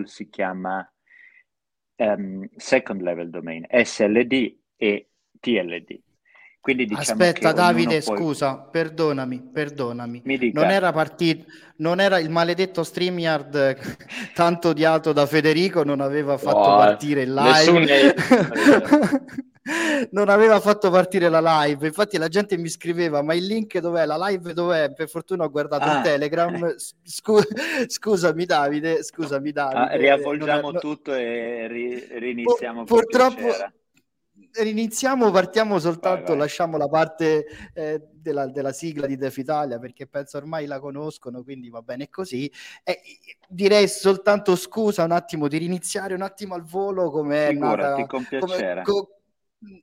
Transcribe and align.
Google 0.00 0.06
si 0.06 0.28
chiama 0.28 0.88
um, 1.96 2.48
Second 2.56 3.02
Level 3.02 3.30
Domain, 3.30 3.66
SLD 3.70 4.56
e 4.76 5.08
TLD. 5.38 6.00
Quindi 6.60 6.84
diciamo 6.84 7.22
Aspetta 7.22 7.52
Davide, 7.52 8.02
poi... 8.02 8.16
scusa, 8.16 8.58
perdonami, 8.58 9.50
perdonami. 9.50 10.22
Non 10.52 10.68
era 10.70 10.92
partito, 10.92 11.46
non 11.76 12.00
era 12.00 12.18
il 12.18 12.28
maledetto 12.28 12.82
StreamYard 12.82 13.78
tanto 14.34 14.68
odiato 14.68 15.12
da 15.12 15.24
Federico, 15.24 15.84
non 15.84 16.00
aveva 16.00 16.36
fatto 16.36 16.58
oh, 16.58 16.76
partire 16.76 17.22
il 17.22 17.32
live. 17.32 18.14
non 20.10 20.28
aveva 20.28 20.60
fatto 20.60 20.90
partire 20.90 21.28
la 21.28 21.62
live. 21.64 21.86
Infatti 21.86 22.18
la 22.18 22.28
gente 22.28 22.56
mi 22.56 22.68
scriveva, 22.68 23.22
ma 23.22 23.34
il 23.34 23.46
link 23.46 23.78
dov'è? 23.78 24.06
La 24.06 24.16
live 24.28 24.52
dov'è? 24.52 24.92
Per 24.92 25.08
fortuna 25.08 25.44
ho 25.44 25.50
guardato 25.50 25.84
ah. 25.84 25.96
il 25.96 26.02
Telegram. 26.02 26.74
Scu- 27.02 27.86
scusami 27.86 28.44
Davide, 28.44 29.02
scusami 29.02 29.52
Davide. 29.52 29.80
Ah, 29.80 29.96
riavvolgiamo 29.96 30.70
non... 30.70 30.80
tutto 30.80 31.14
e 31.14 31.66
ri- 31.68 32.06
riniziamo. 32.18 32.84
Pur- 32.84 33.06
purtroppo 33.06 33.48
riniziamo, 34.54 35.30
partiamo 35.30 35.78
soltanto, 35.78 36.18
vai, 36.18 36.26
vai. 36.26 36.38
lasciamo 36.38 36.76
la 36.76 36.88
parte 36.88 37.46
eh, 37.72 38.02
della, 38.12 38.46
della, 38.48 38.72
sigla 38.72 39.06
di 39.06 39.16
Def 39.16 39.36
Italia 39.36 39.78
perché 39.78 40.06
penso 40.06 40.36
ormai 40.38 40.66
la 40.66 40.80
conoscono, 40.80 41.42
quindi 41.42 41.70
va 41.70 41.82
bene 41.82 42.08
così. 42.08 42.50
E 42.82 43.00
direi 43.48 43.88
soltanto 43.88 44.56
scusa 44.56 45.04
un 45.04 45.12
attimo 45.12 45.48
di 45.48 45.58
riniziare 45.58 46.14
un 46.14 46.22
attimo 46.22 46.54
al 46.54 46.64
volo 46.64 47.10
come 47.10 47.48
è 47.48 47.52
nata, 47.52 48.06
con 48.06 48.24
piacere. 48.24 48.82
Come, 48.82 48.82
co- 48.82 49.19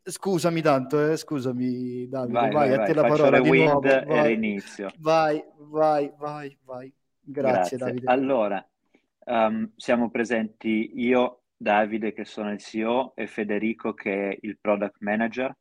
Scusami 0.03 0.61
tanto, 0.61 1.11
eh, 1.11 1.17
scusami 1.17 2.07
Davide, 2.07 2.33
vai, 2.33 2.51
vai, 2.51 2.69
vai 2.69 2.79
a 2.79 2.83
te 2.83 2.93
la 2.95 3.03
parola 3.03 3.39
di 3.39 3.63
nuovo. 3.63 3.79
Vai, 3.79 4.33
inizio. 4.33 4.89
vai, 4.97 5.43
vai, 5.57 6.11
vai, 6.17 6.57
vai. 6.65 6.91
Grazie, 7.19 7.77
Grazie. 7.77 7.77
Davide. 7.77 8.07
Allora, 8.07 8.67
um, 9.25 9.71
siamo 9.75 10.09
presenti 10.09 10.91
io 10.95 11.43
Davide 11.55 12.11
che 12.13 12.25
sono 12.25 12.51
il 12.51 12.59
CEO 12.59 13.13
e 13.15 13.27
Federico 13.27 13.93
che 13.93 14.29
è 14.29 14.37
il 14.41 14.57
product 14.59 14.97
manager 14.99 15.55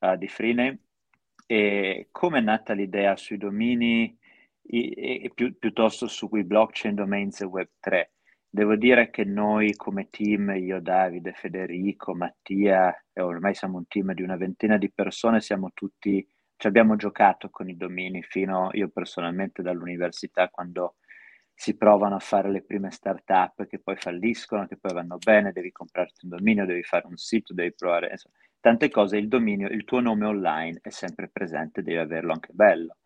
uh, 0.00 0.16
di 0.16 0.28
Freename. 0.28 0.80
E 1.46 2.08
come 2.10 2.38
è 2.38 2.42
nata 2.42 2.74
l'idea 2.74 3.16
sui 3.16 3.38
domini 3.38 4.16
e, 4.62 5.22
e 5.24 5.30
più, 5.34 5.56
piuttosto 5.58 6.06
sui 6.06 6.44
blockchain 6.44 6.94
domains 6.94 7.40
e 7.40 7.46
Web3? 7.46 8.06
Devo 8.54 8.76
dire 8.76 9.10
che 9.10 9.24
noi 9.24 9.74
come 9.74 10.10
team, 10.10 10.54
io, 10.54 10.80
Davide, 10.80 11.32
Federico, 11.32 12.14
Mattia, 12.14 12.94
e 13.12 13.20
ormai 13.20 13.52
siamo 13.52 13.78
un 13.78 13.88
team 13.88 14.12
di 14.14 14.22
una 14.22 14.36
ventina 14.36 14.78
di 14.78 14.92
persone, 14.92 15.40
siamo 15.40 15.72
tutti, 15.74 16.24
ci 16.56 16.66
abbiamo 16.68 16.94
giocato 16.94 17.50
con 17.50 17.68
i 17.68 17.76
domini 17.76 18.22
fino 18.22 18.68
io 18.74 18.90
personalmente 18.90 19.60
dall'università 19.60 20.50
quando 20.50 20.98
si 21.52 21.76
provano 21.76 22.14
a 22.14 22.20
fare 22.20 22.48
le 22.48 22.62
prime 22.62 22.92
start-up 22.92 23.66
che 23.66 23.80
poi 23.80 23.96
falliscono, 23.96 24.68
che 24.68 24.76
poi 24.76 24.92
vanno 24.92 25.16
bene, 25.18 25.50
devi 25.50 25.72
comprarti 25.72 26.24
un 26.26 26.36
dominio, 26.36 26.64
devi 26.64 26.84
fare 26.84 27.08
un 27.08 27.16
sito, 27.16 27.54
devi 27.54 27.74
provare, 27.74 28.10
insomma, 28.12 28.36
tante 28.60 28.88
cose, 28.88 29.16
il 29.16 29.26
dominio, 29.26 29.66
il 29.66 29.82
tuo 29.82 29.98
nome 29.98 30.26
online 30.26 30.78
è 30.80 30.90
sempre 30.90 31.28
presente, 31.28 31.82
devi 31.82 31.98
averlo 31.98 32.30
anche 32.30 32.52
bello. 32.52 32.98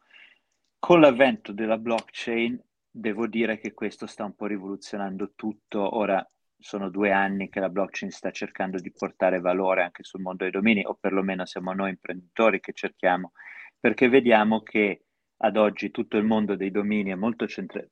Con 0.79 1.01
l'avvento 1.01 1.53
della 1.53 1.79
blockchain 1.79 2.63
devo 2.91 3.27
dire 3.27 3.59
che 3.59 3.73
questo 3.73 4.07
sta 4.07 4.25
un 4.25 4.35
po' 4.35 4.47
rivoluzionando 4.47 5.33
tutto, 5.35 5.97
ora 5.97 6.27
sono 6.59 6.91
due 6.91 7.13
anni 7.13 7.49
che 7.49 7.61
la 7.61 7.69
blockchain 7.69 8.11
sta 8.11 8.31
cercando 8.31 8.79
di 8.79 8.91
portare 8.91 9.41
valore 9.41 9.85
anche 9.85 10.03
sul 10.03 10.21
mondo 10.21 10.43
dei 10.45 10.53
domini, 10.53 10.85
o 10.85 10.95
perlomeno 10.95 11.47
siamo 11.47 11.73
noi 11.73 11.91
imprenditori 11.91 12.61
che 12.61 12.73
cerchiamo, 12.73 13.33
perché 13.79 14.09
vediamo 14.09 14.63
che 14.63 15.05
ad 15.39 15.57
oggi 15.57 15.91
tutto 15.91 16.17
il 16.17 16.25
mondo 16.25 16.57
dei 16.57 16.71
domini 16.71 17.11
è 17.11 17.15
molto 17.15 17.47
centrato 17.47 17.91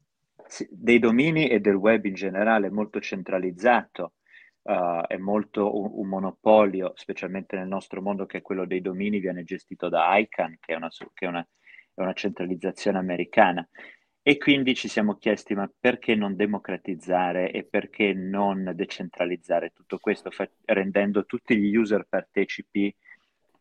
dei 0.70 0.98
domini 0.98 1.48
e 1.48 1.60
del 1.60 1.74
web 1.74 2.04
in 2.04 2.14
generale 2.14 2.70
molto 2.70 3.00
centralizzato, 3.00 4.14
uh, 4.62 5.00
è 5.06 5.16
molto 5.16 5.76
un, 5.76 5.90
un, 5.92 6.08
monopolio, 6.08 6.92
specialmente 6.94 7.56
nel 7.56 7.66
nostro 7.66 8.00
mondo 8.00 8.26
che 8.26 8.38
è 8.38 8.42
quello 8.42 8.66
dei 8.66 8.80
domini, 8.80 9.18
viene 9.18 9.42
gestito 9.42 9.88
da 9.88 10.16
ICANN, 10.16 10.58
che 10.60 10.72
è 10.72 10.76
una, 10.76 10.88
che 10.88 11.26
è 11.26 11.28
una, 11.28 11.46
è 11.94 12.00
una 12.00 12.12
centralizzazione 12.12 12.98
americana. 12.98 13.66
E 14.28 14.38
quindi 14.38 14.74
ci 14.74 14.88
siamo 14.88 15.14
chiesti, 15.18 15.54
ma 15.54 15.70
perché 15.78 16.16
non 16.16 16.34
democratizzare 16.34 17.52
e 17.52 17.62
perché 17.62 18.12
non 18.12 18.72
decentralizzare 18.74 19.70
tutto 19.72 19.98
questo, 19.98 20.32
fa- 20.32 20.50
rendendo 20.64 21.26
tutti 21.26 21.56
gli 21.56 21.76
user 21.76 22.08
partecipi 22.08 22.92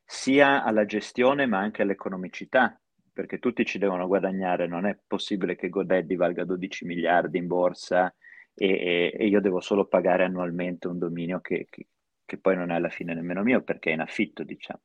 sia 0.04 0.64
alla 0.64 0.86
gestione 0.86 1.46
ma 1.46 1.60
anche 1.60 1.84
all'economicità 1.84 2.80
perché 3.14 3.38
tutti 3.38 3.64
ci 3.64 3.78
devono 3.78 4.08
guadagnare, 4.08 4.66
non 4.66 4.88
è 4.88 4.98
possibile 5.06 5.56
che 5.56 5.70
GoDaddy 5.70 6.16
valga 6.16 6.44
12 6.44 6.86
miliardi 6.86 7.38
in 7.38 7.46
borsa 7.46 8.12
e, 8.56 9.14
e, 9.16 9.28
io 9.28 9.42
devo 9.42 9.60
solo 9.60 9.86
pagare 9.86 10.24
annualmente 10.24 10.88
un 10.88 10.98
dominio 10.98 11.42
che, 11.42 11.68
che, 11.70 11.86
che, 12.26 12.38
poi 12.40 12.56
non 12.56 12.72
è 12.72 12.74
alla 12.74 12.90
fine 12.90 13.14
nemmeno 13.14 13.44
mio 13.44 13.62
perché 13.62 13.92
è 13.92 13.94
in 13.94 14.02
affitto, 14.02 14.44
diciamo. 14.44 14.82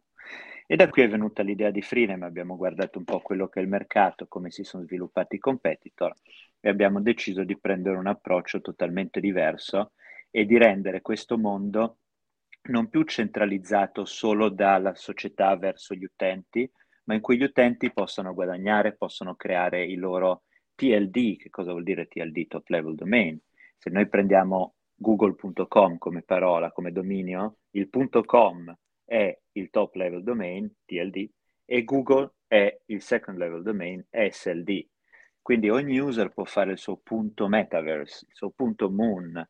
E 0.73 0.77
da 0.77 0.89
qui 0.89 1.03
è 1.03 1.09
venuta 1.09 1.43
l'idea 1.43 1.73
di 1.73 1.83
Freename, 1.83 2.27
abbiamo 2.27 2.57
guardato 2.57 2.99
un 2.99 3.05
po' 3.05 3.19
quello 3.19 3.49
che 3.49 3.59
è 3.59 3.63
il 3.65 3.69
mercato, 3.69 4.29
come 4.29 4.53
si 4.53 4.63
sono 4.63 4.85
sviluppati 4.85 5.35
i 5.35 5.41
competitor 5.41 6.15
e 6.61 6.69
abbiamo 6.69 7.01
deciso 7.01 7.43
di 7.43 7.59
prendere 7.59 7.97
un 7.97 8.07
approccio 8.07 8.61
totalmente 8.61 9.19
diverso 9.19 9.95
e 10.31 10.47
di 10.47 10.57
rendere 10.59 11.01
questo 11.01 11.37
mondo 11.37 11.97
non 12.69 12.89
più 12.89 13.03
centralizzato 13.03 14.05
solo 14.05 14.49
dalla 14.49 14.95
società 14.95 15.57
verso 15.57 15.93
gli 15.93 16.05
utenti, 16.05 16.71
ma 17.07 17.15
in 17.15 17.21
cui 17.21 17.37
gli 17.37 17.43
utenti 17.43 17.93
possano 17.93 18.33
guadagnare, 18.33 18.95
possono 18.95 19.35
creare 19.35 19.85
i 19.85 19.97
loro 19.97 20.45
TLD. 20.77 21.37
Che 21.37 21.51
cosa 21.51 21.73
vuol 21.73 21.83
dire 21.83 22.07
TLD? 22.07 22.47
Top 22.47 22.69
Level 22.69 22.95
Domain. 22.95 23.37
Se 23.77 23.91
noi 23.91 24.07
prendiamo 24.07 24.75
google.com 24.95 25.99
come 25.99 26.23
parola, 26.23 26.71
come 26.71 26.93
dominio, 26.93 27.57
il 27.71 27.91
.com 28.25 28.73
è 29.11 29.37
il 29.53 29.71
top 29.71 29.97
level 29.97 30.23
domain, 30.23 30.73
TLD, 30.85 31.29
e 31.65 31.83
Google 31.83 32.35
è 32.47 32.81
il 32.87 33.03
second 33.03 33.39
level 33.39 33.63
domain, 33.63 34.07
SLD. 34.09 34.87
Quindi 35.43 35.69
ogni 35.69 35.99
user 35.99 36.29
può 36.31 36.45
fare 36.45 36.71
il 36.71 36.79
suo 36.79 36.99
punto 36.99 37.49
metaverse, 37.49 38.27
il 38.29 38.35
suo 38.37 38.51
punto 38.51 38.89
moon, 38.89 39.49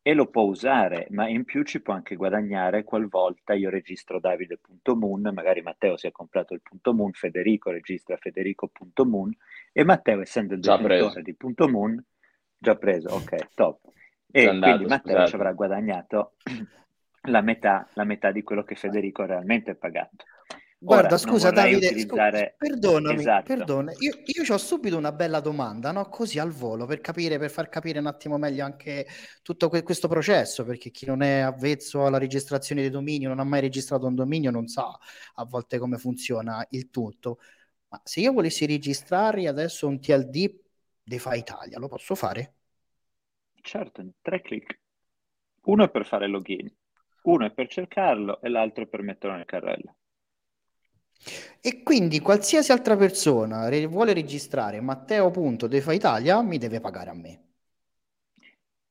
e 0.00 0.14
lo 0.14 0.28
può 0.28 0.42
usare, 0.42 1.08
ma 1.10 1.26
in 1.28 1.42
più 1.42 1.64
ci 1.64 1.82
può 1.82 1.92
anche 1.92 2.14
guadagnare 2.14 2.84
qualvolta 2.84 3.54
io 3.54 3.68
registro 3.68 4.20
davide.moon, 4.20 5.32
magari 5.32 5.60
Matteo 5.60 5.96
si 5.96 6.06
è 6.06 6.12
comprato 6.12 6.54
il 6.54 6.62
punto 6.62 6.94
.moon, 6.94 7.10
Federico 7.12 7.70
registra 7.70 8.16
federico.moon 8.16 9.36
e 9.72 9.82
Matteo 9.82 10.20
essendo 10.20 10.54
il 10.54 10.60
già 10.60 10.76
detentore 10.76 11.10
preso. 11.10 11.20
di 11.20 11.34
punto 11.34 11.68
.moon, 11.68 12.04
già 12.56 12.76
preso, 12.76 13.08
ok, 13.08 13.54
top. 13.54 13.80
E 14.30 14.46
andato, 14.46 14.74
quindi 14.74 14.92
Matteo 14.92 15.12
scusate. 15.12 15.28
ci 15.30 15.34
avrà 15.34 15.52
guadagnato 15.52 16.34
la 17.26 17.40
metà, 17.40 17.88
la 17.94 18.04
metà 18.04 18.30
di 18.32 18.42
quello 18.42 18.64
che 18.64 18.74
Federico 18.74 19.22
ha 19.22 19.26
realmente 19.26 19.74
pagato. 19.74 20.24
Guarda, 20.78 21.16
Ora, 21.16 21.18
scusa 21.18 21.50
Davide, 21.50 21.86
utilizzare... 21.86 22.56
scu- 22.56 22.68
perdonami, 22.68 23.14
esatto. 23.20 23.42
perdona. 23.42 23.92
Io, 24.00 24.12
io 24.24 24.54
ho 24.54 24.58
subito 24.58 24.98
una 24.98 25.12
bella 25.12 25.40
domanda, 25.40 25.92
no? 25.92 26.08
così 26.10 26.38
al 26.38 26.50
volo, 26.50 26.84
per 26.84 27.00
capire, 27.00 27.38
per 27.38 27.50
far 27.50 27.70
capire 27.70 27.98
un 28.00 28.06
attimo 28.06 28.36
meglio 28.36 28.64
anche 28.64 29.06
tutto 29.42 29.70
que- 29.70 29.82
questo 29.82 30.08
processo, 30.08 30.64
perché 30.64 30.90
chi 30.90 31.06
non 31.06 31.22
è 31.22 31.38
avvezzo 31.40 32.04
alla 32.04 32.18
registrazione 32.18 32.82
dei 32.82 32.90
domini, 32.90 33.24
non 33.24 33.38
ha 33.40 33.44
mai 33.44 33.60
registrato 33.62 34.06
un 34.06 34.14
dominio, 34.14 34.50
non 34.50 34.66
sa 34.66 34.98
a 35.36 35.44
volte 35.46 35.78
come 35.78 35.96
funziona 35.96 36.64
il 36.70 36.90
tutto. 36.90 37.38
Ma 37.88 38.00
se 38.04 38.20
io 38.20 38.32
volessi 38.32 38.66
registrare 38.66 39.48
adesso 39.48 39.86
un 39.88 40.00
TLD 40.00 40.60
di 41.02 41.18
Fa 41.18 41.34
Italia, 41.34 41.78
lo 41.78 41.88
posso 41.88 42.14
fare? 42.14 42.54
Certo, 43.62 44.12
tre 44.22 44.40
clic. 44.42 44.78
Uno 45.64 45.84
è 45.84 45.90
per 45.90 46.06
fare 46.06 46.28
login, 46.28 46.70
uno 47.24 47.46
è 47.46 47.50
per 47.50 47.68
cercarlo 47.68 48.40
e 48.40 48.48
l'altro 48.48 48.84
è 48.84 48.86
per 48.86 49.02
metterlo 49.02 49.36
nel 49.36 49.44
carrello. 49.44 49.96
E 51.60 51.82
quindi 51.82 52.20
qualsiasi 52.20 52.72
altra 52.72 52.96
persona 52.96 53.68
re- 53.68 53.86
vuole 53.86 54.12
registrare 54.12 54.80
Matteo.defa 54.80 55.92
Italia 55.92 56.42
mi 56.42 56.58
deve 56.58 56.80
pagare 56.80 57.10
a 57.10 57.14
me. 57.14 57.42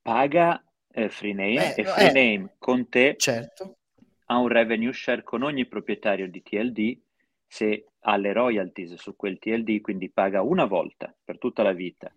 Paga 0.02 0.64
eh, 0.92 1.10
free 1.10 1.34
name 1.34 1.76
eh, 1.76 1.82
e 1.82 1.86
free 1.86 2.10
eh, 2.10 2.12
name 2.12 2.56
con 2.58 2.90
te 2.90 3.16
certo. 3.18 3.78
ha 4.26 4.38
un 4.38 4.48
revenue 4.48 4.92
share 4.92 5.24
con 5.24 5.44
ogni 5.44 5.66
proprietario 5.68 6.28
di 6.30 6.42
TLD 6.42 7.00
se 7.46 7.86
ha 8.00 8.18
le 8.18 8.34
royalties 8.34 8.96
su 8.96 9.16
quel 9.16 9.38
TLD, 9.38 9.80
quindi 9.82 10.10
paga 10.10 10.42
una 10.42 10.66
volta 10.66 11.16
per 11.24 11.38
tutta 11.38 11.62
la 11.62 11.72
vita 11.72 12.12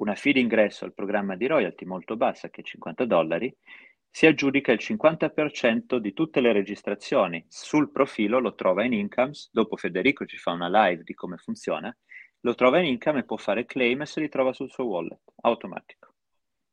una 0.00 0.14
fee 0.14 0.32
d'ingresso 0.32 0.84
al 0.84 0.94
programma 0.94 1.36
di 1.36 1.46
royalty 1.46 1.84
molto 1.84 2.16
bassa, 2.16 2.48
che 2.48 2.62
è 2.62 2.64
50 2.64 3.04
dollari, 3.04 3.54
si 4.10 4.26
aggiudica 4.26 4.72
il 4.72 4.80
50% 4.80 5.96
di 5.96 6.12
tutte 6.12 6.40
le 6.40 6.52
registrazioni. 6.52 7.44
Sul 7.48 7.90
profilo 7.90 8.40
lo 8.40 8.54
trova 8.54 8.84
in 8.84 8.92
Incomes, 8.92 9.50
dopo 9.52 9.76
Federico 9.76 10.26
ci 10.26 10.36
fa 10.36 10.50
una 10.50 10.68
live 10.68 11.04
di 11.04 11.14
come 11.14 11.36
funziona, 11.36 11.96
lo 12.40 12.54
trova 12.54 12.78
in 12.78 12.86
Income 12.86 13.20
e 13.20 13.24
può 13.24 13.36
fare 13.36 13.66
claim 13.66 14.02
e 14.02 14.06
se 14.06 14.20
li 14.20 14.28
trova 14.28 14.52
sul 14.52 14.70
suo 14.70 14.84
wallet, 14.84 15.20
automatico. 15.42 16.14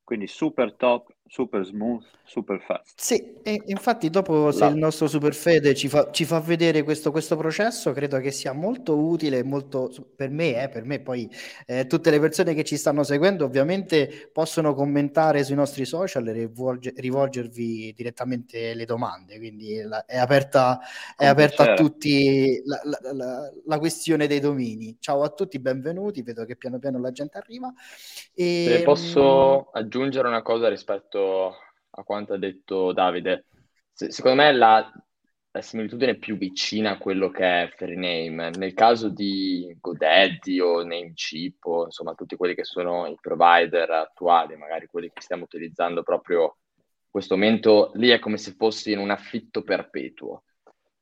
Quindi 0.03 0.27
super 0.27 0.75
top, 0.75 1.13
super 1.27 1.65
smooth, 1.65 2.03
super 2.23 2.59
fast. 2.61 2.93
Sì, 2.95 3.35
e 3.43 3.61
infatti 3.67 4.09
dopo 4.09 4.51
se 4.51 4.65
il 4.65 4.75
nostro 4.75 5.07
Superfede 5.07 5.75
ci 5.75 5.87
fa, 5.87 6.09
ci 6.11 6.25
fa 6.25 6.39
vedere 6.39 6.83
questo, 6.83 7.11
questo, 7.11 7.35
processo, 7.35 7.91
credo 7.91 8.19
che 8.19 8.31
sia 8.31 8.53
molto 8.53 8.97
utile, 8.97 9.43
molto, 9.43 9.91
per 10.15 10.29
me, 10.29 10.61
eh, 10.63 10.69
per 10.69 10.85
me 10.85 10.99
poi 10.99 11.29
eh, 11.65 11.85
tutte 11.85 12.09
le 12.09 12.19
persone 12.19 12.53
che 12.53 12.63
ci 12.63 12.77
stanno 12.77 13.03
seguendo 13.03 13.45
ovviamente 13.45 14.29
possono 14.31 14.73
commentare 14.73 15.43
sui 15.43 15.55
nostri 15.55 15.85
social 15.85 16.27
e 16.27 16.31
rivolge, 16.31 16.93
rivolgervi 16.95 17.93
direttamente 17.95 18.73
le 18.73 18.85
domande, 18.85 19.37
quindi 19.37 19.81
la, 19.81 20.05
è 20.05 20.17
aperta, 20.17 20.79
è 21.15 21.25
aperta 21.25 21.71
a 21.71 21.73
tutti 21.75 22.61
la, 22.65 22.81
la, 23.11 23.51
la, 23.65 23.79
questione 23.79 24.27
dei 24.27 24.39
domini. 24.39 24.97
Ciao 24.99 25.23
a 25.23 25.29
tutti, 25.29 25.59
benvenuti, 25.59 26.21
vedo 26.21 26.45
che 26.45 26.55
piano 26.55 26.79
piano 26.79 26.99
la 26.99 27.11
gente 27.11 27.37
arriva. 27.37 27.71
E... 28.33 28.65
Se 28.67 28.83
posso 28.83 29.69
aggiungere 29.71 30.27
una 30.27 30.41
cosa 30.41 30.67
rispetto 30.69 31.16
rispetto 31.17 31.57
a 31.89 32.03
quanto 32.03 32.33
ha 32.33 32.37
detto 32.37 32.93
Davide. 32.93 33.45
Se, 33.91 34.11
secondo 34.11 34.43
me 34.43 34.51
la, 34.51 34.91
la, 35.51 35.61
similitudine 35.61 36.17
più 36.17 36.37
vicina 36.37 36.91
a 36.91 36.97
quello 36.97 37.29
che 37.29 37.63
è 37.63 37.73
Fairname. 37.75 38.51
Nel 38.51 38.73
caso 38.73 39.09
di 39.09 39.75
GoDaddy 39.79 40.59
o 40.59 40.83
Namecheap 40.83 41.65
o 41.65 41.85
insomma 41.85 42.13
tutti 42.13 42.35
quelli 42.35 42.53
che 42.53 42.63
sono 42.63 43.07
i 43.07 43.17
provider 43.19 43.89
attuali, 43.89 44.55
magari 44.55 44.85
quelli 44.85 45.09
che 45.11 45.21
stiamo 45.21 45.43
utilizzando 45.43 46.03
proprio 46.03 46.57
in 46.75 47.13
questo 47.23 47.35
momento, 47.35 47.91
lì 47.95 48.09
è 48.09 48.19
come 48.19 48.37
se 48.37 48.53
fossi 48.55 48.91
in 48.91 48.99
un 48.99 49.09
affitto 49.09 49.63
perpetuo, 49.63 50.43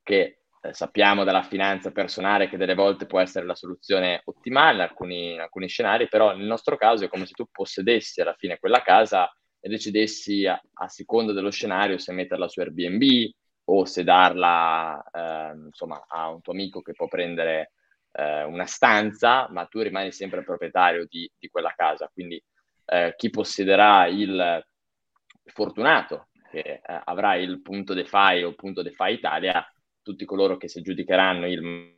che 0.02 0.44
eh, 0.62 0.74
sappiamo 0.74 1.26
dalla 1.26 1.44
finanza 1.44 1.92
personale 1.92 2.48
che 2.48 2.56
delle 2.56 2.76
volte 2.76 3.06
può 3.06 3.20
essere 3.20 3.46
la 3.46 3.56
soluzione 3.56 4.22
ottimale 4.26 4.76
in 4.76 4.82
alcuni, 4.82 5.34
in 5.34 5.42
alcuni 5.42 5.68
scenari, 5.68 6.08
però 6.08 6.34
nel 6.34 6.46
nostro 6.46 6.78
caso 6.78 7.04
è 7.04 7.10
come 7.10 7.26
se 7.26 7.34
tu 7.34 7.46
possedessi 7.52 8.22
alla 8.22 8.36
fine 8.38 8.60
quella 8.60 8.82
casa 8.82 9.30
e 9.66 9.68
decidessi 9.68 10.46
a, 10.46 10.62
a 10.74 10.88
seconda 10.88 11.34
dello 11.34 11.50
scenario 11.50 11.98
se 11.98 12.12
metterla 12.12 12.48
su 12.48 12.60
Airbnb 12.60 13.32
o 13.64 13.84
se 13.86 14.04
darla 14.04 15.04
eh, 15.12 15.56
insomma, 15.56 16.06
a 16.08 16.30
un 16.30 16.40
tuo 16.42 16.54
amico 16.54 16.84
che 16.84 16.94
può 16.94 17.08
prendere 17.08 17.72
eh, 18.12 18.44
una 18.44 18.68
stanza, 18.68 19.48
ma 19.50 19.66
tu 19.66 19.82
rimani 19.82 20.12
sempre 20.12 20.44
proprietario 20.44 21.08
di, 21.10 21.28
di 21.36 21.48
quella 21.48 21.74
casa. 21.76 22.08
Quindi 22.14 22.40
eh, 22.86 23.16
chi 23.18 23.32
possederà 23.32 24.06
il 24.06 24.64
fortunato 25.46 26.28
che 26.52 26.60
eh, 26.60 26.82
avrà 27.06 27.34
il 27.34 27.60
punto 27.64 27.96
DeFi 27.96 28.44
o 28.44 28.54
punto 28.54 28.84
DeFi 28.84 29.14
Italia, 29.14 29.68
tutti 30.04 30.26
coloro 30.26 30.58
che 30.58 30.68
si 30.68 30.78
aggiudicheranno 30.78 31.48
il 31.48 31.98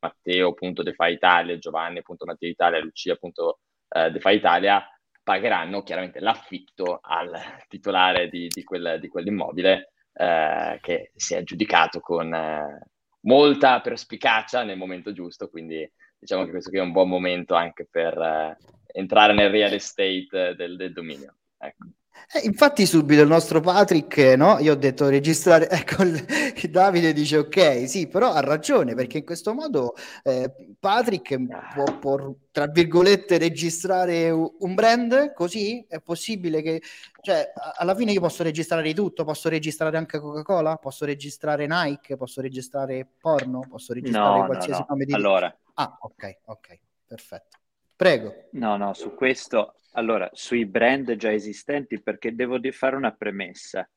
Matteo.DeFi 0.00 1.12
Italia, 1.12 1.56
Giovanni.Matteo 1.56 2.48
Italia, 2.50 2.78
Lucia.DeFi 2.78 4.28
eh, 4.28 4.34
Italia 4.34 4.84
pagheranno 5.30 5.84
chiaramente 5.84 6.18
l'affitto 6.18 6.98
al 7.00 7.30
titolare 7.68 8.28
di, 8.28 8.48
di, 8.48 8.64
quel, 8.64 8.98
di 9.00 9.06
quell'immobile 9.06 9.92
eh, 10.12 10.76
che 10.82 11.12
si 11.14 11.34
è 11.34 11.36
aggiudicato 11.36 12.00
con 12.00 12.34
eh, 12.34 12.88
molta 13.20 13.80
perspicacia 13.80 14.64
nel 14.64 14.76
momento 14.76 15.12
giusto, 15.12 15.48
quindi 15.48 15.88
diciamo 16.18 16.44
che 16.44 16.50
questo 16.50 16.70
qui 16.70 16.80
è 16.80 16.82
un 16.82 16.90
buon 16.90 17.08
momento 17.08 17.54
anche 17.54 17.86
per 17.88 18.18
eh, 18.18 18.56
entrare 18.92 19.32
nel 19.32 19.50
real 19.50 19.72
estate 19.72 20.56
del, 20.56 20.74
del 20.74 20.92
dominio. 20.92 21.36
Ecco. 21.58 21.86
Eh, 22.32 22.40
infatti 22.44 22.86
subito 22.86 23.22
il 23.22 23.28
nostro 23.28 23.60
Patrick, 23.60 24.16
no? 24.36 24.58
Io 24.60 24.72
ho 24.72 24.76
detto 24.76 25.08
registrare, 25.08 25.68
ecco, 25.70 26.02
il, 26.02 26.24
Davide 26.70 27.12
dice 27.12 27.38
ok, 27.38 27.88
sì, 27.88 28.06
però 28.06 28.32
ha 28.32 28.40
ragione 28.40 28.94
perché 28.94 29.18
in 29.18 29.24
questo 29.24 29.52
modo 29.54 29.94
eh, 30.22 30.52
Patrick 30.78 31.36
può, 31.74 31.98
può, 31.98 32.34
tra 32.52 32.66
virgolette, 32.66 33.38
registrare 33.38 34.30
un 34.30 34.74
brand 34.74 35.32
così? 35.32 35.84
È 35.88 36.00
possibile 36.00 36.62
che, 36.62 36.82
cioè, 37.20 37.52
alla 37.78 37.94
fine 37.94 38.12
io 38.12 38.20
posso 38.20 38.42
registrare 38.42 38.94
tutto, 38.94 39.24
posso 39.24 39.48
registrare 39.48 39.96
anche 39.96 40.20
Coca-Cola, 40.20 40.76
posso 40.76 41.04
registrare 41.04 41.66
Nike, 41.66 42.16
posso 42.16 42.40
registrare 42.40 43.08
porno, 43.18 43.66
posso 43.68 43.92
registrare 43.92 44.38
no, 44.38 44.46
qualsiasi 44.46 44.70
no, 44.70 44.78
no. 44.78 44.86
nome 44.90 45.04
di... 45.04 45.12
Allora... 45.14 45.58
Ah, 45.74 45.96
ok, 46.00 46.38
ok, 46.44 46.78
perfetto. 47.06 47.58
Prego. 47.96 48.48
No, 48.52 48.76
no, 48.76 48.94
su 48.94 49.14
questo 49.14 49.74
allora, 49.92 50.28
sui 50.32 50.66
brand 50.66 51.16
già 51.16 51.32
esistenti, 51.32 52.00
perché 52.00 52.34
devo 52.34 52.58
fare 52.70 52.96
una 52.96 53.12
premessa. 53.12 53.88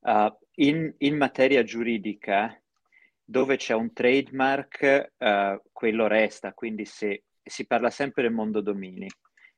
Uh, 0.00 0.36
in, 0.56 0.94
in, 0.98 1.16
materia 1.16 1.62
giuridica, 1.62 2.60
dove 3.24 3.56
c'è 3.56 3.74
un 3.74 3.92
trademark, 3.92 5.12
uh, 5.16 5.60
quello 5.72 6.06
resta, 6.06 6.52
quindi 6.52 6.84
se 6.84 7.24
si 7.42 7.66
parla 7.66 7.90
sempre 7.90 8.22
del 8.22 8.32
mondo 8.32 8.60
domini. 8.60 9.08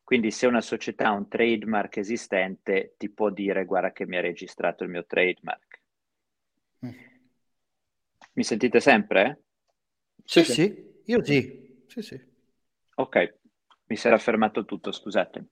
Quindi 0.05 0.31
se 0.31 0.47
una 0.47 0.61
società 0.61 1.09
ha 1.09 1.13
un 1.13 1.29
trademark 1.29 1.97
esistente, 1.99 2.95
ti 2.97 3.11
può 3.11 3.31
dire 3.31 3.65
guarda 3.65 3.93
che 3.93 4.07
mi 4.07 4.17
ha 4.17 4.21
registrato 4.21 4.85
il 4.85 4.91
mio 4.91 5.05
trademark. 5.07 5.81
Mm. 6.87 6.91
Mi 8.33 8.45
sentite 8.45 8.81
sempre? 8.81 9.43
Sì, 10.25 10.45
sì, 10.45 10.53
sì. 10.53 11.03
io 11.05 11.25
sì. 11.25 11.85
sì, 11.87 12.03
sì. 12.03 12.21
Ok, 12.95 13.35
mi 13.87 13.97
si 13.97 14.07
era 14.07 14.19
fermato 14.19 14.65
tutto, 14.65 14.91
scusate 14.93 15.47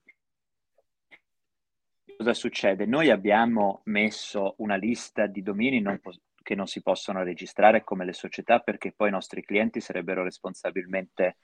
cosa 2.19 2.33
succede? 2.33 2.85
Noi 2.85 3.09
abbiamo 3.09 3.79
messo 3.85 4.55
una 4.57 4.75
lista 4.75 5.25
di 5.25 5.41
domini 5.41 5.79
non 5.79 5.99
po- 5.99 6.11
che 6.43 6.53
non 6.53 6.67
si 6.67 6.81
possono 6.81 7.23
registrare 7.23 7.85
come 7.85 8.03
le 8.03 8.11
società 8.11 8.59
perché 8.59 8.91
poi 8.91 9.07
i 9.07 9.11
nostri 9.11 9.41
clienti 9.41 9.79
sarebbero 9.79 10.21
responsabilmente 10.23 11.37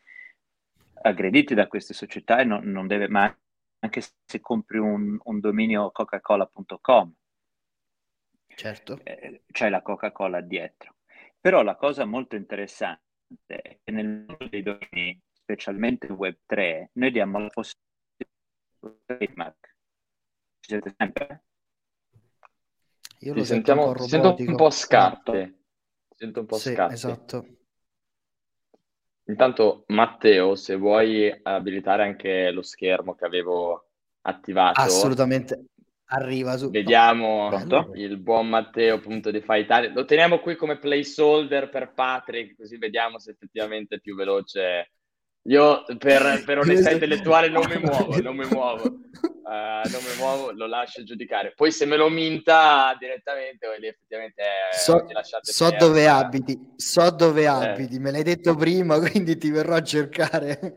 aggrediti 1.04 1.54
da 1.54 1.68
queste 1.68 1.94
società 1.94 2.40
e 2.40 2.44
non, 2.44 2.66
non 2.66 2.88
deve 2.88 3.08
mai, 3.08 3.34
anche 3.80 4.02
se 4.02 4.42
compri 4.42 4.78
un, 4.78 5.18
un 5.24 5.40
dominio 5.40 5.92
coca-cola.com. 5.92 7.14
Certo. 8.48 9.00
Eh, 9.04 9.44
c'è 9.50 9.70
la 9.70 9.82
Coca-Cola 9.82 10.42
dietro. 10.42 10.98
Però 11.40 11.62
la 11.62 11.76
cosa 11.76 12.04
molto 12.04 12.36
interessante 12.36 13.02
è 13.46 13.80
che 13.82 13.92
nel 13.92 14.26
mondo 14.28 14.48
dei 14.50 14.62
domini, 14.62 15.22
specialmente 15.32 16.08
Web3, 16.08 16.88
noi 16.94 17.12
diamo 17.12 17.40
la 17.40 17.50
possibilità 17.50 17.84
ci 20.66 20.72
siete 20.72 20.96
sempre? 20.98 21.44
Io 23.20 23.34
lo 23.34 23.44
sentiamo, 23.44 23.90
un 23.90 23.98
sento 24.00 24.36
un 24.40 24.56
po' 24.56 24.72
scarpe. 24.72 25.60
Sento 26.10 26.40
un 26.40 26.46
po' 26.46 26.58
sì, 26.58 26.74
scarpe. 26.74 26.94
Esatto. 26.94 27.46
Intanto, 29.28 29.84
Matteo, 29.88 30.56
se 30.56 30.76
vuoi 30.76 31.32
abilitare 31.44 32.04
anche 32.04 32.50
lo 32.52 32.62
schermo 32.62 33.16
che 33.16 33.26
avevo 33.26 33.90
attivato. 34.22 34.82
Assolutamente. 34.82 35.66
Arriva 36.10 36.56
su. 36.58 36.70
Vediamo 36.70 37.50
no. 37.50 37.92
il 37.96 38.18
buon 38.18 38.48
Matteo 38.48 39.00
punto 39.00 39.32
di 39.32 39.44
Italia. 39.48 39.92
Lo 39.92 40.06
teniamo 40.06 40.40
qui 40.40 40.56
come 40.56 40.78
placeholder 40.78 41.70
per 41.70 41.94
Patrick, 41.94 42.56
così 42.56 42.78
vediamo 42.78 43.18
se 43.18 43.32
effettivamente 43.32 43.96
è 43.96 44.00
più 44.00 44.16
veloce 44.16 44.92
io 45.48 45.84
per, 45.98 46.44
per 46.46 46.60
onestà 46.66 46.92
intellettuale 46.92 47.50
non 47.50 47.66
mi 47.68 47.78
muovo, 47.82 48.20
non 48.22 48.36
mi 48.36 48.46
muovo, 48.46 48.84
uh, 48.84 49.90
non 49.90 50.02
mi 50.02 50.18
muovo, 50.18 50.52
lo 50.52 50.68
lascio 50.68 51.04
giudicare. 51.04 51.54
Poi 51.56 51.72
se 51.72 51.86
me 51.86 51.98
lo 51.98 52.10
minta 52.10 52.96
direttamente, 52.98 53.68
lì 53.80 53.88
effettivamente 53.88 54.44
so, 54.72 55.06
so 55.42 55.76
dove 55.78 56.08
abiti, 56.08 56.74
so 56.76 57.10
dove 57.12 57.44
eh. 57.44 57.48
abiti, 57.48 58.00
me 58.00 58.12
l'hai 58.12 58.24
detto 58.24 58.56
prima, 58.56 59.00
quindi 59.10 59.38
ti 59.38 59.52
verrò 59.52 59.76
a 59.76 59.84
cercare. 59.84 60.76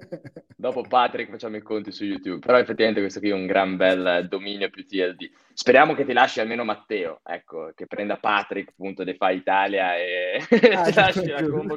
Dopo 0.57 0.83
Patrick 0.83 1.31
facciamo 1.31 1.57
i 1.57 1.63
conti 1.63 1.93
su 1.93 2.05
YouTube, 2.05 2.45
però 2.45 2.59
effettivamente 2.59 3.01
questo 3.01 3.21
qui 3.21 3.31
è 3.31 3.35
un 3.35 3.47
gran 3.47 3.77
bel 3.77 4.27
dominio 4.29 4.69
più 4.71 4.85
TLD. 4.85 5.31
Speriamo 5.55 5.95
che 5.95 6.05
ti 6.05 6.13
lasci 6.13 6.41
almeno 6.41 6.65
Matteo, 6.65 7.21
ecco, 7.25 7.73
che 7.75 7.87
prenda 7.87 8.17
Patrick, 8.17 8.75
punto, 8.77 9.03
De 9.03 9.15
Fa 9.15 9.31
Italia 9.31 9.97
e 9.97 10.41
ah, 10.75 10.83
ti 10.83 10.95
lasci 10.95 11.27
la 11.27 11.43
combo. 11.49 11.75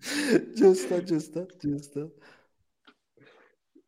giusto, 0.54 1.02
giusto, 1.02 1.46
giusto. 1.58 2.14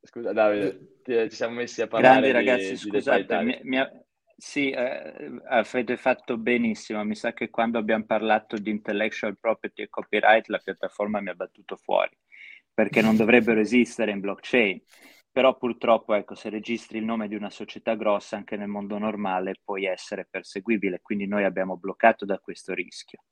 Scusa 0.03 0.33
Davide, 0.33 1.01
ti, 1.03 1.13
ci 1.29 1.37
siamo 1.37 1.57
messi 1.57 1.83
a 1.83 1.87
parlare 1.87 2.31
Grandi 2.31 2.31
ragazzi, 2.31 2.71
di, 2.71 2.77
scusate, 2.77 3.43
mi, 3.43 3.59
mi 3.63 3.79
ha... 3.79 3.91
sì, 4.37 4.71
eh, 4.71 5.41
avete 5.49 5.97
fatto 5.97 6.39
benissimo. 6.39 7.05
Mi 7.05 7.15
sa 7.15 7.33
che 7.33 7.51
quando 7.51 7.79
abbiamo 7.79 8.05
parlato 8.05 8.57
di 8.57 8.71
intellectual 8.71 9.39
property 9.39 9.83
e 9.83 9.89
copyright 9.89 10.49
la 10.49 10.59
piattaforma 10.59 11.21
mi 11.21 11.29
ha 11.29 11.35
battuto 11.35 11.77
fuori, 11.77 12.17
perché 12.73 13.03
non 13.03 13.17
dovrebbero 13.17 13.61
esistere 13.61 14.11
in 14.11 14.21
blockchain. 14.21 14.81
Però 15.31 15.57
purtroppo, 15.57 16.15
ecco, 16.15 16.35
se 16.35 16.49
registri 16.49 16.99
il 16.99 17.05
nome 17.05 17.29
di 17.29 17.35
una 17.35 17.51
società 17.51 17.95
grossa 17.95 18.37
anche 18.37 18.57
nel 18.57 18.69
mondo 18.69 18.99
normale 18.99 19.61
puoi 19.63 19.85
essere 19.85 20.27
perseguibile, 20.29 21.01
quindi 21.03 21.27
noi 21.27 21.45
abbiamo 21.45 21.77
bloccato 21.77 22.25
da 22.25 22.39
questo 22.39 22.73
rischio. 22.73 23.23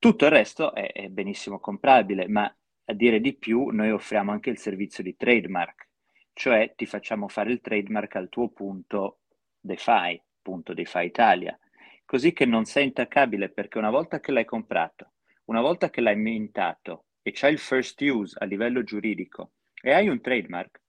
Tutto 0.00 0.26
il 0.26 0.30
resto 0.30 0.74
è, 0.74 0.92
è 0.92 1.08
benissimo 1.08 1.58
comprabile, 1.58 2.28
ma 2.28 2.44
a 2.84 2.92
dire 2.92 3.20
di 3.20 3.34
più, 3.34 3.70
noi 3.70 3.90
offriamo 3.90 4.30
anche 4.30 4.48
il 4.48 4.58
servizio 4.58 5.02
di 5.02 5.16
trademark, 5.16 5.88
cioè 6.34 6.72
ti 6.76 6.86
facciamo 6.86 7.26
fare 7.26 7.50
il 7.50 7.60
trademark 7.60 8.14
al 8.14 8.28
tuo 8.28 8.48
punto 8.50 9.22
DeFi, 9.58 10.22
punto 10.40 10.72
DeFi 10.72 11.04
Italia, 11.04 11.58
così 12.04 12.32
che 12.32 12.46
non 12.46 12.64
sei 12.64 12.84
intaccabile 12.84 13.48
perché 13.48 13.78
una 13.78 13.90
volta 13.90 14.20
che 14.20 14.30
l'hai 14.30 14.44
comprato, 14.44 15.14
una 15.46 15.60
volta 15.60 15.90
che 15.90 16.00
l'hai 16.00 16.16
mintato 16.16 17.06
e 17.20 17.32
c'hai 17.32 17.52
il 17.52 17.58
first 17.58 18.00
use 18.02 18.36
a 18.38 18.44
livello 18.44 18.84
giuridico 18.84 19.54
e 19.82 19.92
hai 19.92 20.08
un 20.08 20.20
trademark, 20.20 20.80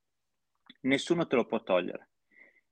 nessuno 0.81 1.25
te 1.25 1.35
lo 1.35 1.45
può 1.45 1.63
togliere. 1.63 2.09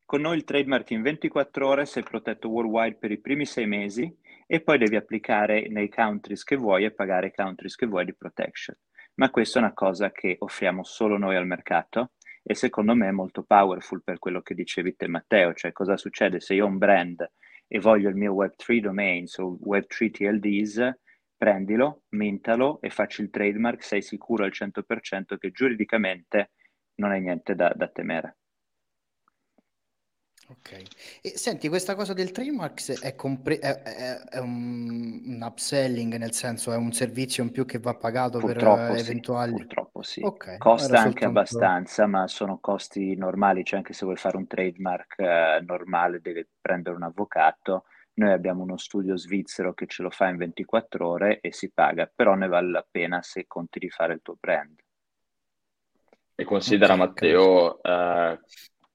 Con 0.06 0.22
noi 0.22 0.38
il 0.38 0.44
trademark 0.44 0.92
in 0.92 1.02
24 1.02 1.68
ore 1.68 1.86
sei 1.88 2.04
protetto 2.04 2.48
worldwide 2.48 2.96
per 2.96 3.12
i 3.12 3.18
primi 3.18 3.46
sei 3.46 3.66
mesi 3.66 4.16
e 4.48 4.62
poi 4.62 4.78
devi 4.78 4.96
applicare 4.96 5.68
nei 5.68 5.90
countries 5.90 6.44
che 6.44 6.56
vuoi 6.56 6.86
e 6.86 6.92
pagare 6.92 7.28
i 7.28 7.34
countries 7.34 7.76
che 7.76 7.86
vuoi 7.86 8.06
di 8.06 8.16
protection. 8.16 8.76
Ma 9.16 9.30
questa 9.30 9.60
è 9.60 9.62
una 9.62 9.74
cosa 9.74 10.12
che 10.12 10.38
offriamo 10.40 10.84
solo 10.84 11.18
noi 11.18 11.36
al 11.36 11.46
mercato 11.46 12.14
e 12.42 12.56
secondo 12.56 12.96
me 12.96 13.10
è 13.10 13.12
molto 13.12 13.44
powerful 13.44 14.02
per 14.04 14.20
quello 14.20 14.42
che 14.42 14.56
dicevi 14.56 14.96
te 14.96 15.08
Matteo, 15.08 15.54
cioè 15.54 15.74
cosa 15.74 15.98
succede 15.98 16.40
se 16.40 16.54
io 16.54 16.66
ho 16.66 16.70
un 16.70 16.78
brand 16.78 17.30
e 17.68 17.80
voglio 17.80 18.08
il 18.08 18.16
mio 18.16 18.34
Web3 18.34 18.80
domains 18.80 19.38
o 19.40 19.58
Web3 19.66 20.12
TLDs, 20.12 20.98
prendilo, 21.36 22.04
mintalo 22.10 22.80
e 22.82 22.90
facci 22.90 23.22
il 23.22 23.30
trademark, 23.30 23.84
sei 23.84 24.02
sicuro 24.02 24.46
al 24.46 24.54
100% 24.54 25.38
che 25.38 25.52
giuridicamente 25.52 26.52
non 26.96 27.12
hai 27.12 27.22
niente 27.22 27.54
da, 27.54 27.74
da 27.76 27.90
temere. 27.90 28.38
Ok. 30.50 30.84
E 31.22 31.38
senti, 31.38 31.68
questa 31.68 31.94
cosa 31.94 32.14
del 32.14 32.32
trademark 32.32 33.02
è, 33.02 33.16
compre- 33.16 33.60
è, 33.60 33.82
è, 33.82 34.18
è 34.30 34.38
un, 34.38 35.22
un, 35.26 35.42
upselling, 35.42 36.16
nel 36.16 36.32
senso 36.32 36.72
è 36.72 36.78
un 36.78 36.94
servizio 36.94 37.44
in 37.44 37.52
più 37.52 37.66
che 37.66 37.80
va 37.80 37.94
pagato 37.96 38.40
purtroppo 38.40 38.94
per 38.94 39.00
sì, 39.00 39.10
eventuali... 39.10 39.52
Purtroppo 39.52 40.02
sì. 40.04 40.22
Okay, 40.24 40.58
Costa 40.58 41.00
anche 41.00 41.02
soltanto... 41.02 41.26
abbastanza, 41.26 42.06
ma 42.08 42.28
sono 42.28 42.60
costi 42.60 43.16
normali, 43.18 43.66
cioè 43.66 43.80
anche 43.80 43.92
se 43.92 44.06
vuoi 44.06 44.16
fare 44.16 44.38
un 44.38 44.48
trademark 44.48 45.20
eh, 45.20 45.64
normale 45.66 46.22
devi 46.22 46.48
prendere 46.62 46.96
un 46.96 47.04
avvocato. 47.04 47.84
Noi 48.14 48.32
abbiamo 48.32 48.64
uno 48.64 48.78
studio 48.78 49.18
svizzero 49.18 49.74
che 49.74 49.86
ce 49.86 50.02
lo 50.02 50.10
fa 50.10 50.30
in 50.30 50.38
24 50.38 51.06
ore 51.06 51.40
e 51.42 51.52
si 51.52 51.72
paga, 51.74 52.10
però 52.14 52.36
ne 52.36 52.48
vale 52.48 52.72
la 52.72 52.88
pena 52.90 53.22
se 53.22 53.48
conti 53.48 53.80
di 53.80 53.90
fare 53.90 54.14
il 54.14 54.22
tuo 54.24 54.38
brand. 54.40 54.80
E 56.36 56.44
considera 56.46 56.94
okay, 56.94 57.06
Matteo... 57.06 57.80
Uh 57.84 58.40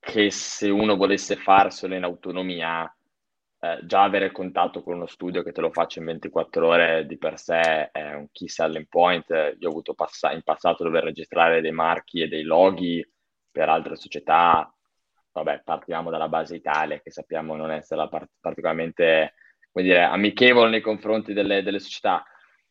che 0.05 0.33
se 0.33 0.69
uno 0.69 0.97
volesse 0.97 1.37
farselo 1.37 1.95
in 1.95 2.03
autonomia, 2.03 2.85
eh, 3.61 3.79
già 3.85 4.03
avere 4.03 4.33
contatto 4.33 4.83
con 4.83 4.97
uno 4.97 5.07
studio 5.07 5.45
che 5.45 5.53
te 5.53 5.61
lo 5.61 5.71
faccia 5.71 6.01
in 6.01 6.07
24 6.07 6.67
ore 6.67 7.07
di 7.07 7.17
per 7.19 7.39
sé 7.39 7.91
è 7.93 8.13
un 8.15 8.27
key 8.33 8.49
selling 8.49 8.87
point. 8.89 9.29
Io 9.31 9.69
ho 9.69 9.71
avuto 9.71 9.95
pass- 9.95 10.29
in 10.33 10.43
passato 10.43 10.83
dover 10.83 11.05
registrare 11.05 11.61
dei 11.61 11.71
marchi 11.71 12.21
e 12.21 12.29
dei 12.29 12.43
loghi 12.43 13.07
per 13.51 13.69
altre 13.69 13.95
società. 13.97 14.69
Vabbè, 15.33 15.63
partiamo 15.65 16.11
dalla 16.11 16.29
base 16.29 16.57
Italia, 16.57 17.01
che 17.01 17.11
sappiamo 17.13 17.55
non 17.55 17.71
essere 17.71 18.09
part- 18.09 18.31
particolarmente 18.41 19.35
come 19.71 19.85
dire, 19.85 20.03
amichevole 20.03 20.69
nei 20.71 20.81
confronti 20.81 21.33
delle, 21.33 21.63
delle 21.63 21.79
società, 21.79 22.25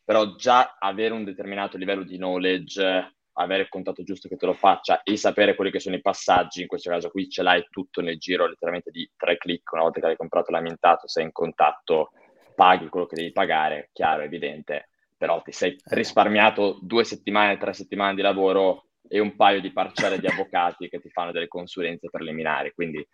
però 0.03 0.35
già 0.35 0.75
avere 0.79 1.13
un 1.13 1.23
determinato 1.23 1.77
livello 1.77 2.03
di 2.03 2.17
knowledge 2.17 3.15
avere 3.33 3.63
il 3.63 3.69
contatto 3.69 4.03
giusto 4.03 4.27
che 4.27 4.35
te 4.35 4.45
lo 4.45 4.53
faccia 4.53 5.03
e 5.03 5.15
sapere 5.17 5.55
quelli 5.55 5.71
che 5.71 5.79
sono 5.79 5.95
i 5.95 6.01
passaggi, 6.01 6.61
in 6.61 6.67
questo 6.67 6.89
caso 6.89 7.09
qui 7.09 7.29
ce 7.29 7.43
l'hai 7.43 7.65
tutto 7.69 8.01
nel 8.01 8.17
giro 8.17 8.47
letteralmente 8.47 8.91
di 8.91 9.09
tre 9.15 9.37
clic, 9.37 9.71
una 9.71 9.83
volta 9.83 9.99
che 9.99 10.05
hai 10.07 10.17
comprato 10.17 10.51
l'ambientato, 10.51 11.07
sei 11.07 11.25
in 11.25 11.31
contatto, 11.31 12.11
paghi 12.55 12.89
quello 12.89 13.05
che 13.05 13.15
devi 13.15 13.31
pagare, 13.31 13.89
chiaro, 13.93 14.23
evidente, 14.23 14.89
però 15.17 15.41
ti 15.41 15.51
sei 15.51 15.71
eh. 15.71 15.77
risparmiato 15.87 16.79
due 16.81 17.03
settimane, 17.03 17.57
tre 17.57 17.73
settimane 17.73 18.15
di 18.15 18.21
lavoro 18.21 18.87
e 19.07 19.19
un 19.19 19.35
paio 19.35 19.61
di 19.61 19.71
parcelle 19.71 20.19
di 20.19 20.27
avvocati 20.27 20.89
che 20.89 20.99
ti 20.99 21.09
fanno 21.09 21.31
delle 21.31 21.47
consulenze 21.47 22.09
preliminari, 22.09 22.71
quindi 22.73 23.05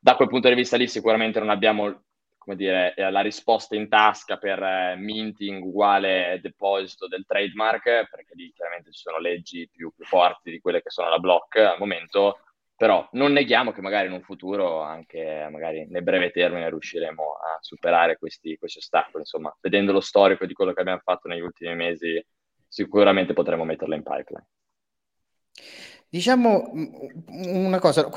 da 0.00 0.14
quel 0.14 0.28
punto 0.28 0.48
di 0.48 0.54
vista 0.54 0.76
lì 0.76 0.86
sicuramente 0.86 1.40
non 1.40 1.50
abbiamo 1.50 2.04
come 2.48 2.56
dire, 2.56 2.94
eh, 2.94 3.10
la 3.10 3.20
risposta 3.20 3.76
in 3.76 3.90
tasca 3.90 4.38
per 4.38 4.62
eh, 4.62 4.96
minting 4.96 5.62
uguale 5.62 6.38
deposito 6.40 7.06
del 7.06 7.26
trademark, 7.26 8.08
perché 8.08 8.34
lì 8.34 8.50
chiaramente 8.54 8.90
ci 8.90 9.00
sono 9.00 9.18
leggi 9.18 9.68
più, 9.70 9.92
più 9.94 10.06
forti 10.06 10.50
di 10.50 10.58
quelle 10.58 10.80
che 10.80 10.88
sono 10.88 11.10
la 11.10 11.18
block 11.18 11.56
al 11.58 11.78
momento, 11.78 12.38
però 12.74 13.06
non 13.12 13.32
neghiamo 13.32 13.70
che 13.70 13.82
magari 13.82 14.06
in 14.06 14.14
un 14.14 14.22
futuro, 14.22 14.80
anche 14.80 15.46
magari 15.50 15.86
nel 15.90 16.02
breve 16.02 16.30
termine, 16.30 16.70
riusciremo 16.70 17.22
a 17.22 17.58
superare 17.60 18.16
questi, 18.16 18.56
questi 18.56 18.78
ostacoli. 18.78 19.24
Insomma, 19.24 19.54
vedendo 19.60 19.92
lo 19.92 20.00
storico 20.00 20.46
di 20.46 20.54
quello 20.54 20.72
che 20.72 20.80
abbiamo 20.80 21.02
fatto 21.04 21.28
negli 21.28 21.40
ultimi 21.40 21.74
mesi, 21.74 22.24
sicuramente 22.66 23.34
potremo 23.34 23.64
metterlo 23.64 23.94
in 23.94 24.02
pipeline. 24.02 24.46
Diciamo 26.10 26.70
una 27.26 27.78
cosa, 27.78 28.08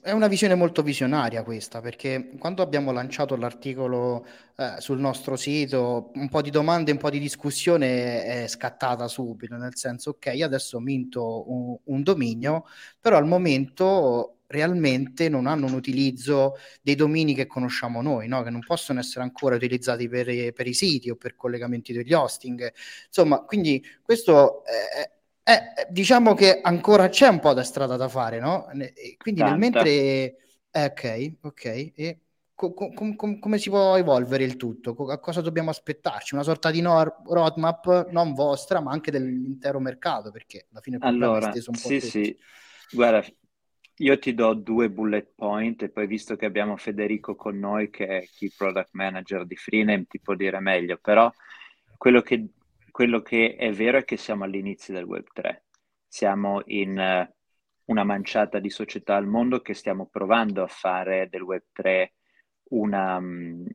è 0.00 0.12
una 0.12 0.28
visione 0.28 0.54
molto 0.54 0.82
visionaria 0.82 1.42
questa, 1.42 1.80
perché 1.80 2.30
quando 2.38 2.62
abbiamo 2.62 2.92
lanciato 2.92 3.36
l'articolo 3.36 4.24
eh, 4.56 4.76
sul 4.78 5.00
nostro 5.00 5.36
sito, 5.36 6.12
un 6.14 6.28
po' 6.28 6.40
di 6.42 6.50
domande, 6.50 6.92
un 6.92 6.98
po' 6.98 7.10
di 7.10 7.18
discussione 7.18 8.22
è 8.24 8.46
scattata 8.46 9.08
subito, 9.08 9.56
nel 9.56 9.76
senso, 9.76 10.10
ok, 10.10 10.28
adesso 10.40 10.78
minto 10.80 11.50
un, 11.50 11.76
un 11.84 12.02
dominio, 12.02 12.64
però 13.00 13.16
al 13.16 13.26
momento 13.26 14.38
realmente 14.46 15.28
non 15.28 15.46
hanno 15.46 15.66
un 15.66 15.72
utilizzo 15.72 16.54
dei 16.80 16.94
domini 16.94 17.34
che 17.34 17.46
conosciamo 17.46 18.00
noi, 18.00 18.28
no? 18.28 18.42
che 18.44 18.50
non 18.50 18.60
possono 18.64 19.00
essere 19.00 19.24
ancora 19.24 19.56
utilizzati 19.56 20.08
per, 20.08 20.52
per, 20.52 20.66
i 20.68 20.72
siti 20.72 21.10
o 21.10 21.16
per 21.16 21.34
collegamenti 21.34 21.92
degli 21.92 22.12
hosting. 22.12 22.72
Insomma, 23.08 23.40
quindi 23.40 23.84
questo 24.02 24.64
è, 24.64 25.15
eh, 25.48 25.86
diciamo 25.90 26.34
che 26.34 26.60
ancora 26.60 27.08
c'è 27.08 27.28
un 27.28 27.38
po' 27.38 27.52
da 27.54 27.62
strada 27.62 27.96
da 27.96 28.08
fare, 28.08 28.40
no? 28.40 28.66
Quindi 29.16 29.42
nel 29.42 29.56
mentre... 29.56 30.36
Eh, 30.70 30.84
ok, 30.84 31.36
ok. 31.42 31.64
E 31.94 32.20
co- 32.54 32.74
com- 32.74 33.14
com- 33.14 33.38
come 33.38 33.58
si 33.58 33.70
può 33.70 33.94
evolvere 33.96 34.42
il 34.42 34.56
tutto? 34.56 34.94
a 35.08 35.18
cosa 35.20 35.40
dobbiamo 35.40 35.70
aspettarci? 35.70 36.34
Una 36.34 36.42
sorta 36.42 36.70
di 36.72 36.80
no- 36.80 37.22
roadmap 37.24 38.10
non 38.10 38.34
vostra, 38.34 38.80
ma 38.80 38.90
anche 38.90 39.10
dell'intero 39.12 39.78
mercato, 39.78 40.32
perché 40.32 40.66
alla 40.70 40.80
fine 40.80 40.96
il 40.96 41.02
allora, 41.04 41.52
steso 41.52 41.70
un 41.70 41.76
po' 41.76 41.88
sì, 41.88 42.00
sì. 42.00 42.36
Guarda, 42.92 43.24
io 43.98 44.18
ti 44.18 44.34
do 44.34 44.52
due 44.54 44.90
bullet 44.90 45.32
point 45.34 45.82
e 45.82 45.90
poi 45.90 46.06
visto 46.06 46.36
che 46.36 46.44
abbiamo 46.44 46.76
Federico 46.76 47.34
con 47.36 47.58
noi 47.58 47.88
che 47.88 48.06
è 48.06 48.28
Key 48.36 48.50
Product 48.54 48.90
Manager 48.92 49.46
di 49.46 49.56
Freename 49.56 50.06
ti 50.06 50.20
può 50.20 50.34
dire 50.34 50.60
meglio, 50.60 50.98
però 50.98 51.32
quello 51.96 52.20
che 52.20 52.46
quello 52.96 53.20
che 53.20 53.56
è 53.56 53.70
vero 53.72 53.98
è 53.98 54.04
che 54.06 54.16
siamo 54.16 54.44
all'inizio 54.44 54.94
del 54.94 55.04
Web 55.04 55.26
3. 55.34 55.64
Siamo 56.08 56.62
in 56.64 56.96
uh, 56.98 57.30
una 57.92 58.04
manciata 58.04 58.58
di 58.58 58.70
società 58.70 59.16
al 59.16 59.26
mondo 59.26 59.60
che 59.60 59.74
stiamo 59.74 60.06
provando 60.06 60.62
a 60.62 60.66
fare 60.66 61.28
del 61.28 61.42
Web 61.42 61.64
3 61.72 62.14
una... 62.70 63.18
Um... 63.18 63.66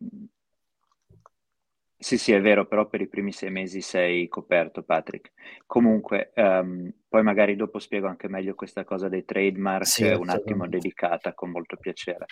Sì, 1.95 2.17
sì, 2.17 2.31
è 2.31 2.41
vero, 2.41 2.65
però 2.65 2.87
per 2.87 3.01
i 3.01 3.07
primi 3.07 3.31
sei 3.31 3.51
mesi 3.51 3.81
sei 3.81 4.27
coperto, 4.27 4.81
Patrick. 4.81 5.33
Comunque, 5.67 6.31
um, 6.37 6.91
poi 7.07 7.21
magari 7.21 7.55
dopo 7.55 7.77
spiego 7.77 8.07
anche 8.07 8.27
meglio 8.27 8.55
questa 8.55 8.83
cosa 8.83 9.07
dei 9.07 9.23
trademark, 9.23 9.85
sì, 9.85 10.07
un 10.07 10.29
attimo 10.29 10.67
dedicata, 10.67 11.35
con 11.35 11.51
molto 11.51 11.77
piacere. 11.77 12.25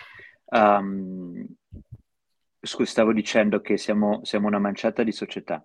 Um, 0.46 1.46
scusa, 2.60 2.90
stavo 2.90 3.12
dicendo 3.12 3.60
che 3.60 3.76
siamo, 3.76 4.24
siamo 4.24 4.48
una 4.48 4.58
manciata 4.58 5.04
di 5.04 5.12
società 5.12 5.64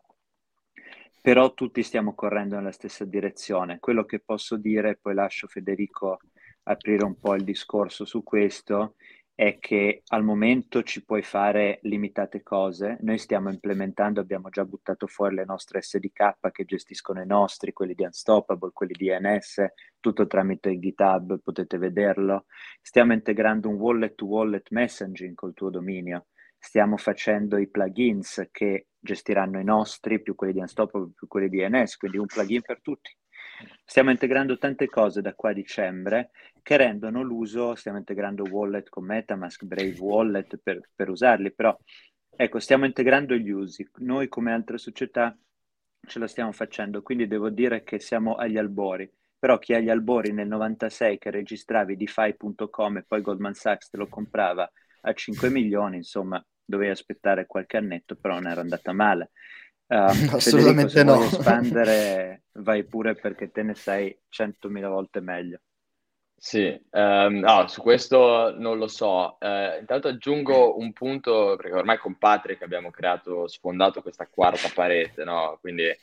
però 1.26 1.56
tutti 1.56 1.82
stiamo 1.82 2.14
correndo 2.14 2.56
nella 2.56 2.72
stessa 2.72 3.04
direzione. 3.04 3.80
Quello 3.80 4.06
che 4.06 4.20
posso 4.20 4.58
dire, 4.58 5.00
poi 5.02 5.16
lascio 5.16 5.48
Federico 5.48 6.20
aprire 6.66 7.04
un 7.04 7.18
po' 7.18 7.34
il 7.34 7.44
discorso 7.44 8.06
su 8.06 8.22
questo, 8.22 8.94
è 9.34 9.58
che 9.58 10.04
al 10.10 10.24
momento 10.24 10.84
ci 10.84 11.04
puoi 11.04 11.24
fare 11.24 11.80
limitate 11.82 12.44
cose. 12.44 13.00
Noi 13.02 13.18
stiamo 13.18 13.50
implementando, 13.50 14.20
abbiamo 14.20 14.50
già 14.50 14.66
buttato 14.66 15.08
fuori 15.08 15.34
le 15.34 15.46
nostre 15.46 15.82
SDK 15.82 16.52
che 16.52 16.64
gestiscono 16.64 17.24
i 17.24 17.26
nostri, 17.26 17.74
quelli 17.74 17.96
di 17.96 18.04
Unstoppable, 18.04 18.70
quelli 18.72 18.94
di 18.96 19.10
NS, 19.10 19.66
tutto 20.00 20.28
tramite 20.28 20.78
GitHub, 20.78 21.40
potete 21.42 21.80
vederlo. 21.80 22.46
Stiamo 22.84 23.14
integrando 23.14 23.68
un 23.68 23.78
wallet-to-wallet 23.78 24.70
messaging 24.70 25.34
col 25.34 25.56
tuo 25.56 25.72
dominio 25.72 26.28
stiamo 26.66 26.98
facendo 26.98 27.58
i 27.58 27.70
plugins 27.70 28.48
che 28.52 28.88
gestiranno 29.00 29.60
i 29.60 29.64
nostri, 29.64 30.20
più 30.20 30.34
quelli 30.34 30.54
di 30.54 30.60
Unstoppable, 30.60 31.12
più 31.16 31.28
quelli 31.28 31.48
di 31.48 31.64
NS, 31.64 31.96
quindi 31.98 32.18
un 32.18 32.26
plugin 32.26 32.62
per 32.62 32.82
tutti. 32.82 33.16
Stiamo 33.86 34.10
integrando 34.10 34.58
tante 34.58 34.88
cose 34.88 35.22
da 35.22 35.36
qua 35.36 35.52
a 35.52 35.54
dicembre 35.54 36.32
che 36.64 36.76
rendono 36.76 37.22
l'uso, 37.22 37.76
stiamo 37.76 38.00
integrando 38.00 38.46
wallet 38.50 38.90
con 38.90 39.06
Metamask, 39.06 39.64
Brave 39.64 39.96
Wallet 40.00 40.58
per, 40.58 40.90
per 40.96 41.10
usarli, 41.10 41.54
però 41.54 41.78
ecco, 42.36 42.60
stiamo 42.60 42.86
integrando 42.86 43.36
gli 43.36 43.52
usi. 43.52 43.88
Noi 44.00 44.28
come 44.28 44.52
altre 44.52 44.80
società 44.80 45.38
ce 46.08 46.18
la 46.18 46.28
stiamo 46.28 46.52
facendo, 46.52 47.04
quindi 47.04 47.28
devo 47.28 47.52
dire 47.52 47.84
che 47.84 48.00
siamo 48.00 48.34
agli 48.34 48.58
albori. 48.58 49.08
Però 49.38 49.60
chi 49.60 49.76
agli 49.76 49.92
albori 49.92 50.34
nel 50.34 50.48
96 50.48 51.20
che 51.20 51.30
registravi 51.30 51.96
DeFi.com 51.96 52.98
e 52.98 53.04
poi 53.04 53.22
Goldman 53.22 53.54
Sachs 53.54 53.92
te 53.92 53.98
lo 53.98 54.08
comprava 54.08 54.68
a 55.02 55.14
5 55.14 55.50
milioni, 55.50 55.98
insomma, 55.98 56.44
dovevi 56.66 56.92
aspettare 56.92 57.46
qualche 57.46 57.78
annetto, 57.78 58.16
però 58.16 58.36
non 58.36 58.48
era 58.48 58.62
andata 58.62 58.92
male. 58.94 59.32
Uh, 59.88 60.10
Assolutamente 60.34 60.90
Federico, 60.90 60.90
se 60.90 61.04
no. 61.04 61.14
vuoi 61.14 61.28
espandere, 61.28 62.46
vai 62.58 62.84
pure 62.86 63.14
perché 63.14 63.52
te 63.52 63.62
ne 63.62 63.76
sai 63.76 64.20
centomila 64.30 64.90
volte 64.90 65.20
meglio. 65.20 65.60
Sì, 66.36 66.68
um, 66.90 67.36
no, 67.38 67.68
su 67.68 67.82
questo 67.82 68.56
non 68.58 68.80
lo 68.80 68.88
so. 68.88 69.38
Uh, 69.40 69.80
intanto 69.80 70.08
aggiungo 70.08 70.80
un 70.80 70.92
punto, 70.92 71.56
perché 71.56 71.76
ormai 71.76 72.00
con 72.00 72.18
Patrick 72.18 72.64
abbiamo 72.64 72.90
creato, 72.90 73.48
sfondato 73.48 74.02
questa 74.02 74.28
quarta 74.28 74.70
parete, 74.74 75.24
no? 75.24 75.60
Quindi 75.62 75.86
uh, 75.86 75.96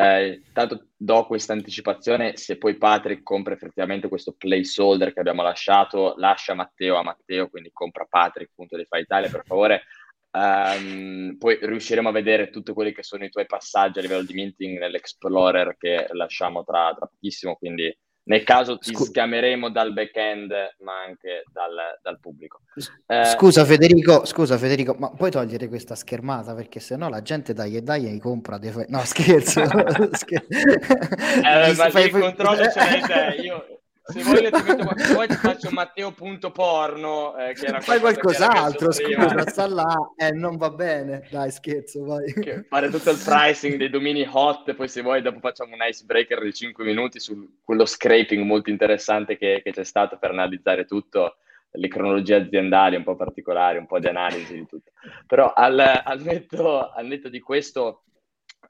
Eh, 0.00 0.42
tanto 0.52 0.90
do 0.96 1.26
questa 1.26 1.54
anticipazione, 1.54 2.36
se 2.36 2.56
poi 2.56 2.76
Patrick 2.76 3.24
compra 3.24 3.54
effettivamente 3.54 4.08
questo 4.08 4.32
placeholder 4.32 5.12
che 5.12 5.18
abbiamo 5.18 5.42
lasciato, 5.42 6.14
lascia 6.18 6.54
Matteo 6.54 6.96
a 6.96 7.02
Matteo, 7.02 7.48
quindi 7.48 7.70
compra 7.72 8.06
Patrick, 8.08 8.52
punto 8.54 8.76
di 8.76 8.84
Fa 8.84 8.98
Italia, 8.98 9.28
per 9.28 9.42
favore. 9.44 9.82
Um, 10.30 11.36
poi 11.38 11.58
riusciremo 11.60 12.10
a 12.10 12.12
vedere 12.12 12.50
tutti 12.50 12.72
quelli 12.72 12.92
che 12.92 13.02
sono 13.02 13.24
i 13.24 13.30
tuoi 13.30 13.46
passaggi 13.46 13.98
a 13.98 14.02
livello 14.02 14.22
di 14.22 14.34
minting 14.34 14.78
nell'Explorer 14.78 15.76
che 15.78 16.06
lasciamo 16.12 16.64
tra, 16.64 16.94
tra 16.94 17.06
pochissimo, 17.06 17.56
quindi 17.56 17.96
nel 18.28 18.44
caso 18.44 18.76
ti 18.76 18.92
Scu- 18.92 19.08
scameremo 19.08 19.70
dal 19.70 19.94
back-end, 19.94 20.52
ma 20.80 21.02
anche 21.02 21.44
dal, 21.50 21.98
dal 22.02 22.20
pubblico. 22.20 22.60
Eh, 23.06 23.24
scusa 23.24 23.64
Federico, 23.64 24.26
scusa 24.26 24.58
Federico, 24.58 24.94
ma 24.98 25.10
puoi 25.10 25.30
togliere 25.30 25.66
questa 25.66 25.94
schermata 25.94 26.54
perché 26.54 26.78
sennò 26.78 27.08
la 27.08 27.22
gente 27.22 27.54
dai 27.54 27.76
e 27.76 27.80
dai 27.80 28.14
e 28.14 28.20
compra. 28.20 28.58
Dei... 28.58 28.70
No, 28.88 29.02
scherzo. 29.04 29.64
scherzo. 30.12 30.46
Eh, 30.46 31.72
ma 31.76 31.88
fai, 31.88 32.04
il 32.04 32.10
controllo 32.10 32.70
ce 32.70 32.78
l'hai 32.78 33.00
te. 33.00 33.40
Io 33.40 33.77
se 34.10 34.22
vuoi 34.22 34.50
ti 34.50 34.62
metto 34.62 35.12
volta 35.12 35.34
faccio 35.36 35.68
Matteo.porno 35.70 37.36
eh, 37.36 37.52
che 37.52 37.66
era 37.66 37.80
fai 37.80 38.00
qualcos'altro 38.00 38.90
scusa 38.90 39.46
sta 39.46 39.66
là. 39.66 40.12
Eh, 40.16 40.30
non 40.30 40.56
va 40.56 40.70
bene. 40.70 41.28
Dai 41.30 41.50
scherzo 41.50 42.04
vai. 42.04 42.32
Che 42.32 42.64
fare 42.68 42.88
tutto 42.88 43.10
il 43.10 43.20
pricing 43.22 43.76
dei 43.76 43.90
domini 43.90 44.26
hot 44.30 44.72
poi 44.74 44.88
se 44.88 45.02
vuoi 45.02 45.20
dopo 45.20 45.40
facciamo 45.40 45.74
un 45.74 45.86
icebreaker 45.86 46.42
di 46.42 46.54
5 46.54 46.84
minuti 46.84 47.20
su 47.20 47.58
quello 47.62 47.84
scraping 47.84 48.44
molto 48.44 48.70
interessante 48.70 49.36
che, 49.36 49.60
che 49.62 49.72
c'è 49.72 49.84
stato 49.84 50.16
per 50.16 50.30
analizzare 50.30 50.86
tutto 50.86 51.36
le 51.72 51.88
cronologie 51.88 52.36
aziendali 52.36 52.96
un 52.96 53.04
po' 53.04 53.14
particolari 53.14 53.76
un 53.76 53.86
po' 53.86 53.98
di 53.98 54.06
analisi 54.06 54.54
di 54.54 54.66
tutto. 54.66 54.90
Però 55.26 55.52
al, 55.52 55.78
al, 55.78 56.20
netto, 56.22 56.88
al 56.88 57.04
netto 57.04 57.28
di 57.28 57.40
questo 57.40 58.04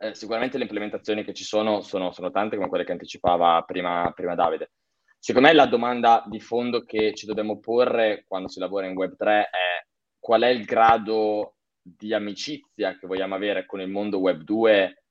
eh, 0.00 0.14
sicuramente 0.14 0.56
le 0.56 0.64
implementazioni 0.64 1.22
che 1.22 1.32
ci 1.32 1.44
sono 1.44 1.80
sono, 1.80 2.10
sono 2.10 2.32
tante 2.32 2.56
come 2.56 2.68
quelle 2.68 2.84
che 2.84 2.92
anticipava 2.92 3.62
prima, 3.62 4.12
prima 4.16 4.34
Davide 4.34 4.70
Secondo 5.20 5.48
me 5.48 5.54
la 5.54 5.66
domanda 5.66 6.24
di 6.26 6.40
fondo 6.40 6.84
che 6.84 7.12
ci 7.14 7.26
dobbiamo 7.26 7.58
porre 7.58 8.24
quando 8.26 8.48
si 8.48 8.60
lavora 8.60 8.86
in 8.86 8.96
Web3 8.96 9.26
è 9.26 9.86
qual 10.18 10.42
è 10.42 10.48
il 10.48 10.64
grado 10.64 11.56
di 11.82 12.14
amicizia 12.14 12.96
che 12.96 13.06
vogliamo 13.06 13.34
avere 13.34 13.66
con 13.66 13.80
il 13.80 13.88
mondo 13.88 14.20
Web 14.20 14.42
2, 14.42 15.02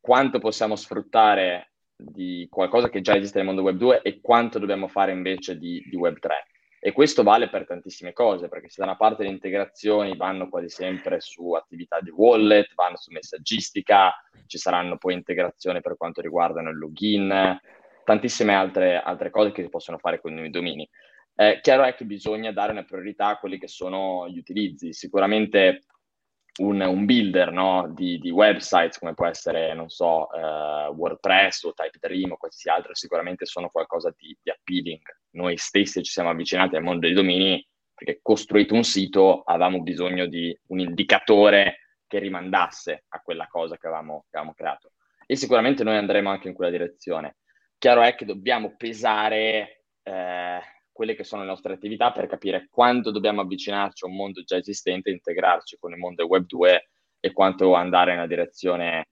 quanto 0.00 0.38
possiamo 0.40 0.76
sfruttare 0.76 1.72
di 1.94 2.48
qualcosa 2.50 2.88
che 2.88 3.00
già 3.00 3.16
esiste 3.16 3.38
nel 3.38 3.46
mondo 3.46 3.62
Web 3.62 3.76
2 3.76 4.02
e 4.02 4.20
quanto 4.20 4.58
dobbiamo 4.58 4.88
fare 4.88 5.12
invece 5.12 5.56
di, 5.56 5.82
di 5.88 5.96
Web 5.96 6.18
3. 6.18 6.46
E 6.80 6.90
questo 6.90 7.22
vale 7.22 7.48
per 7.48 7.64
tantissime 7.64 8.12
cose, 8.12 8.48
perché 8.48 8.68
se 8.68 8.80
da 8.80 8.88
una 8.88 8.96
parte 8.96 9.22
le 9.22 9.28
integrazioni 9.28 10.16
vanno 10.16 10.48
quasi 10.48 10.68
sempre 10.68 11.20
su 11.20 11.52
attività 11.52 12.00
di 12.00 12.10
wallet, 12.10 12.74
vanno 12.74 12.96
su 12.96 13.12
messaggistica, 13.12 14.12
ci 14.46 14.58
saranno 14.58 14.98
poi 14.98 15.14
integrazioni 15.14 15.80
per 15.80 15.96
quanto 15.96 16.20
riguardano 16.20 16.70
il 16.70 16.78
login, 16.78 17.60
tantissime 18.04 18.54
altre, 18.54 19.00
altre 19.00 19.30
cose 19.30 19.52
che 19.52 19.62
si 19.62 19.68
possono 19.68 19.98
fare 19.98 20.20
con 20.20 20.36
i 20.44 20.50
domini. 20.50 20.88
Eh, 21.34 21.60
chiaro 21.62 21.84
è 21.84 21.94
che 21.94 22.04
bisogna 22.04 22.52
dare 22.52 22.72
una 22.72 22.84
priorità 22.84 23.28
a 23.28 23.38
quelli 23.38 23.58
che 23.58 23.68
sono 23.68 24.28
gli 24.28 24.38
utilizzi. 24.38 24.92
Sicuramente 24.92 25.84
un, 26.58 26.80
un 26.80 27.04
builder 27.06 27.50
no, 27.50 27.90
di, 27.94 28.18
di, 28.18 28.30
websites 28.30 28.98
come 28.98 29.14
può 29.14 29.26
essere, 29.26 29.72
non 29.74 29.88
so, 29.88 30.28
uh, 30.30 30.92
WordPress 30.92 31.62
o 31.64 31.72
Typedream 31.72 32.32
o 32.32 32.36
qualsiasi 32.36 32.78
altro, 32.78 32.94
sicuramente 32.94 33.46
sono 33.46 33.70
qualcosa 33.70 34.14
di, 34.16 34.36
di, 34.42 34.50
appealing. 34.50 35.00
Noi 35.30 35.56
stessi 35.56 36.02
ci 36.02 36.12
siamo 36.12 36.30
avvicinati 36.30 36.76
al 36.76 36.82
mondo 36.82 37.06
dei 37.06 37.14
domini 37.14 37.66
perché 37.94 38.20
costruito 38.20 38.74
un 38.74 38.84
sito 38.84 39.42
avevamo 39.42 39.80
bisogno 39.80 40.26
di 40.26 40.56
un 40.68 40.80
indicatore 40.80 41.78
che 42.06 42.18
rimandasse 42.18 43.04
a 43.08 43.20
quella 43.20 43.46
cosa 43.46 43.78
che 43.78 43.86
avevamo, 43.86 44.26
che 44.28 44.36
avevamo 44.36 44.54
creato. 44.54 44.92
E 45.24 45.36
sicuramente 45.36 45.84
noi 45.84 45.96
andremo 45.96 46.28
anche 46.28 46.48
in 46.48 46.54
quella 46.54 46.70
direzione. 46.70 47.36
Chiaro 47.82 48.02
è 48.02 48.14
che 48.14 48.24
dobbiamo 48.24 48.76
pesare 48.76 49.86
eh, 50.04 50.60
quelle 50.92 51.16
che 51.16 51.24
sono 51.24 51.42
le 51.42 51.48
nostre 51.48 51.72
attività 51.72 52.12
per 52.12 52.28
capire 52.28 52.68
quanto 52.70 53.10
dobbiamo 53.10 53.40
avvicinarci 53.40 54.04
a 54.04 54.08
un 54.08 54.14
mondo 54.14 54.44
già 54.44 54.56
esistente, 54.56 55.10
integrarci 55.10 55.78
con 55.80 55.90
il 55.90 55.98
mondo 55.98 56.24
web 56.28 56.46
2 56.46 56.90
e 57.18 57.32
quanto 57.32 57.74
andare 57.74 58.12
nella 58.12 58.28
direzione 58.28 59.08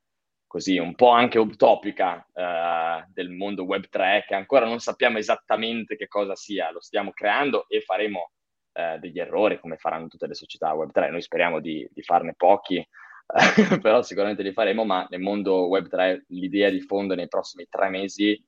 così 0.47 0.79
un 0.79 0.95
po' 0.95 1.09
anche 1.09 1.41
utopica 1.41 2.25
eh, 2.33 3.07
del 3.09 3.31
mondo 3.31 3.65
web 3.65 3.89
3 3.89 4.23
che 4.25 4.37
ancora 4.37 4.67
non 4.67 4.79
sappiamo 4.79 5.19
esattamente 5.19 5.97
che 5.97 6.07
cosa 6.07 6.37
sia, 6.37 6.71
lo 6.71 6.81
stiamo 6.81 7.11
creando 7.11 7.67
e 7.67 7.81
faremo 7.81 8.31
eh, 8.75 8.99
degli 9.01 9.19
errori 9.19 9.59
come 9.59 9.79
faranno 9.79 10.07
tutte 10.07 10.29
le 10.29 10.35
società 10.35 10.73
web 10.75 10.93
3, 10.93 11.11
noi 11.11 11.23
speriamo 11.23 11.59
di, 11.59 11.91
di 11.93 12.03
farne 12.03 12.35
pochi, 12.37 12.89
però 13.83 14.03
sicuramente 14.03 14.45
li 14.45 14.53
faremo, 14.53 14.85
ma 14.85 15.09
nel 15.11 15.21
mondo 15.21 15.67
web 15.67 15.89
3 15.89 16.27
l'idea 16.29 16.71
di 16.71 16.81
fondo 16.81 17.17
nei 17.17 17.27
prossimi 17.27 17.67
tre 17.69 17.89
mesi 17.89 18.41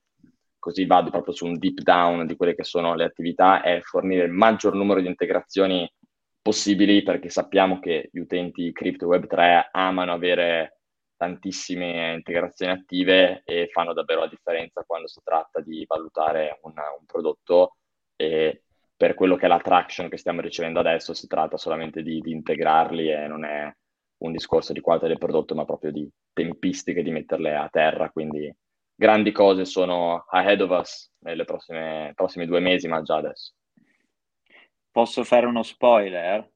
così 0.63 0.87
vado 0.87 1.11
proprio 1.11 1.35
su 1.35 1.45
un 1.45 1.59
deep 1.59 1.81
down 1.81 2.25
di 2.25 2.37
quelle 2.37 2.55
che 2.55 2.63
sono 2.63 2.95
le 2.95 3.03
attività, 3.03 3.63
è 3.63 3.81
fornire 3.81 4.27
il 4.27 4.31
maggior 4.31 4.75
numero 4.75 5.01
di 5.01 5.09
integrazioni 5.09 5.93
possibili 6.41 7.03
perché 7.03 7.31
sappiamo 7.31 7.81
che 7.81 8.09
gli 8.13 8.21
utenti 8.21 8.71
Crypto 8.71 9.07
Web 9.09 9.27
3 9.27 9.71
amano 9.73 10.13
avere 10.13 10.79
tantissime 11.17 12.13
integrazioni 12.13 12.71
attive 12.71 13.43
e 13.45 13.71
fanno 13.73 13.93
davvero 13.93 14.21
la 14.21 14.29
differenza 14.29 14.85
quando 14.87 15.09
si 15.09 15.21
tratta 15.25 15.61
di 15.61 15.85
valutare 15.85 16.61
una, 16.63 16.85
un 16.97 17.07
prodotto 17.07 17.79
e 18.15 18.63
per 18.97 19.15
quello 19.15 19.35
che 19.35 19.47
è 19.47 19.49
la 19.49 19.59
traction 19.59 20.09
che 20.09 20.17
stiamo 20.17 20.41
ricevendo 20.41 20.79
adesso 20.79 21.13
si 21.13 21.27
tratta 21.27 21.57
solamente 21.57 22.05
di, 22.05 22.21
di 22.21 22.31
integrarli 22.31 23.11
e 23.11 23.27
non 23.27 23.45
è 23.45 23.69
un 24.19 24.31
discorso 24.31 24.73
di 24.73 24.81
qualità 24.81 25.09
del 25.09 25.19
prodotto 25.19 25.57
ma 25.57 25.65
proprio 25.65 25.91
di 25.91 26.09
tempistiche 26.33 27.03
di 27.03 27.11
metterle 27.11 27.53
a 27.53 27.69
terra, 27.69 28.11
quindi 28.11 28.53
grandi 28.95 29.33
cose 29.33 29.65
sono 29.65 30.25
ahead 30.31 30.61
of 30.61 30.71
us 30.71 31.11
nei 31.19 32.15
prossimi 32.15 32.47
due 32.47 32.61
mesi, 32.61 32.89
ma 32.89 33.03
già 33.03 33.17
adesso. 33.17 33.53
Posso 34.91 35.25
fare 35.25 35.47
uno 35.47 35.63
spoiler? 35.63 36.51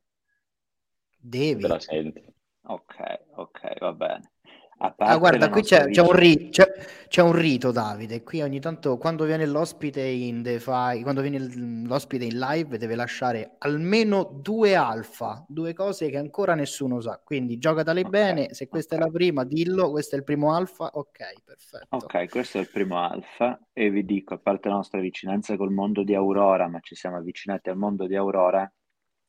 Devi. 1.18 1.62
Te 1.62 1.68
la 1.68 1.80
senti. 1.80 2.22
Ok, 2.68 2.96
ok, 3.36 3.78
va 3.78 3.92
bene. 3.92 4.32
Ah, 4.78 5.16
guarda, 5.16 5.48
qui 5.48 5.62
c'è, 5.62 5.88
c'è, 5.88 6.02
un 6.02 6.12
ri- 6.12 6.50
c'è, 6.50 6.70
c'è, 7.08 7.22
un 7.22 7.32
rito, 7.32 7.72
Davide. 7.72 8.22
Qui 8.22 8.42
ogni 8.42 8.60
tanto, 8.60 8.98
quando 8.98 9.24
viene 9.24 9.46
l'ospite 9.46 10.02
in 10.02 10.42
DeFi, 10.42 11.00
quando 11.02 11.22
viene 11.22 11.38
l'ospite 11.86 12.26
in 12.26 12.38
live, 12.38 12.76
deve 12.76 12.94
lasciare 12.94 13.54
almeno 13.58 14.24
due 14.42 14.74
alfa, 14.74 15.42
due 15.48 15.72
cose 15.72 16.10
che 16.10 16.18
ancora 16.18 16.54
nessuno 16.54 17.00
sa. 17.00 17.18
Quindi 17.24 17.56
giocatele 17.56 18.00
okay. 18.00 18.10
bene. 18.10 18.54
Se 18.54 18.68
questa 18.68 18.96
okay. 18.96 19.06
è 19.06 19.10
la 19.10 19.16
prima, 19.16 19.44
dillo. 19.44 19.90
Questo 19.90 20.14
è 20.14 20.18
il 20.18 20.24
primo 20.24 20.54
alfa. 20.54 20.90
Ok, 20.92 21.42
perfetto. 21.42 21.96
Ok, 21.96 22.28
questo 22.28 22.58
è 22.58 22.60
il 22.60 22.68
primo 22.70 22.98
alfa. 22.98 23.58
E 23.72 23.88
vi 23.88 24.04
dico, 24.04 24.34
a 24.34 24.38
parte 24.38 24.68
la 24.68 24.74
nostra 24.74 25.00
vicinanza 25.00 25.56
col 25.56 25.72
mondo 25.72 26.04
di 26.04 26.14
Aurora, 26.14 26.68
ma 26.68 26.80
ci 26.80 26.94
siamo 26.94 27.16
avvicinati 27.16 27.70
al 27.70 27.78
mondo 27.78 28.06
di 28.06 28.14
Aurora 28.14 28.70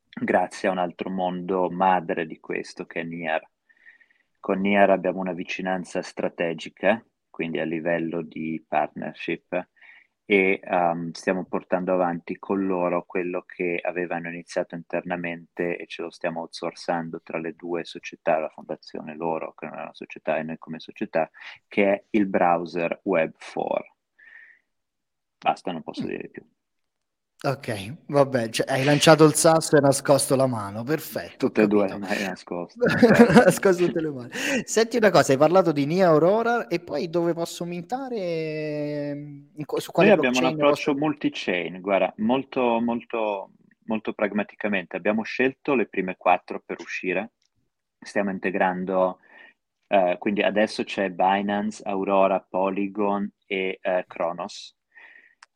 grazie 0.10 0.68
a 0.68 0.72
un 0.72 0.80
altro 0.80 1.10
mondo 1.10 1.70
madre 1.70 2.26
di 2.26 2.40
questo 2.40 2.86
che 2.86 3.02
è 3.02 3.04
Nier 3.04 3.48
con 4.48 4.62
Nier 4.62 4.90
abbiamo 4.92 5.20
una 5.20 5.34
vicinanza 5.34 6.02
strategica, 6.02 7.06
quindi 7.30 7.60
a 7.60 7.66
livello 7.66 8.22
di 8.22 8.64
partnership, 8.66 9.68
e 10.24 10.62
um, 10.64 11.12
stiamo 11.12 11.44
portando 11.44 11.92
avanti 11.92 12.40
con 12.40 12.66
loro 12.66 13.04
quello 13.06 13.44
che 13.46 13.78
avevano 13.84 14.30
iniziato 14.30 14.76
internamente 14.76 15.76
e 15.76 15.86
ce 15.86 16.02
lo 16.02 16.10
stiamo 16.12 16.40
outsourcando 16.40 17.22
tra 17.22 17.40
le 17.40 17.56
due 17.58 17.84
società, 17.84 18.40
la 18.40 18.48
fondazione 18.48 19.18
loro, 19.18 19.54
che 19.54 19.66
non 19.66 19.80
è 19.80 19.82
una 19.82 19.94
società, 19.94 20.38
e 20.38 20.44
noi 20.44 20.58
come 20.58 20.80
società, 20.80 21.30
che 21.68 21.92
è 21.92 22.06
il 22.12 22.28
browser 22.28 23.02
Web4. 23.06 23.82
Basta, 25.40 25.74
non 25.74 25.84
posso 25.84 26.06
dire 26.06 26.30
più. 26.30 26.57
Ok, 27.40 27.98
vabbè, 28.08 28.50
cioè, 28.50 28.66
hai 28.68 28.84
lanciato 28.84 29.24
il 29.24 29.36
sasso 29.36 29.78
e 29.78 29.80
nascosto 29.80 30.36
la 30.36 30.48
mano, 30.48 30.82
perfetto. 30.82 31.46
Tutte 31.46 31.62
e 31.62 31.68
due 31.68 31.86
hai 31.86 32.24
nascosto. 32.24 32.80
nascosto 33.46 33.86
tutte 33.86 34.02
le 34.02 34.10
mani. 34.10 34.32
Senti 34.64 34.98
una 34.98 35.12
cosa, 35.12 35.34
hai 35.34 35.38
parlato 35.38 35.72
di 35.72 35.86
Nia 35.86 36.08
Aurora 36.08 36.66
e 36.66 36.80
poi 36.80 37.12
dove 37.12 37.34
posso 37.34 37.64
mintare? 37.64 39.14
Mm, 39.14 39.62
su 39.76 39.92
quale 39.92 40.10
Noi 40.10 40.18
abbiamo 40.18 40.40
un 40.40 40.46
approccio 40.46 40.94
posso... 40.94 41.06
multi-chain, 41.06 41.80
guarda, 41.80 42.12
molto, 42.18 42.80
molto, 42.82 43.52
molto 43.86 44.14
pragmaticamente. 44.14 44.98
Abbiamo 44.98 45.22
scelto 45.22 45.76
le 45.76 45.86
prime 45.86 46.16
quattro 46.18 46.64
per 46.66 46.78
uscire, 46.80 47.34
stiamo 48.00 48.32
integrando, 48.32 49.20
eh, 49.86 50.16
quindi 50.18 50.42
adesso 50.42 50.84
c'è 50.84 51.12
Binance, 51.12 51.84
Aurora, 51.86 52.40
Polygon 52.40 53.32
e 53.46 53.78
eh, 53.80 54.06
Kronos 54.08 54.76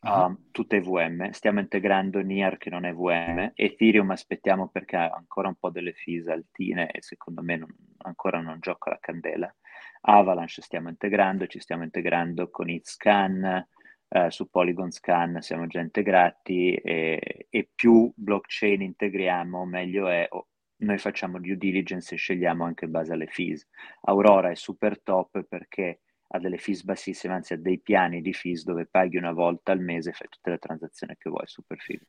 uh, 0.02 0.50
tutte 0.52 0.82
VM, 0.82 1.30
stiamo 1.32 1.60
integrando 1.60 2.20
Nier 2.22 2.58
che 2.58 2.70
non 2.70 2.86
è 2.86 2.94
VM, 2.94 3.52
Ethereum 3.56 4.12
aspettiamo 4.12 4.68
perché 4.70 4.96
ha 4.96 5.10
ancora 5.10 5.48
un 5.48 5.56
po' 5.56 5.70
delle 5.70 5.94
fees 5.94 6.28
altine 6.28 6.90
e 6.92 7.02
secondo 7.02 7.42
me 7.42 7.58
non, 7.58 7.76
ancora 8.00 8.40
non 8.42 8.60
gioca 8.60 8.90
la 8.90 8.98
candela. 9.00 9.54
Avalanche 10.02 10.62
stiamo 10.62 10.90
integrando, 10.90 11.48
ci 11.48 11.60
stiamo 11.60 11.84
integrando 11.84 12.50
con 12.50 12.70
Itscan, 12.70 13.68
eh, 14.14 14.30
su 14.30 14.50
Polygon 14.50 14.92
Scan 14.92 15.42
siamo 15.42 15.68
già 15.68 15.80
integrati 15.80 16.74
e, 16.74 17.48
e 17.50 17.70
più 17.74 18.12
blockchain 18.14 18.82
integriamo 18.82 19.66
meglio 19.66 20.08
è. 20.08 20.28
Oh, 20.30 20.48
noi 20.82 20.98
facciamo 20.98 21.40
due 21.40 21.56
diligence 21.58 22.16
e 22.16 22.18
scegliamo 22.18 22.66
anche 22.66 22.86
in 22.86 22.92
base 22.92 23.14
alle 23.14 23.28
fees. 23.28 23.68
Aurora 24.02 24.50
è 24.50 24.56
super 24.56 25.00
top 25.02 25.44
perché 25.48 26.02
ha 26.34 26.39
delle 26.39 26.58
fees 26.58 26.84
bassissime, 26.84 27.34
anzi 27.34 27.54
ha 27.54 27.58
dei 27.58 27.80
piani 27.80 28.22
di 28.22 28.34
fees 28.34 28.63
dove 28.63 28.86
paghi 28.86 29.17
una 29.17 29.34
volta 29.34 29.72
al 29.72 29.80
mese 29.80 30.10
e 30.10 30.13
fai 30.13 30.28
tutte 30.30 30.50
le 30.50 30.58
transazioni 30.58 31.15
che 31.17 31.30
vuoi, 31.30 31.44
super 31.46 31.78
figo. 31.80 32.06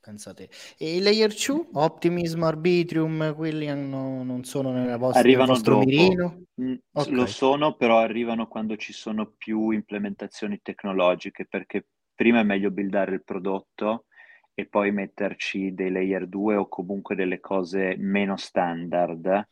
Pensate. 0.00 0.48
E 0.78 0.96
i 0.96 1.00
layer 1.00 1.32
2, 1.32 1.68
Optimism, 1.72 2.42
Arbitrium, 2.44 3.34
quelli 3.34 3.68
hanno, 3.68 4.22
non 4.22 4.44
sono 4.44 4.70
nella 4.70 4.96
vostra, 4.96 5.20
arrivano 5.20 5.52
nel 5.52 5.62
dopo. 5.62 5.78
mirino? 5.78 6.42
Mm, 6.60 6.74
okay. 6.92 7.12
Lo 7.12 7.26
sono, 7.26 7.74
però 7.74 7.98
arrivano 7.98 8.46
quando 8.46 8.76
ci 8.76 8.92
sono 8.92 9.32
più 9.36 9.70
implementazioni 9.70 10.60
tecnologiche, 10.62 11.46
perché 11.46 11.86
prima 12.14 12.40
è 12.40 12.44
meglio 12.44 12.70
buildare 12.70 13.14
il 13.14 13.24
prodotto 13.24 14.06
e 14.54 14.66
poi 14.66 14.90
metterci 14.90 15.74
dei 15.74 15.90
layer 15.90 16.26
2 16.26 16.56
o 16.56 16.68
comunque 16.68 17.14
delle 17.14 17.40
cose 17.40 17.96
meno 17.98 18.36
standard 18.36 19.48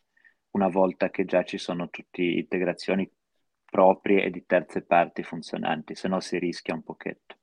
una 0.52 0.68
volta 0.68 1.10
che 1.10 1.24
già 1.24 1.42
ci 1.42 1.58
sono 1.58 1.90
tutte 1.90 2.22
integrazioni 2.22 3.10
proprie 3.74 4.22
e 4.22 4.30
di 4.30 4.44
terze 4.46 4.82
parti 4.82 5.24
funzionanti, 5.24 5.96
se 5.96 6.06
no 6.06 6.20
si 6.20 6.38
rischia 6.38 6.74
un 6.74 6.84
pochetto 6.84 7.34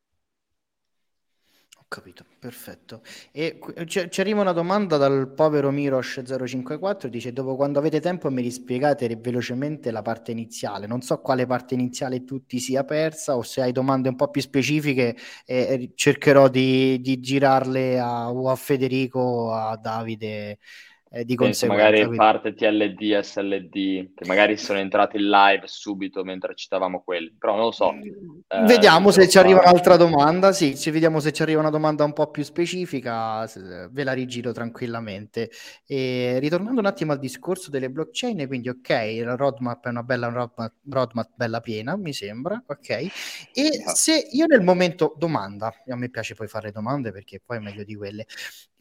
capito, 1.91 2.24
perfetto. 2.39 3.02
E 3.34 3.60
c- 3.86 4.08
ci 4.08 4.22
arriva 4.22 4.39
una 4.39 4.54
domanda 4.54 4.96
dal 4.96 5.34
povero 5.34 5.74
Mirosh054, 5.74 7.08
dice 7.08 7.34
dopo 7.34 7.58
quando 7.58 7.80
avete 7.80 8.00
tempo 8.00 8.32
mi 8.32 8.41
rispiegate 8.41 9.13
velocemente 9.17 9.91
la 9.91 10.02
parte 10.02 10.32
iniziale, 10.32 10.88
non 10.88 11.02
so 11.02 11.20
quale 11.20 11.46
parte 11.46 11.74
iniziale 11.74 12.24
tu 12.24 12.46
ti 12.46 12.60
sia 12.60 12.86
persa 12.86 13.36
o 13.36 13.41
se 13.41 13.62
hai 13.62 13.74
domande 13.74 14.08
un 14.08 14.15
po' 14.15 14.30
più 14.30 14.39
specifiche 14.39 15.17
eh, 15.46 15.91
cercherò 15.94 16.48
di, 16.48 17.02
di 17.02 17.20
girarle 17.20 18.00
a, 18.00 18.32
o 18.32 18.50
a 18.50 18.56
Federico 18.56 19.20
o 19.20 19.54
a 19.54 19.76
Davide 19.76 20.60
eh, 21.13 21.26
di 21.26 21.36
Penso 21.36 21.67
conseguenza. 21.67 22.06
Magari 22.06 22.15
parte 22.15 22.54
TLD, 22.54 23.19
SLD, 23.19 24.13
che 24.13 24.26
magari 24.28 24.56
sono 24.56 24.80
entrati 24.80 25.17
in 25.17 25.30
live 25.30 25.63
subito 25.65 26.24
mentre 26.24 26.56
citavamo 26.56 27.02
quelli, 27.02 27.36
però 27.38 27.56
non 27.56 27.65
lo 27.65 27.71
so. 27.71 27.91
Eh, 27.91 28.62
vediamo 28.65 29.12
se 29.12 29.28
ci 29.28 29.38
arriva 29.38 29.60
un'altra 29.60 29.97
domanda, 29.97 30.54
sì, 30.54 30.78
ci 30.78 30.89
vediamo 30.89 31.19
se 31.19 31.34
ci 31.34 31.41
arriva 31.41 31.60
una 31.60 31.69
domanda 31.69 32.06
un 32.06 32.13
po' 32.13 32.32
più 32.32 32.43
specifica, 32.43 33.45
ve 33.91 34.04
la 34.06 34.13
rigiro 34.13 34.54
tranquillamente. 34.54 35.52
E 35.86 36.38
ritornando 36.39 36.80
un 36.80 36.86
attimo 36.86 37.12
al 37.12 37.19
discorso 37.19 37.69
delle 37.69 37.89
blockchain, 37.89 38.47
quindi 38.47 38.69
ok, 38.69 38.89
la 39.24 39.36
roadmap 39.36 39.86
è 39.86 39.89
una 39.89 40.04
bella 40.04 40.30
roadmap, 40.30 40.74
roadmap 40.89 41.32
bella 41.36 41.60
piena, 41.60 41.97
mi 41.97 42.13
sembra, 42.13 42.63
ok. 42.65 42.89
E 42.89 43.12
esatto. 43.54 43.95
se 43.95 44.28
io 44.32 44.45
nel 44.45 44.62
momento, 44.62 45.13
domanda, 45.17 45.74
a 45.88 45.95
me 45.97 46.10
piace 46.10 46.36
poi 46.36 46.47
fare 46.47 46.71
domande 46.71 47.12
perché 47.12 47.41
poi 47.45 47.58
è 47.58 47.60
meglio 47.60 47.84
di 47.84 47.95
quelle, 47.95 48.26